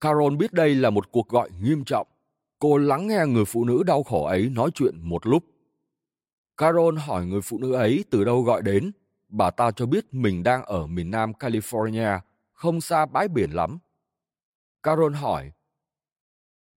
Carol 0.01 0.37
biết 0.37 0.53
đây 0.53 0.75
là 0.75 0.91
một 0.91 1.13
cuộc 1.13 1.29
gọi 1.29 1.51
nghiêm 1.63 1.85
trọng. 1.85 2.07
Cô 2.59 2.77
lắng 2.77 3.07
nghe 3.07 3.25
người 3.27 3.45
phụ 3.45 3.65
nữ 3.65 3.83
đau 3.83 4.03
khổ 4.03 4.25
ấy 4.25 4.49
nói 4.49 4.71
chuyện 4.75 4.95
một 5.03 5.27
lúc. 5.27 5.45
Carol 6.57 6.99
hỏi 6.99 7.27
người 7.27 7.41
phụ 7.41 7.59
nữ 7.59 7.73
ấy 7.73 8.05
từ 8.11 8.25
đâu 8.25 8.43
gọi 8.43 8.63
đến. 8.63 8.93
Bà 9.29 9.51
ta 9.51 9.71
cho 9.71 9.87
biết 9.87 10.15
mình 10.15 10.43
đang 10.43 10.65
ở 10.65 10.87
miền 10.87 11.11
Nam 11.11 11.33
California, 11.33 12.19
không 12.53 12.81
xa 12.81 13.07
bãi 13.07 13.29
biển 13.29 13.51
lắm. 13.51 13.79
Carol 14.83 15.15
hỏi, 15.15 15.53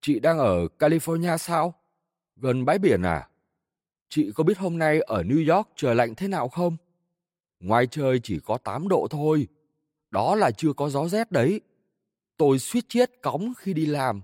Chị 0.02 0.20
đang 0.20 0.38
ở 0.38 0.68
California 0.80 1.38
sao? 1.38 1.74
Gần 2.36 2.66
bãi 2.66 2.80
biển 2.80 3.02
à? 3.02 3.30
Chị 4.10 4.32
có 4.36 4.44
biết 4.44 4.58
hôm 4.58 4.78
nay 4.78 5.00
ở 5.00 5.24
New 5.24 5.56
York 5.56 5.68
trời 5.76 5.96
lạnh 5.96 6.16
thế 6.16 6.28
nào 6.28 6.50
không? 6.50 6.78
Ngoài 7.60 7.88
trời 7.88 8.20
chỉ 8.24 8.40
có 8.40 8.58
8 8.58 8.88
độ 8.88 9.08
thôi. 9.10 9.48
Đó 10.12 10.36
là 10.36 10.52
chưa 10.52 10.74
có 10.74 10.90
gió 10.90 11.08
rét 11.08 11.32
đấy. 11.32 11.62
Tôi 12.38 12.60
suýt 12.60 12.86
chết 12.90 13.12
cóng 13.22 13.54
khi 13.58 13.74
đi 13.74 13.86
làm. 13.86 14.22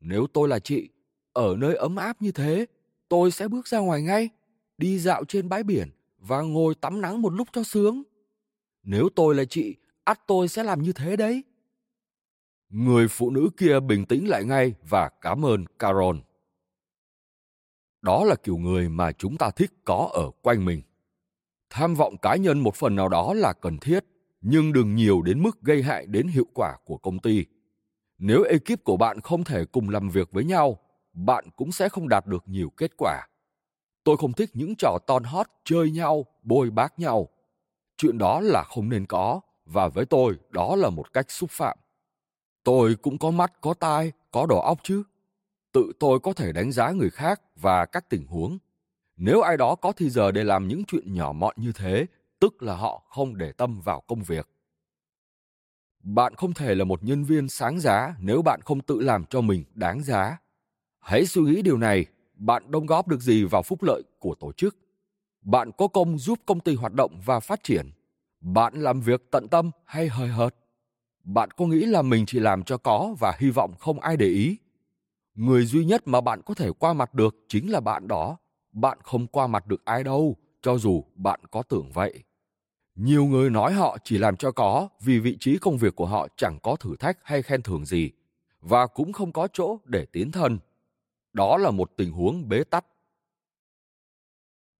Nếu 0.00 0.26
tôi 0.32 0.48
là 0.48 0.58
chị, 0.58 0.88
ở 1.32 1.56
nơi 1.58 1.74
ấm 1.74 1.96
áp 1.96 2.22
như 2.22 2.32
thế, 2.32 2.66
tôi 3.08 3.30
sẽ 3.30 3.48
bước 3.48 3.68
ra 3.68 3.78
ngoài 3.78 4.02
ngay, 4.02 4.28
đi 4.78 4.98
dạo 4.98 5.24
trên 5.24 5.48
bãi 5.48 5.62
biển 5.62 5.90
và 6.18 6.40
ngồi 6.40 6.74
tắm 6.74 7.00
nắng 7.00 7.22
một 7.22 7.32
lúc 7.32 7.48
cho 7.52 7.62
sướng. 7.62 8.02
Nếu 8.82 9.08
tôi 9.16 9.34
là 9.34 9.44
chị, 9.44 9.76
ắt 10.04 10.20
tôi 10.26 10.48
sẽ 10.48 10.62
làm 10.62 10.82
như 10.82 10.92
thế 10.92 11.16
đấy. 11.16 11.44
Người 12.68 13.08
phụ 13.08 13.30
nữ 13.30 13.50
kia 13.56 13.80
bình 13.80 14.06
tĩnh 14.06 14.28
lại 14.28 14.44
ngay 14.44 14.74
và 14.88 15.10
cảm 15.20 15.44
ơn 15.44 15.64
Carol. 15.78 16.16
Đó 18.02 18.24
là 18.24 18.34
kiểu 18.34 18.56
người 18.56 18.88
mà 18.88 19.12
chúng 19.12 19.36
ta 19.36 19.50
thích 19.50 19.72
có 19.84 20.10
ở 20.12 20.30
quanh 20.42 20.64
mình. 20.64 20.82
Tham 21.70 21.94
vọng 21.94 22.16
cá 22.22 22.36
nhân 22.36 22.58
một 22.58 22.74
phần 22.74 22.96
nào 22.96 23.08
đó 23.08 23.34
là 23.34 23.52
cần 23.52 23.78
thiết, 23.78 24.04
nhưng 24.40 24.72
đừng 24.72 24.94
nhiều 24.94 25.22
đến 25.22 25.42
mức 25.42 25.62
gây 25.62 25.82
hại 25.82 26.06
đến 26.06 26.28
hiệu 26.28 26.46
quả 26.54 26.76
của 26.84 26.96
công 26.96 27.18
ty. 27.18 27.44
Nếu 28.18 28.42
ekip 28.42 28.84
của 28.84 28.96
bạn 28.96 29.20
không 29.20 29.44
thể 29.44 29.64
cùng 29.64 29.88
làm 29.88 30.08
việc 30.08 30.32
với 30.32 30.44
nhau, 30.44 30.78
bạn 31.12 31.44
cũng 31.56 31.72
sẽ 31.72 31.88
không 31.88 32.08
đạt 32.08 32.26
được 32.26 32.42
nhiều 32.46 32.70
kết 32.76 32.90
quả. 32.96 33.26
Tôi 34.04 34.16
không 34.16 34.32
thích 34.32 34.50
những 34.54 34.74
trò 34.78 34.98
ton 35.06 35.24
hót 35.24 35.46
chơi 35.64 35.90
nhau, 35.90 36.26
bôi 36.42 36.70
bác 36.70 36.98
nhau. 36.98 37.28
Chuyện 37.96 38.18
đó 38.18 38.40
là 38.40 38.62
không 38.62 38.88
nên 38.88 39.06
có, 39.06 39.40
và 39.64 39.88
với 39.88 40.06
tôi 40.06 40.38
đó 40.50 40.76
là 40.76 40.90
một 40.90 41.12
cách 41.12 41.30
xúc 41.30 41.50
phạm. 41.50 41.78
Tôi 42.64 42.94
cũng 43.02 43.18
có 43.18 43.30
mắt, 43.30 43.52
có 43.60 43.74
tai, 43.74 44.12
có 44.30 44.46
đầu 44.46 44.60
óc 44.60 44.78
chứ. 44.82 45.02
Tự 45.72 45.92
tôi 46.00 46.20
có 46.20 46.32
thể 46.32 46.52
đánh 46.52 46.72
giá 46.72 46.90
người 46.90 47.10
khác 47.10 47.40
và 47.56 47.86
các 47.86 48.08
tình 48.08 48.26
huống. 48.26 48.58
Nếu 49.16 49.40
ai 49.40 49.56
đó 49.56 49.74
có 49.74 49.92
thì 49.92 50.10
giờ 50.10 50.32
để 50.32 50.44
làm 50.44 50.68
những 50.68 50.84
chuyện 50.84 51.14
nhỏ 51.14 51.32
mọn 51.32 51.54
như 51.58 51.72
thế 51.72 52.06
tức 52.40 52.62
là 52.62 52.76
họ 52.76 53.02
không 53.08 53.36
để 53.36 53.52
tâm 53.52 53.80
vào 53.80 54.00
công 54.00 54.22
việc. 54.22 54.48
Bạn 56.02 56.34
không 56.34 56.54
thể 56.54 56.74
là 56.74 56.84
một 56.84 57.02
nhân 57.02 57.24
viên 57.24 57.48
sáng 57.48 57.80
giá 57.80 58.14
nếu 58.20 58.42
bạn 58.42 58.60
không 58.64 58.80
tự 58.80 59.00
làm 59.00 59.24
cho 59.24 59.40
mình 59.40 59.64
đáng 59.74 60.02
giá. 60.02 60.38
Hãy 61.00 61.26
suy 61.26 61.42
nghĩ 61.42 61.62
điều 61.62 61.78
này, 61.78 62.06
bạn 62.34 62.70
đóng 62.70 62.86
góp 62.86 63.08
được 63.08 63.20
gì 63.20 63.44
vào 63.44 63.62
phúc 63.62 63.82
lợi 63.82 64.02
của 64.18 64.34
tổ 64.34 64.52
chức? 64.52 64.76
Bạn 65.42 65.70
có 65.78 65.88
công 65.88 66.18
giúp 66.18 66.38
công 66.46 66.60
ty 66.60 66.74
hoạt 66.74 66.92
động 66.92 67.20
và 67.24 67.40
phát 67.40 67.62
triển? 67.62 67.90
Bạn 68.40 68.74
làm 68.74 69.00
việc 69.00 69.30
tận 69.30 69.48
tâm 69.48 69.70
hay 69.84 70.08
hời 70.08 70.28
hợt? 70.28 70.54
Bạn 71.24 71.50
có 71.50 71.66
nghĩ 71.66 71.86
là 71.86 72.02
mình 72.02 72.26
chỉ 72.26 72.38
làm 72.40 72.62
cho 72.62 72.78
có 72.78 73.14
và 73.18 73.36
hy 73.38 73.50
vọng 73.50 73.74
không 73.78 74.00
ai 74.00 74.16
để 74.16 74.26
ý? 74.26 74.56
Người 75.40 75.66
duy 75.66 75.84
nhất 75.84 76.02
mà 76.08 76.20
bạn 76.20 76.42
có 76.42 76.54
thể 76.54 76.70
qua 76.78 76.92
mặt 76.92 77.14
được 77.14 77.36
chính 77.48 77.70
là 77.70 77.80
bạn 77.80 78.08
đó. 78.08 78.36
Bạn 78.72 78.98
không 79.02 79.26
qua 79.26 79.46
mặt 79.46 79.66
được 79.66 79.84
ai 79.84 80.04
đâu, 80.04 80.36
cho 80.62 80.78
dù 80.78 81.04
bạn 81.14 81.40
có 81.50 81.62
tưởng 81.62 81.90
vậy. 81.92 82.22
Nhiều 82.94 83.24
người 83.24 83.50
nói 83.50 83.72
họ 83.72 83.98
chỉ 84.04 84.18
làm 84.18 84.36
cho 84.36 84.52
có 84.52 84.88
vì 85.00 85.18
vị 85.18 85.36
trí 85.40 85.58
công 85.58 85.78
việc 85.78 85.96
của 85.96 86.06
họ 86.06 86.28
chẳng 86.36 86.58
có 86.62 86.76
thử 86.76 86.96
thách 86.96 87.18
hay 87.22 87.42
khen 87.42 87.62
thưởng 87.62 87.84
gì 87.84 88.10
và 88.60 88.86
cũng 88.86 89.12
không 89.12 89.32
có 89.32 89.48
chỗ 89.52 89.78
để 89.84 90.06
tiến 90.12 90.30
thân. 90.30 90.58
Đó 91.32 91.56
là 91.56 91.70
một 91.70 91.90
tình 91.96 92.12
huống 92.12 92.48
bế 92.48 92.64
tắc. 92.64 92.86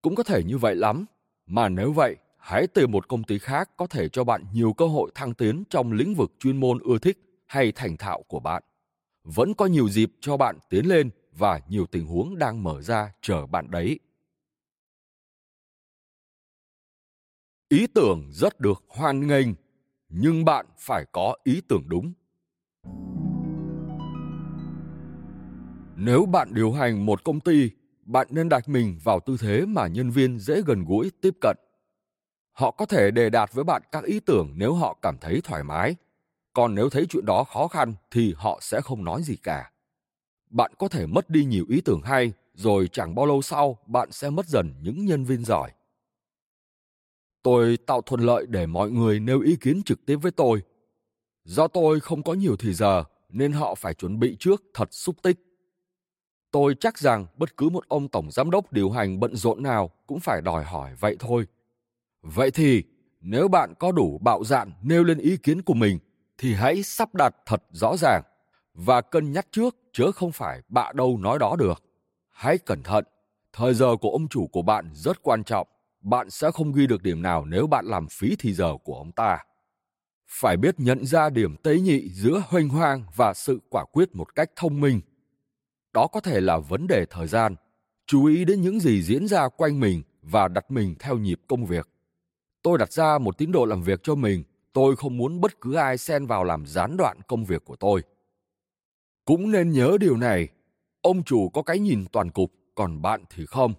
Cũng 0.01 0.15
có 0.15 0.23
thể 0.23 0.43
như 0.43 0.57
vậy 0.57 0.75
lắm, 0.75 1.05
mà 1.45 1.69
nếu 1.69 1.91
vậy, 1.91 2.15
hãy 2.37 2.67
tìm 2.67 2.91
một 2.91 3.07
công 3.07 3.23
ty 3.23 3.39
khác 3.39 3.69
có 3.77 3.87
thể 3.87 4.09
cho 4.09 4.23
bạn 4.23 4.45
nhiều 4.53 4.73
cơ 4.73 4.87
hội 4.87 5.11
thăng 5.15 5.33
tiến 5.33 5.63
trong 5.69 5.91
lĩnh 5.91 6.15
vực 6.15 6.31
chuyên 6.39 6.57
môn 6.57 6.79
ưa 6.79 6.97
thích 6.97 7.43
hay 7.45 7.71
thành 7.71 7.97
thạo 7.97 8.23
của 8.27 8.39
bạn. 8.39 8.63
Vẫn 9.23 9.53
có 9.53 9.65
nhiều 9.65 9.89
dịp 9.89 10.11
cho 10.21 10.37
bạn 10.37 10.57
tiến 10.69 10.85
lên 10.85 11.09
và 11.31 11.61
nhiều 11.69 11.85
tình 11.85 12.05
huống 12.05 12.37
đang 12.37 12.63
mở 12.63 12.81
ra 12.81 13.13
chờ 13.21 13.45
bạn 13.45 13.71
đấy. 13.71 13.99
ý 17.69 17.87
tưởng 17.87 18.29
rất 18.31 18.59
được 18.59 18.83
hoan 18.87 19.27
nghênh 19.27 19.47
nhưng 20.09 20.45
bạn 20.45 20.65
phải 20.77 21.05
có 21.11 21.35
ý 21.43 21.61
tưởng 21.67 21.83
đúng 21.87 22.13
nếu 25.95 26.25
bạn 26.25 26.53
điều 26.53 26.71
hành 26.71 27.05
một 27.05 27.23
công 27.23 27.39
ty 27.39 27.69
bạn 28.05 28.27
nên 28.29 28.49
đặt 28.49 28.69
mình 28.69 28.99
vào 29.03 29.19
tư 29.19 29.37
thế 29.39 29.65
mà 29.65 29.87
nhân 29.87 30.09
viên 30.09 30.39
dễ 30.39 30.61
gần 30.65 30.85
gũi 30.85 31.11
tiếp 31.21 31.33
cận. 31.41 31.57
Họ 32.51 32.71
có 32.71 32.85
thể 32.85 33.11
đề 33.11 33.29
đạt 33.29 33.53
với 33.53 33.63
bạn 33.63 33.81
các 33.91 34.03
ý 34.03 34.19
tưởng 34.19 34.53
nếu 34.55 34.73
họ 34.73 34.97
cảm 35.01 35.17
thấy 35.17 35.41
thoải 35.43 35.63
mái, 35.63 35.95
còn 36.53 36.75
nếu 36.75 36.89
thấy 36.89 37.05
chuyện 37.09 37.25
đó 37.25 37.43
khó 37.43 37.67
khăn 37.67 37.93
thì 38.11 38.33
họ 38.37 38.59
sẽ 38.61 38.81
không 38.81 39.03
nói 39.03 39.23
gì 39.23 39.35
cả. 39.35 39.71
Bạn 40.49 40.71
có 40.79 40.87
thể 40.87 41.05
mất 41.05 41.29
đi 41.29 41.45
nhiều 41.45 41.65
ý 41.69 41.81
tưởng 41.81 42.01
hay, 42.01 42.33
rồi 42.53 42.87
chẳng 42.91 43.15
bao 43.15 43.25
lâu 43.25 43.41
sau 43.41 43.77
bạn 43.85 44.11
sẽ 44.11 44.29
mất 44.29 44.47
dần 44.47 44.73
những 44.81 45.05
nhân 45.05 45.23
viên 45.23 45.45
giỏi. 45.45 45.71
Tôi 47.43 47.77
tạo 47.77 48.01
thuận 48.01 48.21
lợi 48.21 48.45
để 48.49 48.65
mọi 48.65 48.91
người 48.91 49.19
nêu 49.19 49.41
ý 49.41 49.55
kiến 49.55 49.81
trực 49.85 50.05
tiếp 50.05 50.15
với 50.15 50.31
tôi. 50.31 50.61
Do 51.43 51.67
tôi 51.67 51.99
không 51.99 52.23
có 52.23 52.33
nhiều 52.33 52.55
thời 52.55 52.73
giờ 52.73 53.03
nên 53.29 53.51
họ 53.51 53.75
phải 53.75 53.93
chuẩn 53.93 54.19
bị 54.19 54.35
trước 54.39 54.63
thật 54.73 54.93
xúc 54.93 55.15
tích. 55.23 55.37
Tôi 56.51 56.75
chắc 56.79 56.97
rằng 56.97 57.25
bất 57.37 57.57
cứ 57.57 57.69
một 57.69 57.87
ông 57.87 58.07
tổng 58.07 58.31
giám 58.31 58.51
đốc 58.51 58.73
điều 58.73 58.89
hành 58.89 59.19
bận 59.19 59.35
rộn 59.35 59.63
nào 59.63 59.91
cũng 60.07 60.19
phải 60.19 60.41
đòi 60.41 60.63
hỏi 60.63 60.95
vậy 60.99 61.15
thôi. 61.19 61.47
Vậy 62.21 62.51
thì, 62.51 62.83
nếu 63.21 63.47
bạn 63.47 63.73
có 63.79 63.91
đủ 63.91 64.17
bạo 64.21 64.43
dạn 64.43 64.71
nêu 64.83 65.03
lên 65.03 65.17
ý 65.17 65.37
kiến 65.37 65.61
của 65.61 65.73
mình, 65.73 65.99
thì 66.41 66.53
hãy 66.53 66.83
sắp 66.83 67.15
đặt 67.15 67.35
thật 67.45 67.63
rõ 67.71 67.97
ràng 67.97 68.23
và 68.73 69.01
cân 69.01 69.31
nhắc 69.31 69.47
trước 69.51 69.75
chớ 69.93 70.11
không 70.11 70.31
phải 70.31 70.61
bạ 70.67 70.91
đâu 70.95 71.17
nói 71.17 71.39
đó 71.39 71.55
được. 71.59 71.83
Hãy 72.29 72.57
cẩn 72.57 72.83
thận, 72.83 73.05
thời 73.53 73.73
giờ 73.73 73.95
của 74.01 74.09
ông 74.09 74.27
chủ 74.27 74.47
của 74.47 74.61
bạn 74.61 74.91
rất 74.93 75.23
quan 75.23 75.43
trọng. 75.43 75.67
Bạn 76.01 76.29
sẽ 76.29 76.51
không 76.51 76.71
ghi 76.71 76.87
được 76.87 77.03
điểm 77.03 77.21
nào 77.21 77.45
nếu 77.45 77.67
bạn 77.67 77.85
làm 77.85 78.07
phí 78.07 78.35
thì 78.39 78.53
giờ 78.53 78.73
của 78.83 78.95
ông 78.95 79.11
ta. 79.11 79.37
Phải 80.29 80.57
biết 80.57 80.79
nhận 80.79 81.05
ra 81.05 81.29
điểm 81.29 81.55
tế 81.63 81.79
nhị 81.79 82.09
giữa 82.09 82.43
hoành 82.47 82.69
hoang 82.69 83.03
và 83.15 83.33
sự 83.33 83.59
quả 83.69 83.85
quyết 83.85 84.15
một 84.15 84.35
cách 84.35 84.49
thông 84.55 84.81
minh. 84.81 85.01
Đó 85.93 86.07
có 86.07 86.19
thể 86.19 86.41
là 86.41 86.57
vấn 86.57 86.87
đề 86.87 87.05
thời 87.09 87.27
gian. 87.27 87.55
Chú 88.05 88.25
ý 88.25 88.45
đến 88.45 88.61
những 88.61 88.79
gì 88.79 89.03
diễn 89.03 89.27
ra 89.27 89.49
quanh 89.49 89.79
mình 89.79 90.03
và 90.21 90.47
đặt 90.47 90.71
mình 90.71 90.95
theo 90.99 91.17
nhịp 91.17 91.41
công 91.47 91.65
việc. 91.65 91.89
Tôi 92.63 92.77
đặt 92.77 92.93
ra 92.93 93.17
một 93.17 93.37
tín 93.37 93.51
độ 93.51 93.65
làm 93.65 93.81
việc 93.81 93.99
cho 94.03 94.15
mình. 94.15 94.43
Tôi 94.73 94.95
không 94.95 95.17
muốn 95.17 95.41
bất 95.41 95.61
cứ 95.61 95.73
ai 95.73 95.97
xen 95.97 96.25
vào 96.25 96.43
làm 96.43 96.65
gián 96.65 96.97
đoạn 96.97 97.17
công 97.27 97.45
việc 97.45 97.65
của 97.65 97.75
tôi. 97.75 98.01
Cũng 99.25 99.51
nên 99.51 99.71
nhớ 99.71 99.97
điều 99.99 100.17
này, 100.17 100.47
ông 101.01 101.23
chủ 101.23 101.49
có 101.49 101.61
cái 101.61 101.79
nhìn 101.79 102.05
toàn 102.11 102.31
cục, 102.31 102.53
còn 102.75 103.01
bạn 103.01 103.23
thì 103.29 103.45
không. 103.45 103.73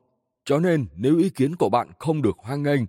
Cho 0.44 0.58
nên 0.58 0.86
nếu 0.96 1.18
ý 1.18 1.30
kiến 1.30 1.56
của 1.56 1.68
bạn 1.68 1.90
không 1.98 2.22
được 2.22 2.36
hoan 2.38 2.62
nghênh, 2.62 2.80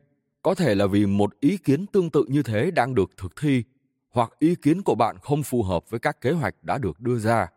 có 0.42 0.56
thể 0.56 0.76
là 0.76 0.88
vì 0.88 1.06
một 1.06 1.40
ý 1.40 1.58
kiến 1.58 1.86
tương 1.86 2.10
tự 2.10 2.26
như 2.28 2.44
thế 2.44 2.72
đang 2.72 2.96
được 2.96 3.18
thực 3.18 3.34
thi, 3.42 3.64
hoặc 4.10 4.32
ý 4.40 4.56
kiến 4.56 4.82
của 4.82 4.96
bạn 4.96 5.18
không 5.22 5.44
phù 5.44 5.64
hợp 5.64 5.90
với 5.90 6.00
các 6.00 6.22
kế 6.22 6.32
hoạch 6.32 6.64
đã 6.64 6.78
được 6.78 7.00
đưa 7.00 7.20
ra. 7.20 7.48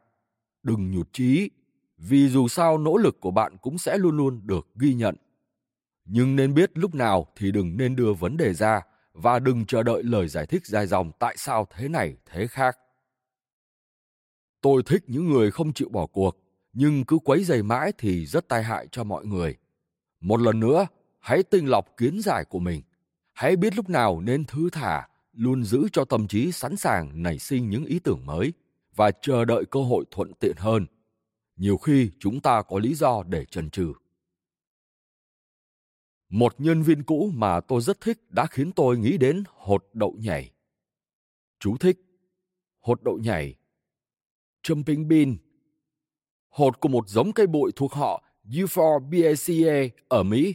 Đừng 0.62 0.90
nhụt 0.90 1.08
chí, 1.12 1.50
vì 1.98 2.28
dù 2.28 2.48
sao 2.48 2.78
nỗ 2.78 2.96
lực 2.96 3.20
của 3.20 3.30
bạn 3.30 3.56
cũng 3.62 3.78
sẽ 3.78 3.98
luôn 3.98 4.16
luôn 4.16 4.40
được 4.44 4.68
ghi 4.74 4.94
nhận. 4.94 5.16
Nhưng 6.04 6.36
nên 6.36 6.54
biết 6.54 6.70
lúc 6.74 6.94
nào 6.94 7.26
thì 7.36 7.52
đừng 7.52 7.76
nên 7.76 7.96
đưa 7.96 8.12
vấn 8.12 8.36
đề 8.36 8.54
ra 8.54 8.82
và 9.16 9.38
đừng 9.38 9.66
chờ 9.66 9.82
đợi 9.82 10.02
lời 10.02 10.28
giải 10.28 10.46
thích 10.46 10.66
dài 10.66 10.86
dòng 10.86 11.12
tại 11.18 11.36
sao 11.38 11.66
thế 11.70 11.88
này 11.88 12.16
thế 12.26 12.46
khác. 12.46 12.78
Tôi 14.60 14.82
thích 14.86 15.04
những 15.06 15.30
người 15.30 15.50
không 15.50 15.72
chịu 15.72 15.88
bỏ 15.88 16.06
cuộc, 16.06 16.36
nhưng 16.72 17.04
cứ 17.04 17.18
quấy 17.24 17.44
dày 17.44 17.62
mãi 17.62 17.92
thì 17.98 18.26
rất 18.26 18.48
tai 18.48 18.62
hại 18.62 18.88
cho 18.90 19.04
mọi 19.04 19.26
người. 19.26 19.56
Một 20.20 20.40
lần 20.40 20.60
nữa, 20.60 20.86
hãy 21.20 21.42
tinh 21.42 21.66
lọc 21.66 21.96
kiến 21.96 22.20
giải 22.20 22.44
của 22.44 22.58
mình. 22.58 22.82
Hãy 23.32 23.56
biết 23.56 23.76
lúc 23.76 23.90
nào 23.90 24.20
nên 24.20 24.44
thứ 24.44 24.70
thả, 24.72 25.08
luôn 25.32 25.64
giữ 25.64 25.88
cho 25.92 26.04
tâm 26.04 26.28
trí 26.28 26.52
sẵn 26.52 26.76
sàng 26.76 27.22
nảy 27.22 27.38
sinh 27.38 27.70
những 27.70 27.84
ý 27.84 27.98
tưởng 27.98 28.26
mới 28.26 28.52
và 28.96 29.10
chờ 29.22 29.44
đợi 29.44 29.64
cơ 29.70 29.80
hội 29.80 30.04
thuận 30.10 30.32
tiện 30.40 30.56
hơn. 30.56 30.86
Nhiều 31.56 31.76
khi 31.76 32.10
chúng 32.20 32.40
ta 32.40 32.62
có 32.62 32.78
lý 32.78 32.94
do 32.94 33.22
để 33.22 33.44
chần 33.44 33.70
chừ. 33.70 33.92
Một 36.28 36.54
nhân 36.58 36.82
viên 36.82 37.02
cũ 37.02 37.30
mà 37.34 37.60
tôi 37.60 37.80
rất 37.80 38.00
thích 38.00 38.18
đã 38.30 38.46
khiến 38.46 38.72
tôi 38.72 38.98
nghĩ 38.98 39.18
đến 39.18 39.44
hột 39.54 39.84
đậu 39.92 40.16
nhảy. 40.18 40.52
Chú 41.60 41.76
thích. 41.76 41.98
Hột 42.80 43.02
đậu 43.02 43.18
nhảy 43.18 43.56
jumping 44.66 45.08
bean. 45.08 45.36
Hột 46.48 46.80
của 46.80 46.88
một 46.88 47.08
giống 47.08 47.32
cây 47.32 47.46
bụi 47.46 47.72
thuộc 47.76 47.92
họ 47.92 48.22
Euphorbiaceae 48.56 49.88
ở 50.08 50.22
Mỹ. 50.22 50.54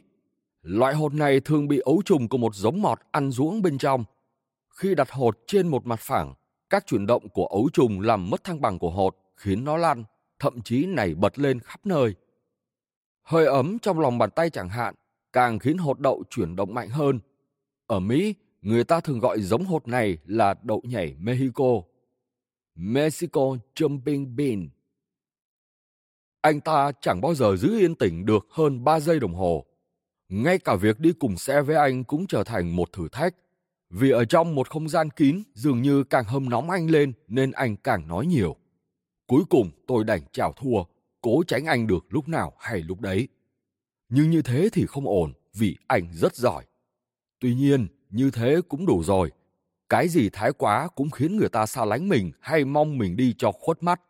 Loại 0.62 0.94
hột 0.94 1.14
này 1.14 1.40
thường 1.40 1.68
bị 1.68 1.80
ấu 1.80 2.02
trùng 2.06 2.28
của 2.28 2.38
một 2.38 2.56
giống 2.56 2.82
mọt 2.82 3.00
ăn 3.12 3.32
ruỗng 3.32 3.62
bên 3.62 3.78
trong. 3.78 4.04
Khi 4.70 4.96
đặt 4.96 5.12
hột 5.12 5.38
trên 5.48 5.68
một 5.68 5.86
mặt 5.86 6.00
phẳng, 6.00 6.34
các 6.70 6.88
chuyển 6.88 7.06
động 7.06 7.30
của 7.30 7.46
ấu 7.46 7.70
trùng 7.74 8.00
làm 8.00 8.30
mất 8.30 8.44
thăng 8.44 8.62
bằng 8.62 8.80
của 8.80 8.90
hột, 8.90 9.18
khiến 9.36 9.64
nó 9.64 9.78
lăn, 9.78 10.04
thậm 10.40 10.62
chí 10.62 10.86
nảy 10.86 11.16
bật 11.16 11.40
lên 11.40 11.60
khắp 11.60 11.86
nơi. 11.86 12.16
Hơi 13.24 13.46
ấm 13.46 13.80
trong 13.80 14.00
lòng 14.00 14.18
bàn 14.18 14.30
tay 14.36 14.50
chẳng 14.50 14.70
hạn, 14.70 14.96
càng 15.34 15.60
khiến 15.60 15.78
hột 15.78 16.00
đậu 16.00 16.24
chuyển 16.30 16.56
động 16.56 16.74
mạnh 16.74 16.90
hơn. 16.90 17.20
Ở 17.88 18.00
Mỹ, 18.00 18.36
người 18.62 18.84
ta 18.84 19.00
thường 19.00 19.20
gọi 19.20 19.42
giống 19.42 19.66
hột 19.66 19.88
này 19.88 20.18
là 20.26 20.56
đậu 20.64 20.82
nhảy 20.84 21.16
Mexico. 21.20 21.82
Mexico 22.76 23.42
Jumping 23.76 24.36
Bean. 24.36 24.70
Anh 26.42 26.62
ta 26.62 26.92
chẳng 27.02 27.22
bao 27.22 27.36
giờ 27.36 27.56
giữ 27.56 27.80
yên 27.80 27.96
tĩnh 27.96 28.26
được 28.26 28.48
hơn 28.50 28.84
3 28.84 29.00
giây 29.00 29.20
đồng 29.20 29.34
hồ. 29.34 29.66
Ngay 30.30 30.60
cả 30.60 30.76
việc 30.76 31.00
đi 31.00 31.14
cùng 31.20 31.38
xe 31.38 31.62
với 31.62 31.76
anh 31.76 32.04
cũng 32.04 32.28
trở 32.28 32.44
thành 32.44 32.76
một 32.76 32.92
thử 32.94 33.08
thách. 33.12 33.36
Vì 33.90 34.12
ở 34.12 34.26
trong 34.26 34.56
một 34.56 34.70
không 34.70 34.90
gian 34.90 35.10
kín 35.10 35.44
dường 35.54 35.82
như 35.82 36.04
càng 36.04 36.26
hâm 36.26 36.50
nóng 36.50 36.70
anh 36.70 36.90
lên 36.90 37.14
nên 37.28 37.52
anh 37.52 37.76
càng 37.76 38.08
nói 38.08 38.26
nhiều. 38.26 38.56
Cuối 39.28 39.44
cùng 39.50 39.72
tôi 39.88 40.04
đành 40.04 40.22
chào 40.32 40.54
thua, 40.54 40.84
cố 41.22 41.44
tránh 41.48 41.66
anh 41.66 41.88
được 41.88 42.06
lúc 42.10 42.28
nào 42.28 42.54
hay 42.60 42.82
lúc 42.82 43.02
đấy. 43.02 43.28
Nhưng 44.12 44.30
như 44.30 44.42
thế 44.42 44.70
thì 44.74 44.86
không 44.86 45.08
ổn 45.08 45.34
vì 45.54 45.78
anh 45.88 46.14
rất 46.14 46.36
giỏi. 46.36 46.66
Tuy 47.40 47.56
nhiên, 47.56 47.88
như 48.10 48.32
thế 48.32 48.62
cũng 48.70 48.86
đủ 48.86 49.04
rồi 49.04 49.32
cái 49.92 50.08
gì 50.08 50.30
thái 50.30 50.52
quá 50.54 50.88
cũng 50.96 51.10
khiến 51.10 51.38
người 51.38 51.50
ta 51.50 51.66
xa 51.66 51.86
lánh 51.86 52.10
mình 52.10 52.32
hay 52.40 52.66
mong 52.66 52.98
mình 52.98 53.16
đi 53.16 53.36
cho 53.38 53.52
khuất 53.52 53.84
mắt. 53.84 54.02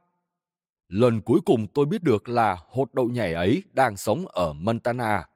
Lần 0.88 1.22
cuối 1.22 1.40
cùng 1.46 1.68
tôi 1.68 1.86
biết 1.86 2.04
được 2.04 2.30
là 2.30 2.58
hột 2.68 2.94
đậu 2.94 3.10
nhảy 3.10 3.34
ấy 3.34 3.64
đang 3.74 3.98
sống 3.98 4.28
ở 4.28 4.54
Montana. 4.54 5.28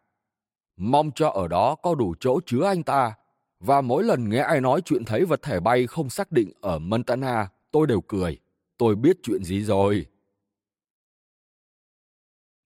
Mong 0.77 1.11
cho 1.15 1.29
ở 1.29 1.47
đó 1.47 1.75
có 1.75 1.95
đủ 1.95 2.15
chỗ 2.19 2.39
chứa 2.45 2.63
anh 2.65 2.83
ta. 2.83 3.15
Và 3.59 3.81
mỗi 3.81 4.03
lần 4.03 4.29
nghe 4.29 4.39
ai 4.39 4.61
nói 4.61 4.81
chuyện 4.85 5.05
thấy 5.05 5.25
vật 5.25 5.41
thể 5.41 5.59
bay 5.59 5.87
không 5.87 6.09
xác 6.09 6.31
định 6.31 6.51
ở 6.61 6.79
Montana, 6.79 7.47
tôi 7.71 7.87
đều 7.87 8.01
cười. 8.01 8.39
Tôi 8.77 8.95
biết 8.95 9.17
chuyện 9.23 9.43
gì 9.43 9.61
rồi. 9.61 10.05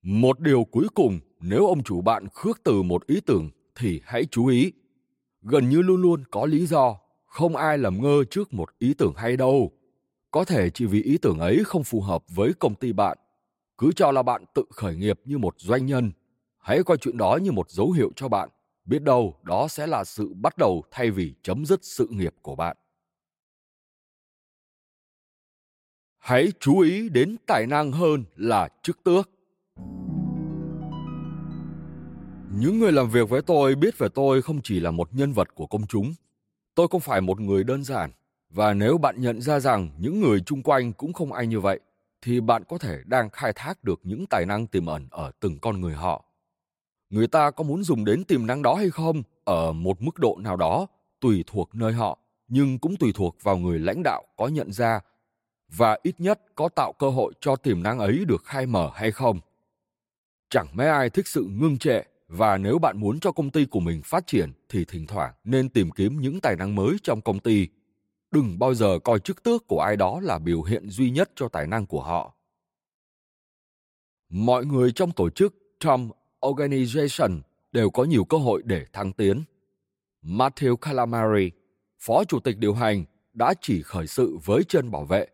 Một 0.01 0.39
điều 0.39 0.63
cuối 0.63 0.87
cùng, 0.93 1.19
nếu 1.39 1.67
ông 1.67 1.83
chủ 1.83 2.01
bạn 2.01 2.27
khước 2.33 2.63
từ 2.63 2.81
một 2.81 3.07
ý 3.07 3.19
tưởng 3.25 3.49
thì 3.75 4.01
hãy 4.05 4.25
chú 4.25 4.47
ý. 4.47 4.71
Gần 5.41 5.69
như 5.69 5.81
luôn 5.81 6.01
luôn 6.01 6.23
có 6.31 6.45
lý 6.45 6.65
do, 6.65 6.99
không 7.25 7.55
ai 7.55 7.77
làm 7.77 8.01
ngơ 8.01 8.23
trước 8.23 8.53
một 8.53 8.69
ý 8.79 8.93
tưởng 8.93 9.13
hay 9.15 9.37
đâu. 9.37 9.71
Có 10.31 10.45
thể 10.45 10.69
chỉ 10.69 10.85
vì 10.85 11.03
ý 11.03 11.17
tưởng 11.17 11.39
ấy 11.39 11.63
không 11.65 11.83
phù 11.83 12.01
hợp 12.01 12.23
với 12.29 12.53
công 12.59 12.75
ty 12.75 12.93
bạn, 12.93 13.17
cứ 13.77 13.91
cho 13.95 14.11
là 14.11 14.23
bạn 14.23 14.43
tự 14.53 14.63
khởi 14.69 14.95
nghiệp 14.95 15.19
như 15.25 15.37
một 15.37 15.55
doanh 15.57 15.85
nhân. 15.85 16.11
Hãy 16.59 16.83
coi 16.83 16.97
chuyện 16.97 17.17
đó 17.17 17.39
như 17.41 17.51
một 17.51 17.71
dấu 17.71 17.91
hiệu 17.91 18.11
cho 18.15 18.27
bạn, 18.27 18.49
biết 18.85 19.01
đâu 19.01 19.35
đó 19.43 19.67
sẽ 19.67 19.87
là 19.87 20.03
sự 20.03 20.33
bắt 20.33 20.57
đầu 20.57 20.83
thay 20.91 21.11
vì 21.11 21.33
chấm 21.43 21.65
dứt 21.65 21.79
sự 21.83 22.07
nghiệp 22.09 22.35
của 22.41 22.55
bạn. 22.55 22.77
Hãy 26.17 26.51
chú 26.59 26.79
ý 26.79 27.09
đến 27.09 27.35
tài 27.47 27.67
năng 27.67 27.91
hơn 27.91 28.25
là 28.35 28.69
chức 28.83 29.03
tước 29.03 29.29
những 32.59 32.79
người 32.79 32.91
làm 32.91 33.09
việc 33.09 33.29
với 33.29 33.41
tôi 33.41 33.75
biết 33.75 33.97
về 33.97 34.07
tôi 34.13 34.41
không 34.41 34.59
chỉ 34.63 34.79
là 34.79 34.91
một 34.91 35.09
nhân 35.11 35.33
vật 35.33 35.55
của 35.55 35.67
công 35.67 35.87
chúng. 35.87 36.13
Tôi 36.75 36.87
không 36.87 37.01
phải 37.01 37.21
một 37.21 37.39
người 37.39 37.63
đơn 37.63 37.83
giản. 37.83 38.11
Và 38.49 38.73
nếu 38.73 38.97
bạn 38.97 39.21
nhận 39.21 39.41
ra 39.41 39.59
rằng 39.59 39.89
những 39.97 40.19
người 40.19 40.39
chung 40.39 40.63
quanh 40.63 40.93
cũng 40.93 41.13
không 41.13 41.33
ai 41.33 41.47
như 41.47 41.59
vậy, 41.59 41.79
thì 42.21 42.41
bạn 42.41 42.63
có 42.63 42.77
thể 42.77 42.97
đang 43.05 43.29
khai 43.29 43.53
thác 43.55 43.83
được 43.83 43.99
những 44.03 44.25
tài 44.25 44.45
năng 44.45 44.67
tiềm 44.67 44.85
ẩn 44.85 45.07
ở 45.11 45.31
từng 45.39 45.59
con 45.59 45.81
người 45.81 45.93
họ. 45.93 46.25
Người 47.09 47.27
ta 47.27 47.51
có 47.51 47.63
muốn 47.63 47.83
dùng 47.83 48.05
đến 48.05 48.23
tiềm 48.23 48.47
năng 48.47 48.61
đó 48.61 48.75
hay 48.75 48.89
không 48.89 49.23
ở 49.43 49.71
một 49.71 50.01
mức 50.01 50.19
độ 50.19 50.37
nào 50.39 50.57
đó 50.57 50.87
tùy 51.19 51.43
thuộc 51.47 51.75
nơi 51.75 51.93
họ, 51.93 52.19
nhưng 52.47 52.79
cũng 52.79 52.95
tùy 52.95 53.11
thuộc 53.15 53.35
vào 53.43 53.57
người 53.57 53.79
lãnh 53.79 54.03
đạo 54.03 54.23
có 54.37 54.47
nhận 54.47 54.71
ra 54.71 54.99
và 55.67 55.97
ít 56.03 56.15
nhất 56.19 56.41
có 56.55 56.69
tạo 56.69 56.93
cơ 56.93 57.09
hội 57.09 57.33
cho 57.41 57.55
tiềm 57.55 57.83
năng 57.83 57.99
ấy 57.99 58.25
được 58.27 58.43
khai 58.45 58.65
mở 58.65 58.91
hay 58.93 59.11
không. 59.11 59.39
Chẳng 60.49 60.67
mấy 60.73 60.87
ai 60.87 61.09
thích 61.09 61.27
sự 61.27 61.47
ngưng 61.49 61.77
trệ 61.77 62.01
và 62.29 62.57
nếu 62.57 62.79
bạn 62.79 62.99
muốn 62.99 63.19
cho 63.19 63.31
công 63.31 63.51
ty 63.51 63.65
của 63.65 63.79
mình 63.79 64.01
phát 64.05 64.27
triển 64.27 64.51
thì 64.69 64.85
thỉnh 64.85 65.07
thoảng 65.07 65.33
nên 65.43 65.69
tìm 65.69 65.91
kiếm 65.91 66.21
những 66.21 66.41
tài 66.41 66.55
năng 66.55 66.75
mới 66.75 66.97
trong 67.03 67.21
công 67.21 67.39
ty 67.39 67.67
đừng 68.31 68.59
bao 68.59 68.73
giờ 68.73 68.99
coi 69.03 69.19
chức 69.19 69.43
tước 69.43 69.67
của 69.67 69.79
ai 69.79 69.95
đó 69.95 70.19
là 70.23 70.39
biểu 70.39 70.63
hiện 70.63 70.89
duy 70.89 71.11
nhất 71.11 71.31
cho 71.35 71.47
tài 71.47 71.67
năng 71.67 71.85
của 71.85 72.03
họ 72.03 72.35
mọi 74.29 74.65
người 74.65 74.91
trong 74.91 75.11
tổ 75.11 75.29
chức 75.29 75.55
Trump 75.79 76.11
Organization 76.41 77.41
đều 77.71 77.89
có 77.89 78.03
nhiều 78.03 78.25
cơ 78.25 78.37
hội 78.37 78.61
để 78.65 78.85
thăng 78.93 79.13
tiến. 79.13 79.43
Matthew 80.23 80.75
Calamari, 80.75 81.51
phó 81.99 82.23
chủ 82.23 82.39
tịch 82.39 82.57
điều 82.57 82.73
hành, 82.73 83.05
đã 83.33 83.53
chỉ 83.61 83.81
khởi 83.81 84.07
sự 84.07 84.37
với 84.45 84.63
chân 84.63 84.91
bảo 84.91 85.05
vệ. 85.05 85.27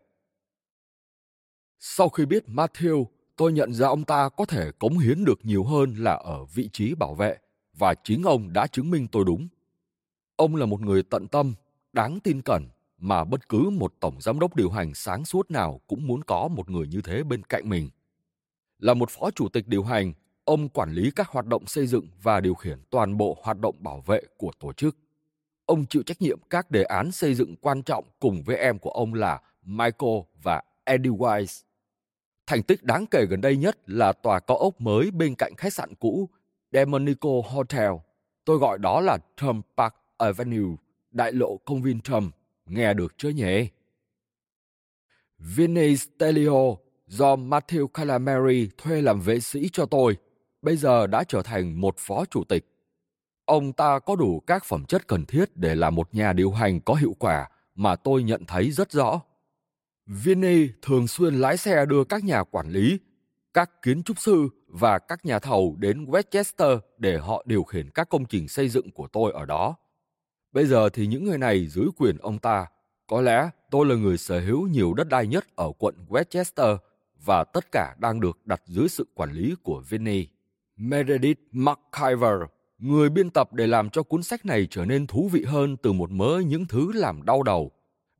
Sau 1.78 2.08
khi 2.08 2.26
biết 2.26 2.44
Matthew, 2.46 3.04
tôi 3.36 3.52
nhận 3.52 3.74
ra 3.74 3.86
ông 3.86 4.04
ta 4.04 4.28
có 4.28 4.44
thể 4.44 4.70
cống 4.78 4.98
hiến 4.98 5.24
được 5.24 5.38
nhiều 5.42 5.64
hơn 5.64 5.94
là 5.94 6.12
ở 6.14 6.44
vị 6.44 6.68
trí 6.72 6.94
bảo 6.94 7.14
vệ 7.14 7.36
và 7.78 7.94
chính 8.04 8.22
ông 8.22 8.52
đã 8.52 8.66
chứng 8.66 8.90
minh 8.90 9.06
tôi 9.12 9.24
đúng. 9.24 9.48
Ông 10.36 10.56
là 10.56 10.66
một 10.66 10.80
người 10.80 11.02
tận 11.02 11.28
tâm, 11.28 11.54
đáng 11.92 12.20
tin 12.20 12.42
cẩn 12.42 12.68
mà 12.98 13.24
bất 13.24 13.48
cứ 13.48 13.70
một 13.70 13.94
tổng 14.00 14.20
giám 14.20 14.38
đốc 14.38 14.56
điều 14.56 14.70
hành 14.70 14.94
sáng 14.94 15.24
suốt 15.24 15.50
nào 15.50 15.80
cũng 15.86 16.06
muốn 16.06 16.24
có 16.24 16.48
một 16.48 16.70
người 16.70 16.86
như 16.86 17.00
thế 17.00 17.22
bên 17.22 17.42
cạnh 17.42 17.68
mình. 17.68 17.90
Là 18.78 18.94
một 18.94 19.10
phó 19.10 19.30
chủ 19.30 19.48
tịch 19.48 19.68
điều 19.68 19.82
hành, 19.82 20.12
ông 20.44 20.68
quản 20.68 20.92
lý 20.92 21.10
các 21.10 21.28
hoạt 21.28 21.46
động 21.46 21.66
xây 21.66 21.86
dựng 21.86 22.08
và 22.22 22.40
điều 22.40 22.54
khiển 22.54 22.78
toàn 22.90 23.16
bộ 23.16 23.38
hoạt 23.42 23.60
động 23.60 23.76
bảo 23.78 24.00
vệ 24.06 24.20
của 24.36 24.50
tổ 24.58 24.72
chức. 24.72 24.96
Ông 25.66 25.86
chịu 25.86 26.02
trách 26.02 26.22
nhiệm 26.22 26.38
các 26.50 26.70
đề 26.70 26.82
án 26.82 27.12
xây 27.12 27.34
dựng 27.34 27.56
quan 27.56 27.82
trọng 27.82 28.04
cùng 28.20 28.42
với 28.42 28.56
em 28.56 28.78
của 28.78 28.90
ông 28.90 29.14
là 29.14 29.40
Michael 29.62 30.18
và 30.42 30.62
Eddie 30.84 31.12
Wise. 31.12 31.65
Thành 32.46 32.62
tích 32.62 32.82
đáng 32.82 33.06
kể 33.06 33.26
gần 33.26 33.40
đây 33.40 33.56
nhất 33.56 33.78
là 33.86 34.12
tòa 34.12 34.40
cao 34.40 34.56
ốc 34.56 34.80
mới 34.80 35.10
bên 35.10 35.34
cạnh 35.34 35.52
khách 35.56 35.72
sạn 35.72 35.94
cũ 35.94 36.28
Demonico 36.72 37.30
Hotel. 37.50 37.90
Tôi 38.44 38.58
gọi 38.58 38.78
đó 38.78 39.00
là 39.00 39.18
Trump 39.36 39.66
Park 39.76 39.94
Avenue, 40.18 40.76
đại 41.10 41.32
lộ 41.32 41.56
công 41.56 41.82
viên 41.82 42.00
Trump. 42.00 42.34
Nghe 42.66 42.94
được 42.94 43.14
chưa 43.18 43.28
nhỉ? 43.28 43.68
Vinny 45.38 45.96
Stelio 45.96 46.76
do 47.06 47.36
Matthew 47.36 47.86
Calamari 47.86 48.70
thuê 48.78 49.02
làm 49.02 49.20
vệ 49.20 49.40
sĩ 49.40 49.68
cho 49.72 49.86
tôi, 49.86 50.16
bây 50.62 50.76
giờ 50.76 51.06
đã 51.06 51.24
trở 51.24 51.42
thành 51.42 51.80
một 51.80 51.94
phó 51.98 52.24
chủ 52.24 52.44
tịch. 52.44 52.66
Ông 53.44 53.72
ta 53.72 53.98
có 53.98 54.16
đủ 54.16 54.40
các 54.46 54.64
phẩm 54.64 54.84
chất 54.84 55.06
cần 55.06 55.24
thiết 55.26 55.56
để 55.56 55.74
làm 55.74 55.94
một 55.94 56.14
nhà 56.14 56.32
điều 56.32 56.50
hành 56.50 56.80
có 56.80 56.94
hiệu 56.94 57.16
quả 57.18 57.48
mà 57.74 57.96
tôi 57.96 58.22
nhận 58.22 58.44
thấy 58.44 58.70
rất 58.70 58.92
rõ. 58.92 59.20
Vinny 60.06 60.68
thường 60.82 61.08
xuyên 61.08 61.34
lái 61.34 61.56
xe 61.56 61.86
đưa 61.86 62.04
các 62.04 62.24
nhà 62.24 62.42
quản 62.44 62.68
lý, 62.68 62.98
các 63.54 63.82
kiến 63.82 64.02
trúc 64.02 64.18
sư 64.18 64.48
và 64.68 64.98
các 64.98 65.26
nhà 65.26 65.38
thầu 65.38 65.76
đến 65.78 66.04
Westchester 66.04 66.78
để 66.98 67.18
họ 67.18 67.44
điều 67.46 67.64
khiển 67.64 67.90
các 67.90 68.08
công 68.08 68.24
trình 68.24 68.48
xây 68.48 68.68
dựng 68.68 68.90
của 68.90 69.08
tôi 69.12 69.32
ở 69.32 69.44
đó. 69.44 69.76
Bây 70.52 70.66
giờ 70.66 70.88
thì 70.88 71.06
những 71.06 71.24
người 71.24 71.38
này 71.38 71.66
dưới 71.66 71.86
quyền 71.96 72.18
ông 72.18 72.38
ta. 72.38 72.66
Có 73.06 73.20
lẽ 73.20 73.50
tôi 73.70 73.86
là 73.86 73.94
người 73.94 74.18
sở 74.18 74.40
hữu 74.40 74.66
nhiều 74.66 74.94
đất 74.94 75.08
đai 75.08 75.26
nhất 75.26 75.46
ở 75.56 75.72
quận 75.78 75.94
Westchester 76.08 76.78
và 77.24 77.44
tất 77.44 77.72
cả 77.72 77.96
đang 77.98 78.20
được 78.20 78.38
đặt 78.44 78.62
dưới 78.66 78.88
sự 78.88 79.06
quản 79.14 79.32
lý 79.32 79.54
của 79.62 79.82
Vinny. 79.88 80.26
Meredith 80.76 81.40
McIver, 81.52 82.40
người 82.78 83.10
biên 83.10 83.30
tập 83.30 83.52
để 83.52 83.66
làm 83.66 83.90
cho 83.90 84.02
cuốn 84.02 84.22
sách 84.22 84.46
này 84.46 84.66
trở 84.70 84.84
nên 84.84 85.06
thú 85.06 85.28
vị 85.32 85.44
hơn 85.44 85.76
từ 85.76 85.92
một 85.92 86.10
mớ 86.10 86.40
những 86.46 86.66
thứ 86.66 86.92
làm 86.92 87.22
đau 87.24 87.42
đầu, 87.42 87.72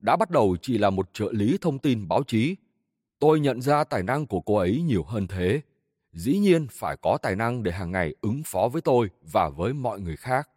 đã 0.06 0.16
bắt 0.16 0.30
đầu 0.30 0.56
chỉ 0.62 0.78
là 0.78 0.90
một 0.90 1.10
trợ 1.12 1.28
lý 1.32 1.58
thông 1.60 1.78
tin 1.78 2.08
báo 2.08 2.22
chí. 2.22 2.56
Tôi 3.18 3.40
nhận 3.40 3.62
ra 3.62 3.84
tài 3.84 4.02
năng 4.02 4.26
của 4.26 4.40
cô 4.40 4.56
ấy 4.56 4.82
nhiều 4.82 5.04
hơn 5.04 5.26
thế. 5.26 5.60
Dĩ 6.12 6.38
nhiên 6.38 6.66
phải 6.70 6.96
có 6.96 7.18
tài 7.22 7.36
năng 7.36 7.62
để 7.62 7.72
hàng 7.72 7.92
ngày 7.92 8.14
ứng 8.20 8.42
phó 8.46 8.68
với 8.68 8.82
tôi 8.82 9.10
và 9.32 9.48
với 9.48 9.72
mọi 9.72 10.00
người 10.00 10.16
khác, 10.16 10.48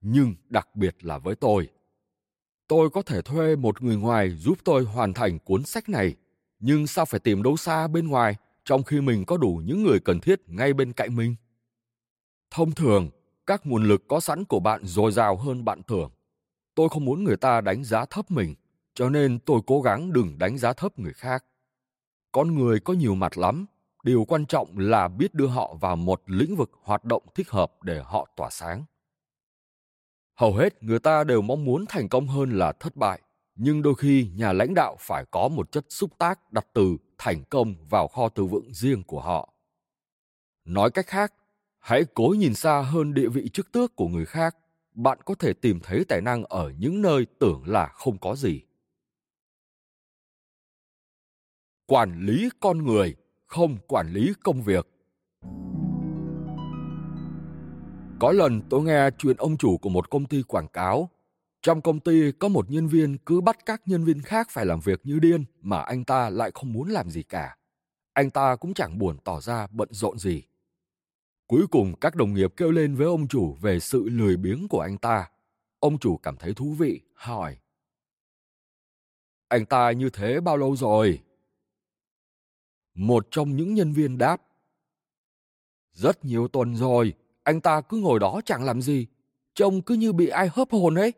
nhưng 0.00 0.34
đặc 0.48 0.76
biệt 0.76 1.04
là 1.04 1.18
với 1.18 1.34
tôi. 1.34 1.68
Tôi 2.68 2.90
có 2.90 3.02
thể 3.02 3.22
thuê 3.22 3.56
một 3.56 3.82
người 3.82 3.96
ngoài 3.96 4.30
giúp 4.30 4.58
tôi 4.64 4.84
hoàn 4.84 5.14
thành 5.14 5.38
cuốn 5.38 5.64
sách 5.64 5.88
này 5.88 6.16
nhưng 6.60 6.86
sao 6.86 7.04
phải 7.04 7.20
tìm 7.20 7.42
đâu 7.42 7.56
xa 7.56 7.88
bên 7.88 8.08
ngoài 8.08 8.36
trong 8.64 8.82
khi 8.82 9.00
mình 9.00 9.24
có 9.24 9.36
đủ 9.36 9.62
những 9.64 9.82
người 9.82 10.00
cần 10.00 10.20
thiết 10.20 10.40
ngay 10.46 10.72
bên 10.72 10.92
cạnh 10.92 11.16
mình 11.16 11.34
thông 12.50 12.72
thường 12.72 13.10
các 13.46 13.66
nguồn 13.66 13.84
lực 13.84 14.08
có 14.08 14.20
sẵn 14.20 14.44
của 14.44 14.60
bạn 14.60 14.80
dồi 14.84 15.12
dào 15.12 15.36
hơn 15.36 15.64
bạn 15.64 15.82
tưởng 15.82 16.10
tôi 16.74 16.88
không 16.88 17.04
muốn 17.04 17.24
người 17.24 17.36
ta 17.36 17.60
đánh 17.60 17.84
giá 17.84 18.04
thấp 18.04 18.30
mình 18.30 18.54
cho 18.96 19.08
nên 19.08 19.38
tôi 19.38 19.60
cố 19.66 19.80
gắng 19.80 20.12
đừng 20.12 20.38
đánh 20.38 20.58
giá 20.58 20.72
thấp 20.72 20.98
người 20.98 21.12
khác. 21.12 21.44
Con 22.32 22.54
người 22.54 22.80
có 22.80 22.92
nhiều 22.92 23.14
mặt 23.14 23.38
lắm, 23.38 23.66
điều 24.02 24.24
quan 24.24 24.46
trọng 24.46 24.78
là 24.78 25.08
biết 25.08 25.34
đưa 25.34 25.46
họ 25.46 25.74
vào 25.80 25.96
một 25.96 26.22
lĩnh 26.26 26.56
vực 26.56 26.70
hoạt 26.82 27.04
động 27.04 27.22
thích 27.34 27.50
hợp 27.50 27.82
để 27.82 28.02
họ 28.04 28.28
tỏa 28.36 28.50
sáng. 28.50 28.84
Hầu 30.34 30.54
hết 30.54 30.82
người 30.82 30.98
ta 30.98 31.24
đều 31.24 31.42
mong 31.42 31.64
muốn 31.64 31.84
thành 31.88 32.08
công 32.08 32.28
hơn 32.28 32.50
là 32.50 32.72
thất 32.72 32.96
bại, 32.96 33.20
nhưng 33.54 33.82
đôi 33.82 33.94
khi 33.94 34.30
nhà 34.34 34.52
lãnh 34.52 34.74
đạo 34.74 34.96
phải 35.00 35.24
có 35.30 35.48
một 35.48 35.72
chất 35.72 35.84
xúc 35.88 36.10
tác 36.18 36.52
đặt 36.52 36.66
từ 36.72 36.96
thành 37.18 37.44
công 37.50 37.74
vào 37.88 38.08
kho 38.08 38.28
từ 38.28 38.44
vựng 38.44 38.72
riêng 38.72 39.04
của 39.04 39.20
họ. 39.20 39.52
Nói 40.64 40.90
cách 40.90 41.06
khác, 41.06 41.32
hãy 41.78 42.04
cố 42.14 42.34
nhìn 42.38 42.54
xa 42.54 42.80
hơn 42.80 43.14
địa 43.14 43.28
vị 43.28 43.48
chức 43.48 43.72
tước 43.72 43.96
của 43.96 44.08
người 44.08 44.26
khác, 44.26 44.56
bạn 44.94 45.18
có 45.24 45.34
thể 45.34 45.52
tìm 45.52 45.80
thấy 45.82 46.04
tài 46.08 46.20
năng 46.20 46.44
ở 46.44 46.72
những 46.78 47.02
nơi 47.02 47.26
tưởng 47.38 47.62
là 47.66 47.86
không 47.86 48.18
có 48.18 48.36
gì. 48.36 48.62
Quản 51.86 52.20
lý 52.20 52.48
con 52.60 52.84
người 52.84 53.16
không 53.46 53.76
quản 53.88 54.12
lý 54.12 54.32
công 54.42 54.62
việc 54.62 54.86
có 58.20 58.32
lần 58.32 58.62
tôi 58.70 58.82
nghe 58.82 59.10
chuyện 59.18 59.36
ông 59.36 59.56
chủ 59.56 59.78
của 59.78 59.88
một 59.88 60.10
công 60.10 60.26
ty 60.26 60.42
quảng 60.42 60.68
cáo 60.68 61.10
trong 61.66 61.80
công 61.80 62.00
ty 62.00 62.32
có 62.32 62.48
một 62.48 62.70
nhân 62.70 62.88
viên 62.88 63.18
cứ 63.18 63.40
bắt 63.40 63.66
các 63.66 63.82
nhân 63.86 64.04
viên 64.04 64.22
khác 64.22 64.48
phải 64.50 64.66
làm 64.66 64.80
việc 64.80 65.00
như 65.04 65.18
điên 65.18 65.44
mà 65.60 65.80
anh 65.80 66.04
ta 66.04 66.30
lại 66.30 66.50
không 66.54 66.72
muốn 66.72 66.88
làm 66.88 67.10
gì 67.10 67.22
cả. 67.22 67.56
Anh 68.12 68.30
ta 68.30 68.56
cũng 68.56 68.74
chẳng 68.74 68.98
buồn 68.98 69.18
tỏ 69.24 69.40
ra 69.40 69.66
bận 69.70 69.88
rộn 69.90 70.18
gì. 70.18 70.42
Cuối 71.46 71.66
cùng 71.70 71.94
các 72.00 72.14
đồng 72.14 72.34
nghiệp 72.34 72.52
kêu 72.56 72.70
lên 72.70 72.94
với 72.94 73.06
ông 73.06 73.28
chủ 73.28 73.56
về 73.60 73.80
sự 73.80 74.08
lười 74.08 74.36
biếng 74.36 74.68
của 74.68 74.80
anh 74.80 74.98
ta. 74.98 75.30
Ông 75.78 75.98
chủ 75.98 76.16
cảm 76.16 76.36
thấy 76.36 76.54
thú 76.54 76.72
vị, 76.78 77.00
hỏi. 77.14 77.56
Anh 79.48 79.66
ta 79.66 79.90
như 79.90 80.10
thế 80.10 80.40
bao 80.40 80.56
lâu 80.56 80.76
rồi? 80.76 81.20
Một 82.96 83.26
trong 83.30 83.56
những 83.56 83.74
nhân 83.74 83.92
viên 83.92 84.18
đáp. 84.18 84.42
Rất 85.92 86.24
nhiều 86.24 86.48
tuần 86.48 86.76
rồi, 86.76 87.14
anh 87.42 87.60
ta 87.60 87.80
cứ 87.80 87.96
ngồi 87.96 88.20
đó 88.20 88.40
chẳng 88.44 88.64
làm 88.64 88.82
gì. 88.82 89.06
Trông 89.54 89.82
cứ 89.82 89.94
như 89.94 90.12
bị 90.12 90.28
ai 90.28 90.48
hớp 90.52 90.70
hồn 90.70 90.94
ấy. 90.94 91.12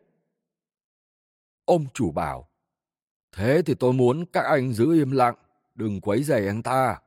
Ông 1.64 1.87
chủ 1.95 2.11
bảo, 2.11 2.49
thế 3.33 3.62
thì 3.66 3.74
tôi 3.74 3.93
muốn 3.93 4.24
các 4.33 4.45
anh 4.45 4.72
giữ 4.72 4.93
im 4.93 5.11
lặng, 5.11 5.35
đừng 5.74 6.01
quấy 6.01 6.22
rầy 6.22 6.47
anh 6.47 6.62
ta. 6.62 7.01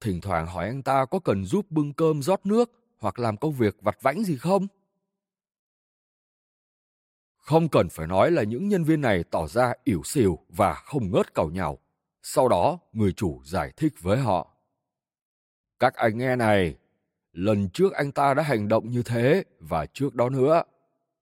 Thỉnh 0.00 0.20
thoảng 0.20 0.46
hỏi 0.46 0.66
anh 0.66 0.82
ta 0.82 1.04
có 1.04 1.18
cần 1.18 1.44
giúp 1.44 1.70
bưng 1.70 1.92
cơm 1.92 2.22
rót 2.22 2.46
nước 2.46 2.70
hoặc 2.98 3.18
làm 3.18 3.36
công 3.36 3.52
việc 3.52 3.76
vặt 3.80 4.02
vãnh 4.02 4.24
gì 4.24 4.36
không? 4.36 4.66
Không 7.36 7.68
cần 7.68 7.88
phải 7.88 8.06
nói 8.06 8.30
là 8.30 8.42
những 8.42 8.68
nhân 8.68 8.84
viên 8.84 9.00
này 9.00 9.24
tỏ 9.30 9.46
ra 9.46 9.74
ỉu 9.84 10.02
xìu 10.04 10.38
và 10.48 10.74
không 10.74 11.10
ngớt 11.10 11.34
cầu 11.34 11.50
nhau. 11.50 11.78
Sau 12.22 12.48
đó, 12.48 12.78
người 12.92 13.12
chủ 13.12 13.40
giải 13.44 13.72
thích 13.76 13.92
với 14.00 14.18
họ. 14.18 14.48
Các 15.78 15.94
anh 15.94 16.18
nghe 16.18 16.36
này, 16.36 16.76
lần 17.32 17.68
trước 17.68 17.92
anh 17.92 18.12
ta 18.12 18.34
đã 18.34 18.42
hành 18.42 18.68
động 18.68 18.90
như 18.90 19.02
thế 19.02 19.44
và 19.60 19.86
trước 19.86 20.14
đó 20.14 20.28
nữa, 20.28 20.62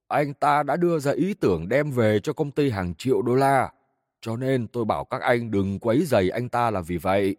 anh 0.08 0.34
ta 0.34 0.62
đã 0.62 0.76
đưa 0.76 0.98
ra 0.98 1.12
ý 1.12 1.34
tưởng 1.34 1.68
đem 1.68 1.90
về 1.90 2.20
cho 2.20 2.32
công 2.32 2.50
ty 2.50 2.70
hàng 2.70 2.94
triệu 2.94 3.22
đô 3.22 3.34
la. 3.34 3.72
Cho 4.20 4.36
nên 4.36 4.68
tôi 4.68 4.84
bảo 4.84 5.04
các 5.04 5.22
anh 5.22 5.50
đừng 5.50 5.78
quấy 5.78 6.04
dày 6.04 6.30
anh 6.30 6.48
ta 6.48 6.70
là 6.70 6.80
vì 6.80 6.96
vậy. 6.96 7.36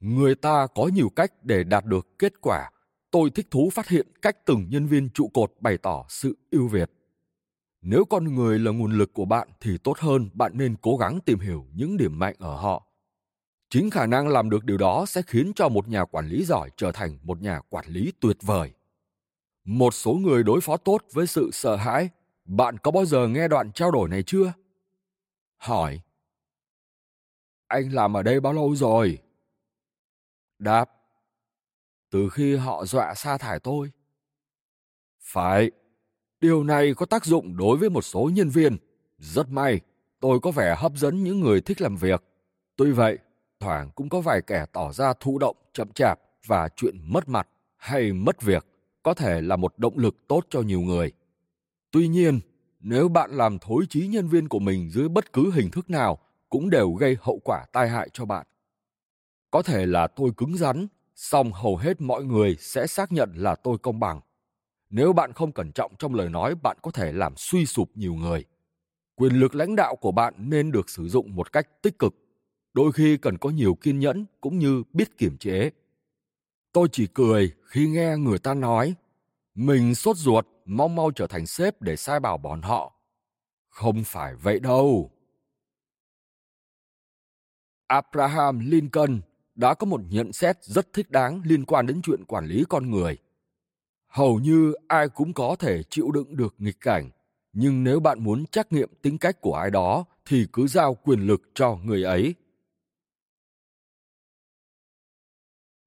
Người 0.00 0.34
ta 0.34 0.66
có 0.74 0.90
nhiều 0.94 1.08
cách 1.08 1.32
để 1.42 1.64
đạt 1.64 1.84
được 1.84 2.18
kết 2.18 2.32
quả. 2.40 2.70
Tôi 3.10 3.30
thích 3.30 3.46
thú 3.50 3.70
phát 3.72 3.88
hiện 3.88 4.06
cách 4.22 4.36
từng 4.46 4.66
nhân 4.70 4.86
viên 4.86 5.08
trụ 5.10 5.30
cột 5.34 5.52
bày 5.60 5.78
tỏ 5.78 6.06
sự 6.08 6.36
ưu 6.50 6.68
việt. 6.68 6.90
Nếu 7.88 8.04
con 8.04 8.34
người 8.34 8.58
là 8.58 8.70
nguồn 8.70 8.98
lực 8.98 9.12
của 9.14 9.24
bạn 9.24 9.48
thì 9.60 9.78
tốt 9.78 9.98
hơn, 9.98 10.30
bạn 10.34 10.52
nên 10.54 10.76
cố 10.82 10.96
gắng 10.96 11.18
tìm 11.20 11.40
hiểu 11.40 11.66
những 11.74 11.96
điểm 11.96 12.18
mạnh 12.18 12.34
ở 12.38 12.56
họ. 12.56 12.86
Chính 13.70 13.90
khả 13.90 14.06
năng 14.06 14.28
làm 14.28 14.50
được 14.50 14.64
điều 14.64 14.76
đó 14.76 15.06
sẽ 15.06 15.22
khiến 15.26 15.52
cho 15.56 15.68
một 15.68 15.88
nhà 15.88 16.04
quản 16.04 16.28
lý 16.28 16.44
giỏi 16.44 16.70
trở 16.76 16.92
thành 16.92 17.18
một 17.22 17.42
nhà 17.42 17.60
quản 17.68 17.86
lý 17.88 18.12
tuyệt 18.20 18.36
vời. 18.42 18.72
Một 19.64 19.94
số 19.94 20.12
người 20.12 20.42
đối 20.42 20.60
phó 20.60 20.76
tốt 20.76 21.02
với 21.12 21.26
sự 21.26 21.50
sợ 21.52 21.76
hãi. 21.76 22.10
Bạn 22.44 22.78
có 22.78 22.90
bao 22.90 23.04
giờ 23.04 23.28
nghe 23.28 23.48
đoạn 23.48 23.72
trao 23.72 23.90
đổi 23.90 24.08
này 24.08 24.22
chưa? 24.22 24.52
Hỏi. 25.56 26.00
Anh 27.66 27.92
làm 27.92 28.16
ở 28.16 28.22
đây 28.22 28.40
bao 28.40 28.52
lâu 28.52 28.76
rồi? 28.76 29.18
Đáp. 30.58 30.90
Từ 32.10 32.28
khi 32.28 32.56
họ 32.56 32.84
dọa 32.84 33.14
sa 33.14 33.38
thải 33.38 33.60
tôi. 33.60 33.90
Phải 35.20 35.70
điều 36.40 36.64
này 36.64 36.94
có 36.94 37.06
tác 37.06 37.24
dụng 37.24 37.56
đối 37.56 37.76
với 37.76 37.90
một 37.90 38.02
số 38.02 38.30
nhân 38.32 38.48
viên 38.48 38.76
rất 39.18 39.50
may 39.50 39.80
tôi 40.20 40.40
có 40.40 40.50
vẻ 40.50 40.74
hấp 40.78 40.92
dẫn 40.96 41.24
những 41.24 41.40
người 41.40 41.60
thích 41.60 41.80
làm 41.80 41.96
việc 41.96 42.24
tuy 42.76 42.90
vậy 42.90 43.18
thoảng 43.60 43.90
cũng 43.94 44.08
có 44.08 44.20
vài 44.20 44.42
kẻ 44.42 44.66
tỏ 44.72 44.92
ra 44.92 45.12
thụ 45.20 45.38
động 45.38 45.56
chậm 45.72 45.92
chạp 45.92 46.20
và 46.46 46.68
chuyện 46.76 46.98
mất 47.02 47.28
mặt 47.28 47.48
hay 47.76 48.12
mất 48.12 48.42
việc 48.42 48.66
có 49.06 49.14
thể 49.14 49.40
là 49.40 49.56
một 49.56 49.78
động 49.78 49.98
lực 49.98 50.16
tốt 50.28 50.46
cho 50.50 50.60
nhiều 50.60 50.80
người. 50.80 51.12
Tuy 51.90 52.08
nhiên, 52.08 52.40
nếu 52.80 53.08
bạn 53.08 53.30
làm 53.30 53.58
thối 53.58 53.84
chí 53.88 54.06
nhân 54.06 54.28
viên 54.28 54.48
của 54.48 54.58
mình 54.58 54.90
dưới 54.90 55.08
bất 55.08 55.32
cứ 55.32 55.50
hình 55.50 55.70
thức 55.70 55.90
nào 55.90 56.18
cũng 56.48 56.70
đều 56.70 56.92
gây 56.92 57.16
hậu 57.20 57.38
quả 57.44 57.64
tai 57.72 57.88
hại 57.88 58.08
cho 58.12 58.24
bạn. 58.24 58.46
Có 59.50 59.62
thể 59.62 59.86
là 59.86 60.06
tôi 60.06 60.30
cứng 60.36 60.56
rắn, 60.56 60.86
song 61.14 61.52
hầu 61.52 61.76
hết 61.76 62.00
mọi 62.00 62.24
người 62.24 62.56
sẽ 62.60 62.86
xác 62.86 63.12
nhận 63.12 63.32
là 63.34 63.54
tôi 63.54 63.78
công 63.78 64.00
bằng. 64.00 64.20
Nếu 64.90 65.12
bạn 65.12 65.32
không 65.32 65.52
cẩn 65.52 65.72
trọng 65.72 65.92
trong 65.98 66.14
lời 66.14 66.28
nói, 66.28 66.54
bạn 66.54 66.76
có 66.82 66.90
thể 66.90 67.12
làm 67.12 67.34
suy 67.36 67.66
sụp 67.66 67.90
nhiều 67.94 68.14
người. 68.14 68.44
Quyền 69.14 69.32
lực 69.32 69.54
lãnh 69.54 69.76
đạo 69.76 69.96
của 69.96 70.12
bạn 70.12 70.34
nên 70.36 70.72
được 70.72 70.90
sử 70.90 71.08
dụng 71.08 71.36
một 71.36 71.52
cách 71.52 71.82
tích 71.82 71.98
cực. 71.98 72.14
Đôi 72.74 72.92
khi 72.92 73.16
cần 73.16 73.38
có 73.38 73.50
nhiều 73.50 73.74
kiên 73.74 73.98
nhẫn 73.98 74.26
cũng 74.40 74.58
như 74.58 74.82
biết 74.92 75.18
kiềm 75.18 75.38
chế 75.38 75.70
Tôi 76.76 76.88
chỉ 76.92 77.06
cười 77.14 77.52
khi 77.66 77.88
nghe 77.88 78.16
người 78.16 78.38
ta 78.38 78.54
nói 78.54 78.94
mình 79.54 79.94
sốt 79.94 80.16
ruột 80.16 80.46
mong 80.64 80.94
mau 80.94 81.10
trở 81.10 81.26
thành 81.26 81.46
sếp 81.46 81.82
để 81.82 81.96
sai 81.96 82.20
bảo 82.20 82.38
bọn 82.38 82.62
họ. 82.62 82.92
Không 83.68 84.04
phải 84.04 84.34
vậy 84.34 84.60
đâu. 84.60 85.10
Abraham 87.86 88.58
Lincoln 88.58 89.20
đã 89.54 89.74
có 89.74 89.86
một 89.86 90.00
nhận 90.08 90.32
xét 90.32 90.64
rất 90.64 90.92
thích 90.92 91.10
đáng 91.10 91.40
liên 91.44 91.64
quan 91.64 91.86
đến 91.86 92.00
chuyện 92.02 92.24
quản 92.24 92.46
lý 92.46 92.64
con 92.68 92.90
người. 92.90 93.18
Hầu 94.16 94.38
như 94.38 94.72
ai 94.88 95.08
cũng 95.08 95.32
có 95.32 95.56
thể 95.58 95.82
chịu 95.82 96.10
đựng 96.10 96.36
được 96.36 96.54
nghịch 96.58 96.80
cảnh, 96.80 97.10
nhưng 97.52 97.84
nếu 97.84 98.00
bạn 98.00 98.24
muốn 98.24 98.46
trắc 98.46 98.72
nghiệm 98.72 98.88
tính 99.02 99.18
cách 99.18 99.40
của 99.40 99.54
ai 99.54 99.70
đó 99.70 100.04
thì 100.26 100.46
cứ 100.52 100.66
giao 100.66 100.94
quyền 100.94 101.20
lực 101.20 101.42
cho 101.54 101.78
người 101.84 102.02
ấy. 102.02 102.34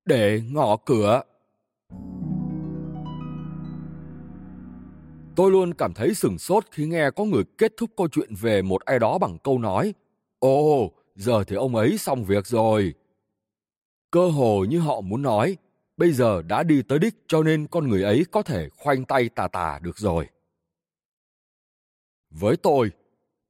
Để 0.05 0.41
ngõ 0.51 0.77
cửa 0.85 1.21
Tôi 5.35 5.51
luôn 5.51 5.73
cảm 5.73 5.93
thấy 5.93 6.13
sừng 6.13 6.37
sốt 6.37 6.65
khi 6.71 6.85
nghe 6.85 7.11
có 7.15 7.23
người 7.23 7.43
kết 7.57 7.73
thúc 7.77 7.89
câu 7.97 8.07
chuyện 8.07 8.29
về 8.41 8.61
một 8.61 8.85
ai 8.85 8.99
đó 8.99 9.17
bằng 9.17 9.37
câu 9.43 9.59
nói 9.59 9.93
Ồ, 10.39 10.91
giờ 11.15 11.43
thì 11.43 11.55
ông 11.55 11.75
ấy 11.75 11.97
xong 11.97 12.23
việc 12.23 12.47
rồi. 12.47 12.93
Cơ 14.11 14.27
hồ 14.27 14.65
như 14.69 14.79
họ 14.79 15.01
muốn 15.01 15.21
nói, 15.21 15.57
bây 15.99 16.11
giờ 16.11 16.41
đã 16.41 16.63
đi 16.63 16.81
tới 16.81 16.99
đích 16.99 17.15
cho 17.27 17.43
nên 17.43 17.67
con 17.67 17.87
người 17.89 18.03
ấy 18.03 18.25
có 18.31 18.41
thể 18.41 18.69
khoanh 18.77 19.05
tay 19.05 19.29
tà 19.29 19.47
tà 19.47 19.79
được 19.81 19.97
rồi. 19.97 20.27
Với 22.29 22.57
tôi, 22.57 22.91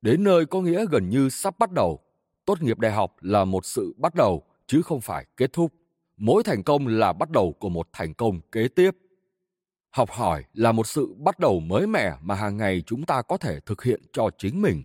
đến 0.01 0.23
nơi 0.23 0.45
có 0.45 0.61
nghĩa 0.61 0.85
gần 0.91 1.09
như 1.09 1.29
sắp 1.29 1.59
bắt 1.59 1.71
đầu. 1.71 1.99
Tốt 2.45 2.61
nghiệp 2.61 2.79
đại 2.79 2.91
học 2.91 3.15
là 3.21 3.45
một 3.45 3.65
sự 3.65 3.93
bắt 3.97 4.15
đầu 4.15 4.43
chứ 4.67 4.81
không 4.81 5.01
phải 5.01 5.25
kết 5.37 5.53
thúc. 5.53 5.73
Mỗi 6.17 6.43
thành 6.43 6.63
công 6.63 6.87
là 6.87 7.13
bắt 7.13 7.29
đầu 7.29 7.53
của 7.59 7.69
một 7.69 7.87
thành 7.93 8.13
công 8.13 8.41
kế 8.51 8.67
tiếp. 8.67 8.91
Học 9.89 10.11
hỏi 10.11 10.43
là 10.53 10.71
một 10.71 10.87
sự 10.87 11.13
bắt 11.17 11.39
đầu 11.39 11.59
mới 11.59 11.87
mẻ 11.87 12.13
mà 12.21 12.35
hàng 12.35 12.57
ngày 12.57 12.83
chúng 12.85 13.05
ta 13.05 13.21
có 13.21 13.37
thể 13.37 13.59
thực 13.59 13.83
hiện 13.83 14.01
cho 14.13 14.29
chính 14.37 14.61
mình. 14.61 14.83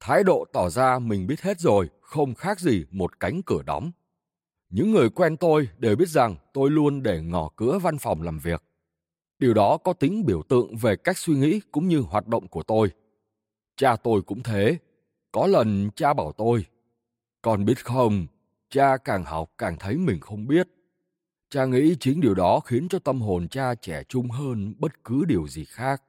Thái 0.00 0.24
độ 0.24 0.44
tỏ 0.52 0.70
ra 0.70 0.98
mình 0.98 1.26
biết 1.26 1.40
hết 1.40 1.60
rồi 1.60 1.88
không 2.00 2.34
khác 2.34 2.60
gì 2.60 2.84
một 2.90 3.20
cánh 3.20 3.42
cửa 3.42 3.62
đóng. 3.66 3.90
Những 4.70 4.90
người 4.90 5.10
quen 5.10 5.36
tôi 5.36 5.68
đều 5.78 5.96
biết 5.96 6.08
rằng 6.08 6.36
tôi 6.52 6.70
luôn 6.70 7.02
để 7.02 7.22
ngỏ 7.22 7.50
cửa 7.56 7.78
văn 7.78 7.98
phòng 7.98 8.22
làm 8.22 8.38
việc. 8.38 8.62
Điều 9.38 9.54
đó 9.54 9.76
có 9.76 9.92
tính 9.92 10.26
biểu 10.26 10.42
tượng 10.42 10.76
về 10.76 10.96
cách 10.96 11.18
suy 11.18 11.34
nghĩ 11.34 11.60
cũng 11.72 11.88
như 11.88 12.00
hoạt 12.00 12.26
động 12.26 12.48
của 12.48 12.62
tôi. 12.62 12.90
Cha 13.76 13.96
tôi 13.96 14.22
cũng 14.22 14.42
thế. 14.42 14.78
Có 15.32 15.46
lần 15.46 15.90
cha 15.96 16.14
bảo 16.14 16.32
tôi, 16.32 16.64
con 17.42 17.64
biết 17.64 17.84
không, 17.84 18.26
cha 18.70 18.96
càng 18.96 19.24
học 19.24 19.52
càng 19.58 19.76
thấy 19.78 19.96
mình 19.96 20.20
không 20.20 20.46
biết. 20.46 20.68
Cha 21.50 21.64
nghĩ 21.64 21.96
chính 22.00 22.20
điều 22.20 22.34
đó 22.34 22.60
khiến 22.60 22.88
cho 22.90 22.98
tâm 22.98 23.20
hồn 23.20 23.48
cha 23.48 23.74
trẻ 23.74 24.02
trung 24.08 24.30
hơn 24.30 24.74
bất 24.78 25.04
cứ 25.04 25.24
điều 25.24 25.48
gì 25.48 25.64
khác. 25.64 26.02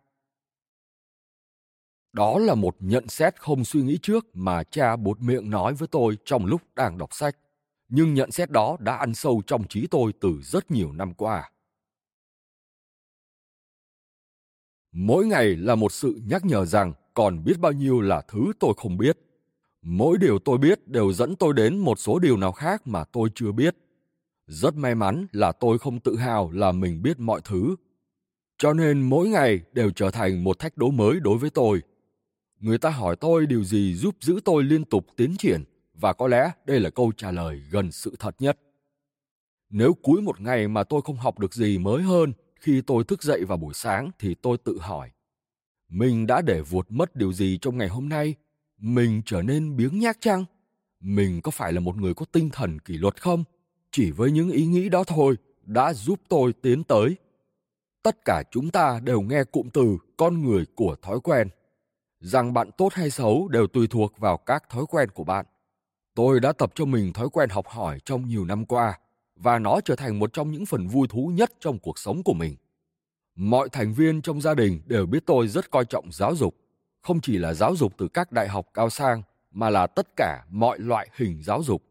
Đó 2.13 2.39
là 2.39 2.55
một 2.55 2.75
nhận 2.79 3.07
xét 3.07 3.41
không 3.41 3.65
suy 3.65 3.81
nghĩ 3.81 3.97
trước 4.01 4.25
mà 4.33 4.63
cha 4.63 4.95
buột 4.95 5.19
miệng 5.19 5.49
nói 5.49 5.73
với 5.73 5.87
tôi 5.87 6.17
trong 6.25 6.45
lúc 6.45 6.61
đang 6.75 6.97
đọc 6.97 7.09
sách. 7.13 7.37
Nhưng 7.89 8.13
nhận 8.13 8.31
xét 8.31 8.51
đó 8.51 8.77
đã 8.79 8.95
ăn 8.95 9.13
sâu 9.13 9.41
trong 9.47 9.67
trí 9.67 9.87
tôi 9.87 10.13
từ 10.21 10.41
rất 10.41 10.71
nhiều 10.71 10.91
năm 10.91 11.13
qua. 11.13 11.51
Mỗi 14.91 15.25
ngày 15.25 15.55
là 15.55 15.75
một 15.75 15.91
sự 15.91 16.21
nhắc 16.25 16.45
nhở 16.45 16.65
rằng 16.65 16.93
còn 17.13 17.43
biết 17.43 17.59
bao 17.59 17.71
nhiêu 17.71 18.01
là 18.01 18.21
thứ 18.21 18.51
tôi 18.59 18.73
không 18.77 18.97
biết. 18.97 19.17
Mỗi 19.81 20.17
điều 20.17 20.39
tôi 20.39 20.57
biết 20.57 20.87
đều 20.87 21.13
dẫn 21.13 21.35
tôi 21.35 21.53
đến 21.53 21.77
một 21.77 21.99
số 21.99 22.19
điều 22.19 22.37
nào 22.37 22.51
khác 22.51 22.87
mà 22.87 23.03
tôi 23.03 23.29
chưa 23.35 23.51
biết. 23.51 23.75
Rất 24.47 24.75
may 24.75 24.95
mắn 24.95 25.27
là 25.31 25.51
tôi 25.51 25.79
không 25.79 25.99
tự 25.99 26.15
hào 26.15 26.51
là 26.51 26.71
mình 26.71 27.01
biết 27.01 27.19
mọi 27.19 27.41
thứ. 27.43 27.75
Cho 28.57 28.73
nên 28.73 29.01
mỗi 29.01 29.29
ngày 29.29 29.61
đều 29.73 29.91
trở 29.91 30.11
thành 30.11 30.43
một 30.43 30.59
thách 30.59 30.77
đố 30.77 30.91
mới 30.91 31.19
đối 31.19 31.37
với 31.37 31.49
tôi 31.49 31.81
người 32.59 32.77
ta 32.77 32.89
hỏi 32.89 33.15
tôi 33.15 33.45
điều 33.45 33.63
gì 33.63 33.95
giúp 33.95 34.15
giữ 34.21 34.39
tôi 34.45 34.63
liên 34.63 34.85
tục 34.85 35.07
tiến 35.15 35.35
triển 35.37 35.63
và 36.01 36.13
có 36.13 36.27
lẽ 36.27 36.51
đây 36.65 36.79
là 36.79 36.89
câu 36.89 37.11
trả 37.17 37.31
lời 37.31 37.61
gần 37.71 37.91
sự 37.91 38.15
thật 38.19 38.35
nhất. 38.39 38.59
Nếu 39.69 39.93
cuối 39.93 40.21
một 40.21 40.41
ngày 40.41 40.67
mà 40.67 40.83
tôi 40.83 41.01
không 41.01 41.17
học 41.17 41.39
được 41.39 41.53
gì 41.53 41.77
mới 41.77 42.03
hơn 42.03 42.33
khi 42.55 42.81
tôi 42.81 43.03
thức 43.03 43.23
dậy 43.23 43.43
vào 43.45 43.57
buổi 43.57 43.73
sáng 43.73 44.11
thì 44.19 44.35
tôi 44.35 44.57
tự 44.57 44.79
hỏi, 44.79 45.11
mình 45.89 46.27
đã 46.27 46.41
để 46.41 46.61
vuột 46.61 46.85
mất 46.89 47.15
điều 47.15 47.33
gì 47.33 47.57
trong 47.61 47.77
ngày 47.77 47.87
hôm 47.87 48.09
nay? 48.09 48.35
Mình 48.77 49.21
trở 49.25 49.41
nên 49.41 49.75
biếng 49.75 49.99
nhác 49.99 50.17
chăng? 50.21 50.45
Mình 50.99 51.41
có 51.41 51.51
phải 51.51 51.73
là 51.73 51.79
một 51.79 51.97
người 51.97 52.13
có 52.13 52.25
tinh 52.31 52.49
thần 52.53 52.79
kỷ 52.79 52.97
luật 52.97 53.21
không? 53.21 53.43
Chỉ 53.91 54.11
với 54.11 54.31
những 54.31 54.51
ý 54.51 54.65
nghĩ 54.65 54.89
đó 54.89 55.03
thôi 55.03 55.35
đã 55.63 55.93
giúp 55.93 56.19
tôi 56.29 56.53
tiến 56.53 56.83
tới. 56.83 57.15
Tất 58.03 58.25
cả 58.25 58.43
chúng 58.51 58.71
ta 58.71 58.99
đều 59.03 59.21
nghe 59.21 59.43
cụm 59.43 59.69
từ 59.69 59.97
con 60.17 60.41
người 60.41 60.65
của 60.75 60.95
thói 61.01 61.19
quen. 61.19 61.49
Rằng 62.19 62.53
bạn 62.53 62.69
tốt 62.77 62.93
hay 62.93 63.09
xấu 63.09 63.47
đều 63.47 63.67
tùy 63.67 63.87
thuộc 63.87 64.17
vào 64.17 64.37
các 64.37 64.69
thói 64.69 64.85
quen 64.89 65.09
của 65.09 65.23
bạn 65.23 65.45
tôi 66.19 66.39
đã 66.39 66.51
tập 66.51 66.71
cho 66.75 66.85
mình 66.85 67.13
thói 67.13 67.29
quen 67.29 67.49
học 67.49 67.67
hỏi 67.67 67.99
trong 68.05 68.27
nhiều 68.27 68.45
năm 68.45 68.65
qua, 68.65 68.99
và 69.35 69.59
nó 69.59 69.81
trở 69.85 69.95
thành 69.95 70.19
một 70.19 70.33
trong 70.33 70.51
những 70.51 70.65
phần 70.65 70.87
vui 70.87 71.07
thú 71.07 71.31
nhất 71.33 71.51
trong 71.59 71.79
cuộc 71.79 71.99
sống 71.99 72.23
của 72.23 72.33
mình. 72.33 72.55
Mọi 73.35 73.69
thành 73.69 73.93
viên 73.93 74.21
trong 74.21 74.41
gia 74.41 74.53
đình 74.53 74.81
đều 74.85 75.05
biết 75.05 75.25
tôi 75.25 75.47
rất 75.47 75.71
coi 75.71 75.85
trọng 75.85 76.11
giáo 76.11 76.35
dục, 76.35 76.55
không 77.01 77.21
chỉ 77.21 77.37
là 77.37 77.53
giáo 77.53 77.75
dục 77.75 77.93
từ 77.97 78.07
các 78.07 78.31
đại 78.31 78.47
học 78.47 78.67
cao 78.73 78.89
sang, 78.89 79.21
mà 79.51 79.69
là 79.69 79.87
tất 79.87 80.07
cả 80.15 80.45
mọi 80.49 80.79
loại 80.79 81.09
hình 81.15 81.43
giáo 81.43 81.63
dục, 81.63 81.83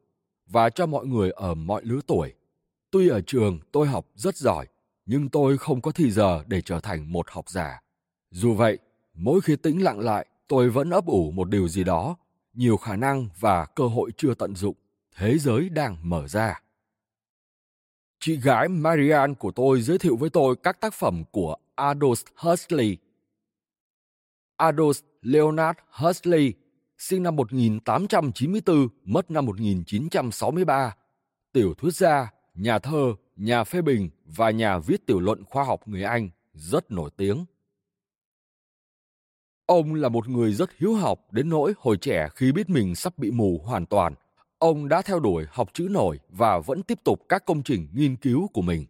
và 0.47 0.70
cho 0.70 0.87
mọi 0.87 1.07
người 1.07 1.31
ở 1.31 1.55
mọi 1.55 1.83
lứa 1.85 2.01
tuổi. 2.07 2.33
Tuy 2.91 3.09
ở 3.09 3.20
trường 3.20 3.59
tôi 3.72 3.87
học 3.87 4.07
rất 4.14 4.37
giỏi, 4.37 4.66
nhưng 5.07 5.29
tôi 5.29 5.59
không 5.59 5.81
có 5.81 5.91
thì 5.91 6.11
giờ 6.11 6.45
để 6.47 6.61
trở 6.61 6.81
thành 6.81 7.12
một 7.12 7.31
học 7.31 7.51
giả. 7.51 7.81
Dù 8.31 8.55
vậy, 8.55 8.79
mỗi 9.14 9.41
khi 9.41 9.57
tĩnh 9.57 9.83
lặng 9.83 9.99
lại, 9.99 10.26
tôi 10.49 10.70
vẫn 10.70 10.91
ấp 10.91 11.07
ủ 11.07 11.31
một 11.31 11.49
điều 11.49 11.68
gì 11.68 11.85
đó 11.85 12.16
nhiều 12.59 12.77
khả 12.77 12.97
năng 12.97 13.29
và 13.41 13.65
cơ 13.65 13.87
hội 13.87 14.11
chưa 14.17 14.35
tận 14.35 14.57
dụng. 14.57 14.75
Thế 15.17 15.39
giới 15.39 15.69
đang 15.69 15.97
mở 16.03 16.29
ra. 16.29 16.61
Chị 18.21 18.37
gái 18.37 18.69
marianne 18.69 19.35
của 19.35 19.51
tôi 19.51 19.81
giới 19.81 19.99
thiệu 19.99 20.17
với 20.17 20.31
tôi 20.31 20.57
các 20.63 20.81
tác 20.81 20.95
phẩm 20.95 21.25
của 21.31 21.57
aldous 21.75 22.25
huxley. 22.37 22.97
Aldous 24.57 25.03
leonard 25.23 25.79
huxley 25.91 26.53
sinh 26.99 27.23
năm 27.23 27.37
1894, 27.37 28.89
mất 29.05 29.31
năm 29.31 29.47
1963, 29.47 30.97
tiểu 31.53 31.75
thuyết 31.75 31.95
gia, 31.95 32.33
nhà 32.55 32.79
thơ, 32.79 33.15
nhà 33.37 33.65
phê 33.65 33.83
bình 33.83 34.11
và 34.25 34.51
nhà 34.51 34.79
viết 34.79 35.07
tiểu 35.07 35.21
luận 35.21 35.45
khoa 35.45 35.65
học 35.65 35.89
người 35.89 36.03
Anh 36.03 36.31
rất 36.55 36.91
nổi 36.91 37.11
tiếng. 37.17 37.45
Ông 39.69 39.95
là 39.95 40.09
một 40.09 40.29
người 40.29 40.53
rất 40.53 40.71
hiếu 40.79 40.95
học 40.95 41.21
đến 41.31 41.49
nỗi 41.49 41.73
hồi 41.79 41.97
trẻ 41.97 42.29
khi 42.35 42.53
biết 42.53 42.71
mình 42.71 42.95
sắp 42.95 43.19
bị 43.19 43.31
mù 43.31 43.61
hoàn 43.64 43.87
toàn, 43.87 44.14
ông 44.59 44.89
đã 44.89 45.03
theo 45.03 45.21
đuổi 45.21 45.45
học 45.51 45.69
chữ 45.73 45.89
nổi 45.91 46.19
và 46.29 46.59
vẫn 46.59 46.83
tiếp 46.83 46.99
tục 47.05 47.23
các 47.29 47.45
công 47.45 47.62
trình 47.62 47.89
nghiên 47.93 48.16
cứu 48.16 48.49
của 48.49 48.62
mình. 48.62 48.87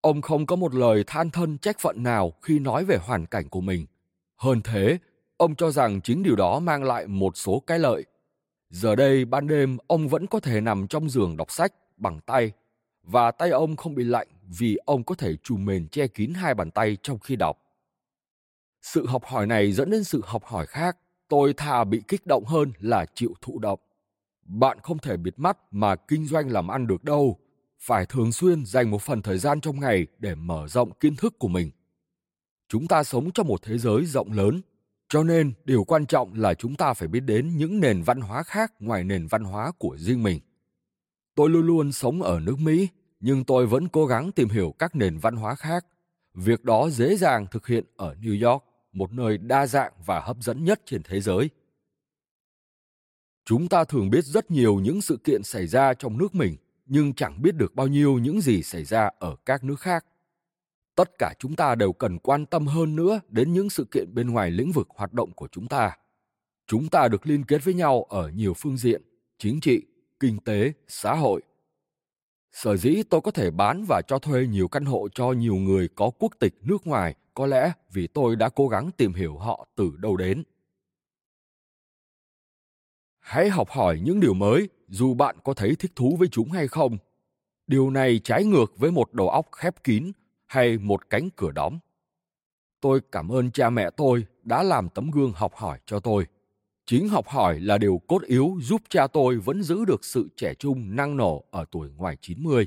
Ông 0.00 0.22
không 0.22 0.46
có 0.46 0.56
một 0.56 0.74
lời 0.74 1.04
than 1.06 1.30
thân 1.30 1.58
trách 1.58 1.78
phận 1.78 2.02
nào 2.02 2.32
khi 2.42 2.58
nói 2.58 2.84
về 2.84 2.96
hoàn 2.96 3.26
cảnh 3.26 3.48
của 3.48 3.60
mình. 3.60 3.86
Hơn 4.36 4.60
thế, 4.64 4.98
ông 5.36 5.54
cho 5.54 5.70
rằng 5.70 6.00
chính 6.00 6.22
điều 6.22 6.36
đó 6.36 6.58
mang 6.58 6.84
lại 6.84 7.06
một 7.06 7.36
số 7.36 7.62
cái 7.66 7.78
lợi. 7.78 8.04
Giờ 8.70 8.96
đây 8.96 9.24
ban 9.24 9.46
đêm 9.46 9.78
ông 9.86 10.08
vẫn 10.08 10.26
có 10.26 10.40
thể 10.40 10.60
nằm 10.60 10.86
trong 10.86 11.10
giường 11.10 11.36
đọc 11.36 11.50
sách 11.50 11.72
bằng 11.96 12.20
tay 12.26 12.52
và 13.02 13.30
tay 13.30 13.50
ông 13.50 13.76
không 13.76 13.94
bị 13.94 14.04
lạnh 14.04 14.28
vì 14.58 14.78
ông 14.84 15.04
có 15.04 15.14
thể 15.14 15.36
trùm 15.42 15.64
mền 15.64 15.88
che 15.88 16.06
kín 16.06 16.34
hai 16.34 16.54
bàn 16.54 16.70
tay 16.70 16.96
trong 17.02 17.18
khi 17.18 17.36
đọc 17.36 17.61
sự 18.82 19.06
học 19.06 19.24
hỏi 19.24 19.46
này 19.46 19.72
dẫn 19.72 19.90
đến 19.90 20.04
sự 20.04 20.22
học 20.24 20.44
hỏi 20.44 20.66
khác. 20.66 20.96
Tôi 21.28 21.52
thà 21.52 21.84
bị 21.84 22.02
kích 22.08 22.26
động 22.26 22.44
hơn 22.44 22.72
là 22.78 23.06
chịu 23.14 23.34
thụ 23.40 23.58
động. 23.58 23.80
Bạn 24.44 24.78
không 24.82 24.98
thể 24.98 25.16
bịt 25.16 25.34
mắt 25.36 25.58
mà 25.70 25.96
kinh 25.96 26.26
doanh 26.26 26.48
làm 26.48 26.68
ăn 26.68 26.86
được 26.86 27.04
đâu. 27.04 27.38
Phải 27.80 28.06
thường 28.06 28.32
xuyên 28.32 28.66
dành 28.66 28.90
một 28.90 29.02
phần 29.02 29.22
thời 29.22 29.38
gian 29.38 29.60
trong 29.60 29.80
ngày 29.80 30.06
để 30.18 30.34
mở 30.34 30.68
rộng 30.68 30.90
kiến 31.00 31.16
thức 31.16 31.38
của 31.38 31.48
mình. 31.48 31.70
Chúng 32.68 32.88
ta 32.88 33.04
sống 33.04 33.30
trong 33.30 33.46
một 33.46 33.62
thế 33.62 33.78
giới 33.78 34.04
rộng 34.04 34.32
lớn, 34.32 34.60
cho 35.08 35.22
nên 35.22 35.52
điều 35.64 35.84
quan 35.84 36.06
trọng 36.06 36.34
là 36.34 36.54
chúng 36.54 36.74
ta 36.74 36.94
phải 36.94 37.08
biết 37.08 37.20
đến 37.20 37.56
những 37.56 37.80
nền 37.80 38.02
văn 38.02 38.20
hóa 38.20 38.42
khác 38.42 38.72
ngoài 38.78 39.04
nền 39.04 39.26
văn 39.26 39.44
hóa 39.44 39.72
của 39.78 39.96
riêng 39.98 40.22
mình. 40.22 40.40
Tôi 41.34 41.50
luôn 41.50 41.66
luôn 41.66 41.92
sống 41.92 42.22
ở 42.22 42.40
nước 42.40 42.58
mỹ, 42.58 42.88
nhưng 43.20 43.44
tôi 43.44 43.66
vẫn 43.66 43.88
cố 43.88 44.06
gắng 44.06 44.32
tìm 44.32 44.48
hiểu 44.48 44.74
các 44.78 44.96
nền 44.96 45.18
văn 45.18 45.36
hóa 45.36 45.54
khác. 45.54 45.86
Việc 46.34 46.64
đó 46.64 46.90
dễ 46.90 47.16
dàng 47.16 47.46
thực 47.50 47.66
hiện 47.66 47.84
ở 47.96 48.14
new 48.14 48.50
york 48.50 48.64
một 48.92 49.12
nơi 49.12 49.38
đa 49.38 49.66
dạng 49.66 49.92
và 50.06 50.20
hấp 50.20 50.36
dẫn 50.40 50.64
nhất 50.64 50.82
trên 50.84 51.02
thế 51.02 51.20
giới. 51.20 51.50
Chúng 53.44 53.68
ta 53.68 53.84
thường 53.84 54.10
biết 54.10 54.24
rất 54.24 54.50
nhiều 54.50 54.80
những 54.80 55.02
sự 55.02 55.18
kiện 55.24 55.42
xảy 55.42 55.66
ra 55.66 55.94
trong 55.94 56.18
nước 56.18 56.34
mình, 56.34 56.56
nhưng 56.86 57.14
chẳng 57.14 57.42
biết 57.42 57.56
được 57.56 57.74
bao 57.74 57.86
nhiêu 57.86 58.18
những 58.18 58.40
gì 58.40 58.62
xảy 58.62 58.84
ra 58.84 59.10
ở 59.18 59.36
các 59.46 59.64
nước 59.64 59.80
khác. 59.80 60.04
Tất 60.94 61.10
cả 61.18 61.34
chúng 61.38 61.56
ta 61.56 61.74
đều 61.74 61.92
cần 61.92 62.18
quan 62.18 62.46
tâm 62.46 62.66
hơn 62.66 62.96
nữa 62.96 63.20
đến 63.28 63.52
những 63.52 63.70
sự 63.70 63.84
kiện 63.90 64.14
bên 64.14 64.30
ngoài 64.30 64.50
lĩnh 64.50 64.72
vực 64.72 64.88
hoạt 64.90 65.12
động 65.12 65.32
của 65.32 65.48
chúng 65.52 65.68
ta. 65.68 65.96
Chúng 66.66 66.88
ta 66.88 67.08
được 67.08 67.26
liên 67.26 67.44
kết 67.44 67.64
với 67.64 67.74
nhau 67.74 68.02
ở 68.02 68.28
nhiều 68.28 68.54
phương 68.54 68.76
diện, 68.76 69.02
chính 69.38 69.60
trị, 69.60 69.82
kinh 70.20 70.38
tế, 70.38 70.72
xã 70.88 71.14
hội. 71.14 71.42
Sở 72.52 72.76
dĩ 72.76 73.02
tôi 73.02 73.20
có 73.20 73.30
thể 73.30 73.50
bán 73.50 73.84
và 73.84 74.02
cho 74.02 74.18
thuê 74.18 74.46
nhiều 74.46 74.68
căn 74.68 74.84
hộ 74.84 75.08
cho 75.14 75.32
nhiều 75.32 75.54
người 75.54 75.88
có 75.88 76.10
quốc 76.18 76.32
tịch 76.38 76.54
nước 76.62 76.86
ngoài, 76.86 77.14
có 77.34 77.46
lẽ 77.46 77.72
vì 77.92 78.06
tôi 78.06 78.36
đã 78.36 78.48
cố 78.48 78.68
gắng 78.68 78.90
tìm 78.96 79.14
hiểu 79.14 79.38
họ 79.38 79.66
từ 79.74 79.92
đâu 79.98 80.16
đến. 80.16 80.42
Hãy 83.18 83.50
học 83.50 83.68
hỏi 83.70 84.00
những 84.04 84.20
điều 84.20 84.34
mới, 84.34 84.68
dù 84.88 85.14
bạn 85.14 85.36
có 85.44 85.54
thấy 85.54 85.76
thích 85.78 85.92
thú 85.96 86.16
với 86.18 86.28
chúng 86.28 86.50
hay 86.50 86.68
không. 86.68 86.98
Điều 87.66 87.90
này 87.90 88.20
trái 88.24 88.44
ngược 88.44 88.78
với 88.78 88.90
một 88.90 89.12
đầu 89.12 89.28
óc 89.28 89.48
khép 89.52 89.84
kín 89.84 90.12
hay 90.46 90.78
một 90.78 91.10
cánh 91.10 91.30
cửa 91.30 91.50
đóng. 91.50 91.78
Tôi 92.80 93.00
cảm 93.12 93.28
ơn 93.28 93.50
cha 93.50 93.70
mẹ 93.70 93.90
tôi 93.96 94.26
đã 94.42 94.62
làm 94.62 94.88
tấm 94.88 95.10
gương 95.10 95.32
học 95.32 95.54
hỏi 95.54 95.78
cho 95.86 96.00
tôi. 96.00 96.26
Chính 96.86 97.08
học 97.08 97.28
hỏi 97.28 97.60
là 97.60 97.78
điều 97.78 98.00
cốt 98.08 98.22
yếu 98.22 98.58
giúp 98.60 98.82
cha 98.88 99.06
tôi 99.06 99.36
vẫn 99.36 99.62
giữ 99.62 99.84
được 99.84 100.04
sự 100.04 100.28
trẻ 100.36 100.54
trung 100.54 100.96
năng 100.96 101.16
nổ 101.16 101.44
ở 101.50 101.64
tuổi 101.70 101.90
ngoài 101.96 102.16
90. 102.20 102.66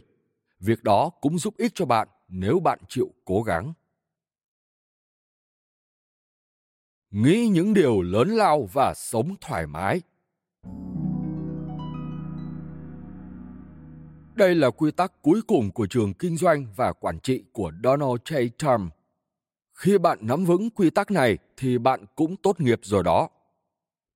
Việc 0.59 0.83
đó 0.83 1.09
cũng 1.21 1.37
giúp 1.37 1.53
ích 1.57 1.71
cho 1.75 1.85
bạn 1.85 2.07
nếu 2.27 2.59
bạn 2.59 2.79
chịu 2.89 3.09
cố 3.25 3.41
gắng. 3.41 3.73
Nghĩ 7.11 7.47
những 7.47 7.73
điều 7.73 8.01
lớn 8.01 8.29
lao 8.29 8.69
và 8.73 8.93
sống 8.95 9.35
thoải 9.41 9.67
mái. 9.67 10.01
Đây 14.35 14.55
là 14.55 14.69
quy 14.69 14.91
tắc 14.91 15.21
cuối 15.21 15.41
cùng 15.47 15.71
của 15.71 15.87
trường 15.87 16.13
kinh 16.13 16.37
doanh 16.37 16.67
và 16.75 16.93
quản 16.93 17.19
trị 17.19 17.43
của 17.53 17.71
Donald 17.83 18.21
J. 18.25 18.49
Trump. 18.57 18.93
Khi 19.73 19.97
bạn 19.97 20.17
nắm 20.21 20.45
vững 20.45 20.69
quy 20.69 20.89
tắc 20.89 21.11
này 21.11 21.37
thì 21.57 21.77
bạn 21.77 22.05
cũng 22.15 22.35
tốt 22.35 22.59
nghiệp 22.59 22.79
rồi 22.83 23.03
đó. 23.03 23.29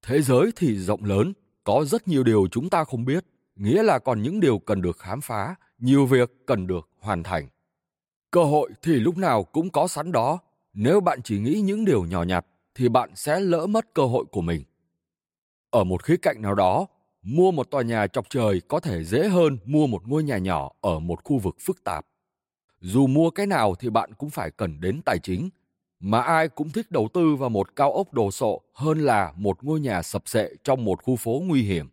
Thế 0.02 0.22
giới 0.22 0.52
thì 0.56 0.78
rộng 0.78 1.04
lớn, 1.04 1.34
có 1.64 1.86
rất 1.86 2.08
nhiều 2.08 2.24
điều 2.24 2.48
chúng 2.52 2.70
ta 2.70 2.84
không 2.84 3.06
biết, 3.06 3.26
nghĩa 3.56 3.84
là 3.84 4.00
còn 4.00 4.22
những 4.22 4.40
điều 4.40 4.60
cần 4.60 4.82
được 4.82 4.98
khám 4.98 5.22
phá, 5.22 5.56
nhiều 5.78 6.06
việc 6.06 6.32
cần 6.46 6.68
được 6.68 6.90
hoàn 7.00 7.24
thành. 7.24 7.48
Cơ 8.32 8.44
hội 8.44 8.70
thì 8.82 8.94
lúc 8.94 9.18
nào 9.18 9.44
cũng 9.44 9.70
có 9.70 9.88
sẵn 9.88 10.12
đó, 10.12 10.40
nếu 10.74 11.02
bạn 11.02 11.20
chỉ 11.24 11.40
nghĩ 11.40 11.62
những 11.62 11.86
điều 11.86 12.06
nhỏ 12.06 12.24
nhặt 12.24 12.46
thì 12.76 12.90
bạn 12.90 13.10
sẽ 13.16 13.40
lỡ 13.40 13.68
mất 13.68 13.94
cơ 13.94 14.06
hội 14.06 14.26
của 14.32 14.42
mình. 14.42 14.64
Ở 15.70 15.84
một 15.84 16.04
khía 16.04 16.18
cạnh 16.18 16.42
nào 16.42 16.56
đó, 16.56 16.88
mua 17.22 17.52
một 17.52 17.72
tòa 17.72 17.82
nhà 17.82 18.08
chọc 18.08 18.30
trời 18.30 18.62
có 18.68 18.80
thể 18.80 19.04
dễ 19.04 19.28
hơn 19.28 19.58
mua 19.66 19.88
một 19.88 20.08
ngôi 20.08 20.24
nhà 20.24 20.38
nhỏ 20.38 20.72
ở 20.82 21.00
một 21.00 21.24
khu 21.24 21.38
vực 21.38 21.56
phức 21.60 21.84
tạp. 21.84 22.06
Dù 22.80 23.08
mua 23.08 23.30
cái 23.30 23.48
nào 23.48 23.76
thì 23.76 23.90
bạn 23.90 24.14
cũng 24.14 24.30
phải 24.30 24.52
cần 24.52 24.82
đến 24.82 25.02
tài 25.06 25.20
chính, 25.20 25.50
mà 26.00 26.22
ai 26.22 26.48
cũng 26.48 26.70
thích 26.70 26.92
đầu 26.92 27.08
tư 27.14 27.36
vào 27.36 27.50
một 27.50 27.76
cao 27.76 27.94
ốc 27.94 28.14
đồ 28.14 28.32
sộ 28.32 28.62
hơn 28.74 29.00
là 29.00 29.34
một 29.36 29.64
ngôi 29.64 29.80
nhà 29.80 30.02
sập 30.02 30.28
sệ 30.28 30.50
trong 30.64 30.86
một 30.86 31.04
khu 31.04 31.16
phố 31.16 31.42
nguy 31.46 31.62
hiểm. 31.62 31.90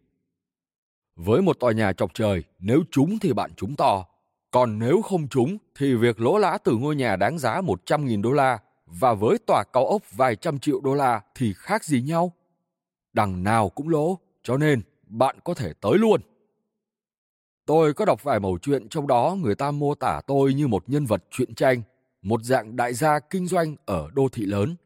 Với 1.16 1.42
một 1.42 1.60
tòa 1.60 1.72
nhà 1.72 1.92
chọc 1.92 2.14
trời, 2.14 2.44
nếu 2.58 2.82
trúng 2.90 3.18
thì 3.18 3.32
bạn 3.32 3.50
trúng 3.56 3.76
to, 3.76 4.04
còn 4.50 4.78
nếu 4.78 5.02
không 5.02 5.28
trúng 5.28 5.58
thì 5.78 5.94
việc 5.94 6.20
lỗ 6.20 6.38
lã 6.38 6.58
từ 6.64 6.76
ngôi 6.76 6.96
nhà 6.96 7.16
đáng 7.16 7.38
giá 7.38 7.60
100.000 7.60 8.22
đô 8.22 8.32
la 8.32 8.58
và 8.86 9.14
với 9.14 9.38
tòa 9.46 9.64
cao 9.72 9.86
ốc 9.86 10.02
vài 10.12 10.36
trăm 10.36 10.58
triệu 10.58 10.80
đô 10.80 10.94
la 10.94 11.20
thì 11.34 11.52
khác 11.56 11.84
gì 11.84 12.02
nhau? 12.02 12.32
Đằng 13.12 13.44
nào 13.44 13.68
cũng 13.68 13.88
lỗ, 13.88 14.18
cho 14.42 14.56
nên 14.56 14.82
bạn 15.06 15.36
có 15.44 15.54
thể 15.54 15.72
tới 15.80 15.98
luôn. 15.98 16.20
Tôi 17.66 17.94
có 17.94 18.04
đọc 18.04 18.22
vài 18.22 18.40
mẩu 18.40 18.58
chuyện 18.58 18.88
trong 18.88 19.06
đó 19.06 19.36
người 19.40 19.54
ta 19.54 19.70
mô 19.70 19.94
tả 19.94 20.20
tôi 20.26 20.54
như 20.54 20.68
một 20.68 20.84
nhân 20.86 21.06
vật 21.06 21.24
truyện 21.30 21.54
tranh, 21.54 21.82
một 22.26 22.42
dạng 22.42 22.76
đại 22.76 22.94
gia 22.94 23.18
kinh 23.18 23.46
doanh 23.46 23.76
ở 23.84 24.10
đô 24.14 24.28
thị 24.28 24.42
lớn, 24.42 24.76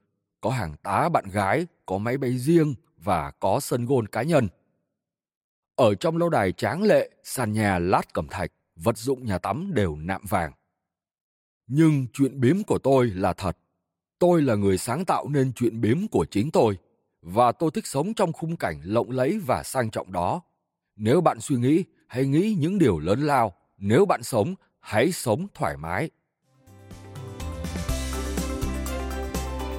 có 0.41 0.51
hàng 0.51 0.77
tá 0.83 1.09
bạn 1.09 1.25
gái, 1.33 1.67
có 1.87 1.99
máy 1.99 2.19
bay 2.19 2.39
riêng 2.39 2.75
và 2.97 3.31
có 3.31 3.61
sân 3.61 3.87
gôn 3.87 4.09
cá 4.09 4.23
nhân. 4.23 4.49
Ở 5.77 5.95
trong 5.95 6.17
lâu 6.17 6.29
đài 6.29 6.53
tráng 6.53 6.83
lệ, 6.83 7.11
sàn 7.23 7.53
nhà 7.53 7.79
lát 7.79 8.15
cẩm 8.15 8.29
thạch, 8.31 8.53
vật 8.77 8.99
dụng 8.99 9.27
nhà 9.27 9.39
tắm 9.39 9.71
đều 9.75 9.97
nạm 9.97 10.23
vàng. 10.29 10.53
Nhưng 11.67 12.07
chuyện 12.13 12.41
biếm 12.41 12.63
của 12.63 12.79
tôi 12.79 13.07
là 13.07 13.33
thật. 13.33 13.57
Tôi 14.19 14.43
là 14.43 14.55
người 14.55 14.79
sáng 14.79 15.05
tạo 15.05 15.29
nên 15.29 15.53
chuyện 15.53 15.81
biếm 15.81 16.09
của 16.09 16.27
chính 16.31 16.51
tôi 16.51 16.79
và 17.23 17.53
tôi 17.53 17.71
thích 17.71 17.87
sống 17.87 18.15
trong 18.15 18.33
khung 18.33 18.57
cảnh 18.57 18.81
lộng 18.85 19.11
lẫy 19.11 19.39
và 19.47 19.63
sang 19.63 19.91
trọng 19.91 20.13
đó. 20.13 20.43
Nếu 20.97 21.21
bạn 21.21 21.41
suy 21.41 21.57
nghĩ, 21.57 21.85
hãy 22.07 22.27
nghĩ 22.27 22.57
những 22.59 22.79
điều 22.79 22.99
lớn 22.99 23.21
lao. 23.21 23.53
Nếu 23.79 24.07
bạn 24.07 24.23
sống, 24.23 24.55
hãy 24.81 25.13
sống 25.13 25.47
thoải 25.55 25.77
mái. 25.77 26.11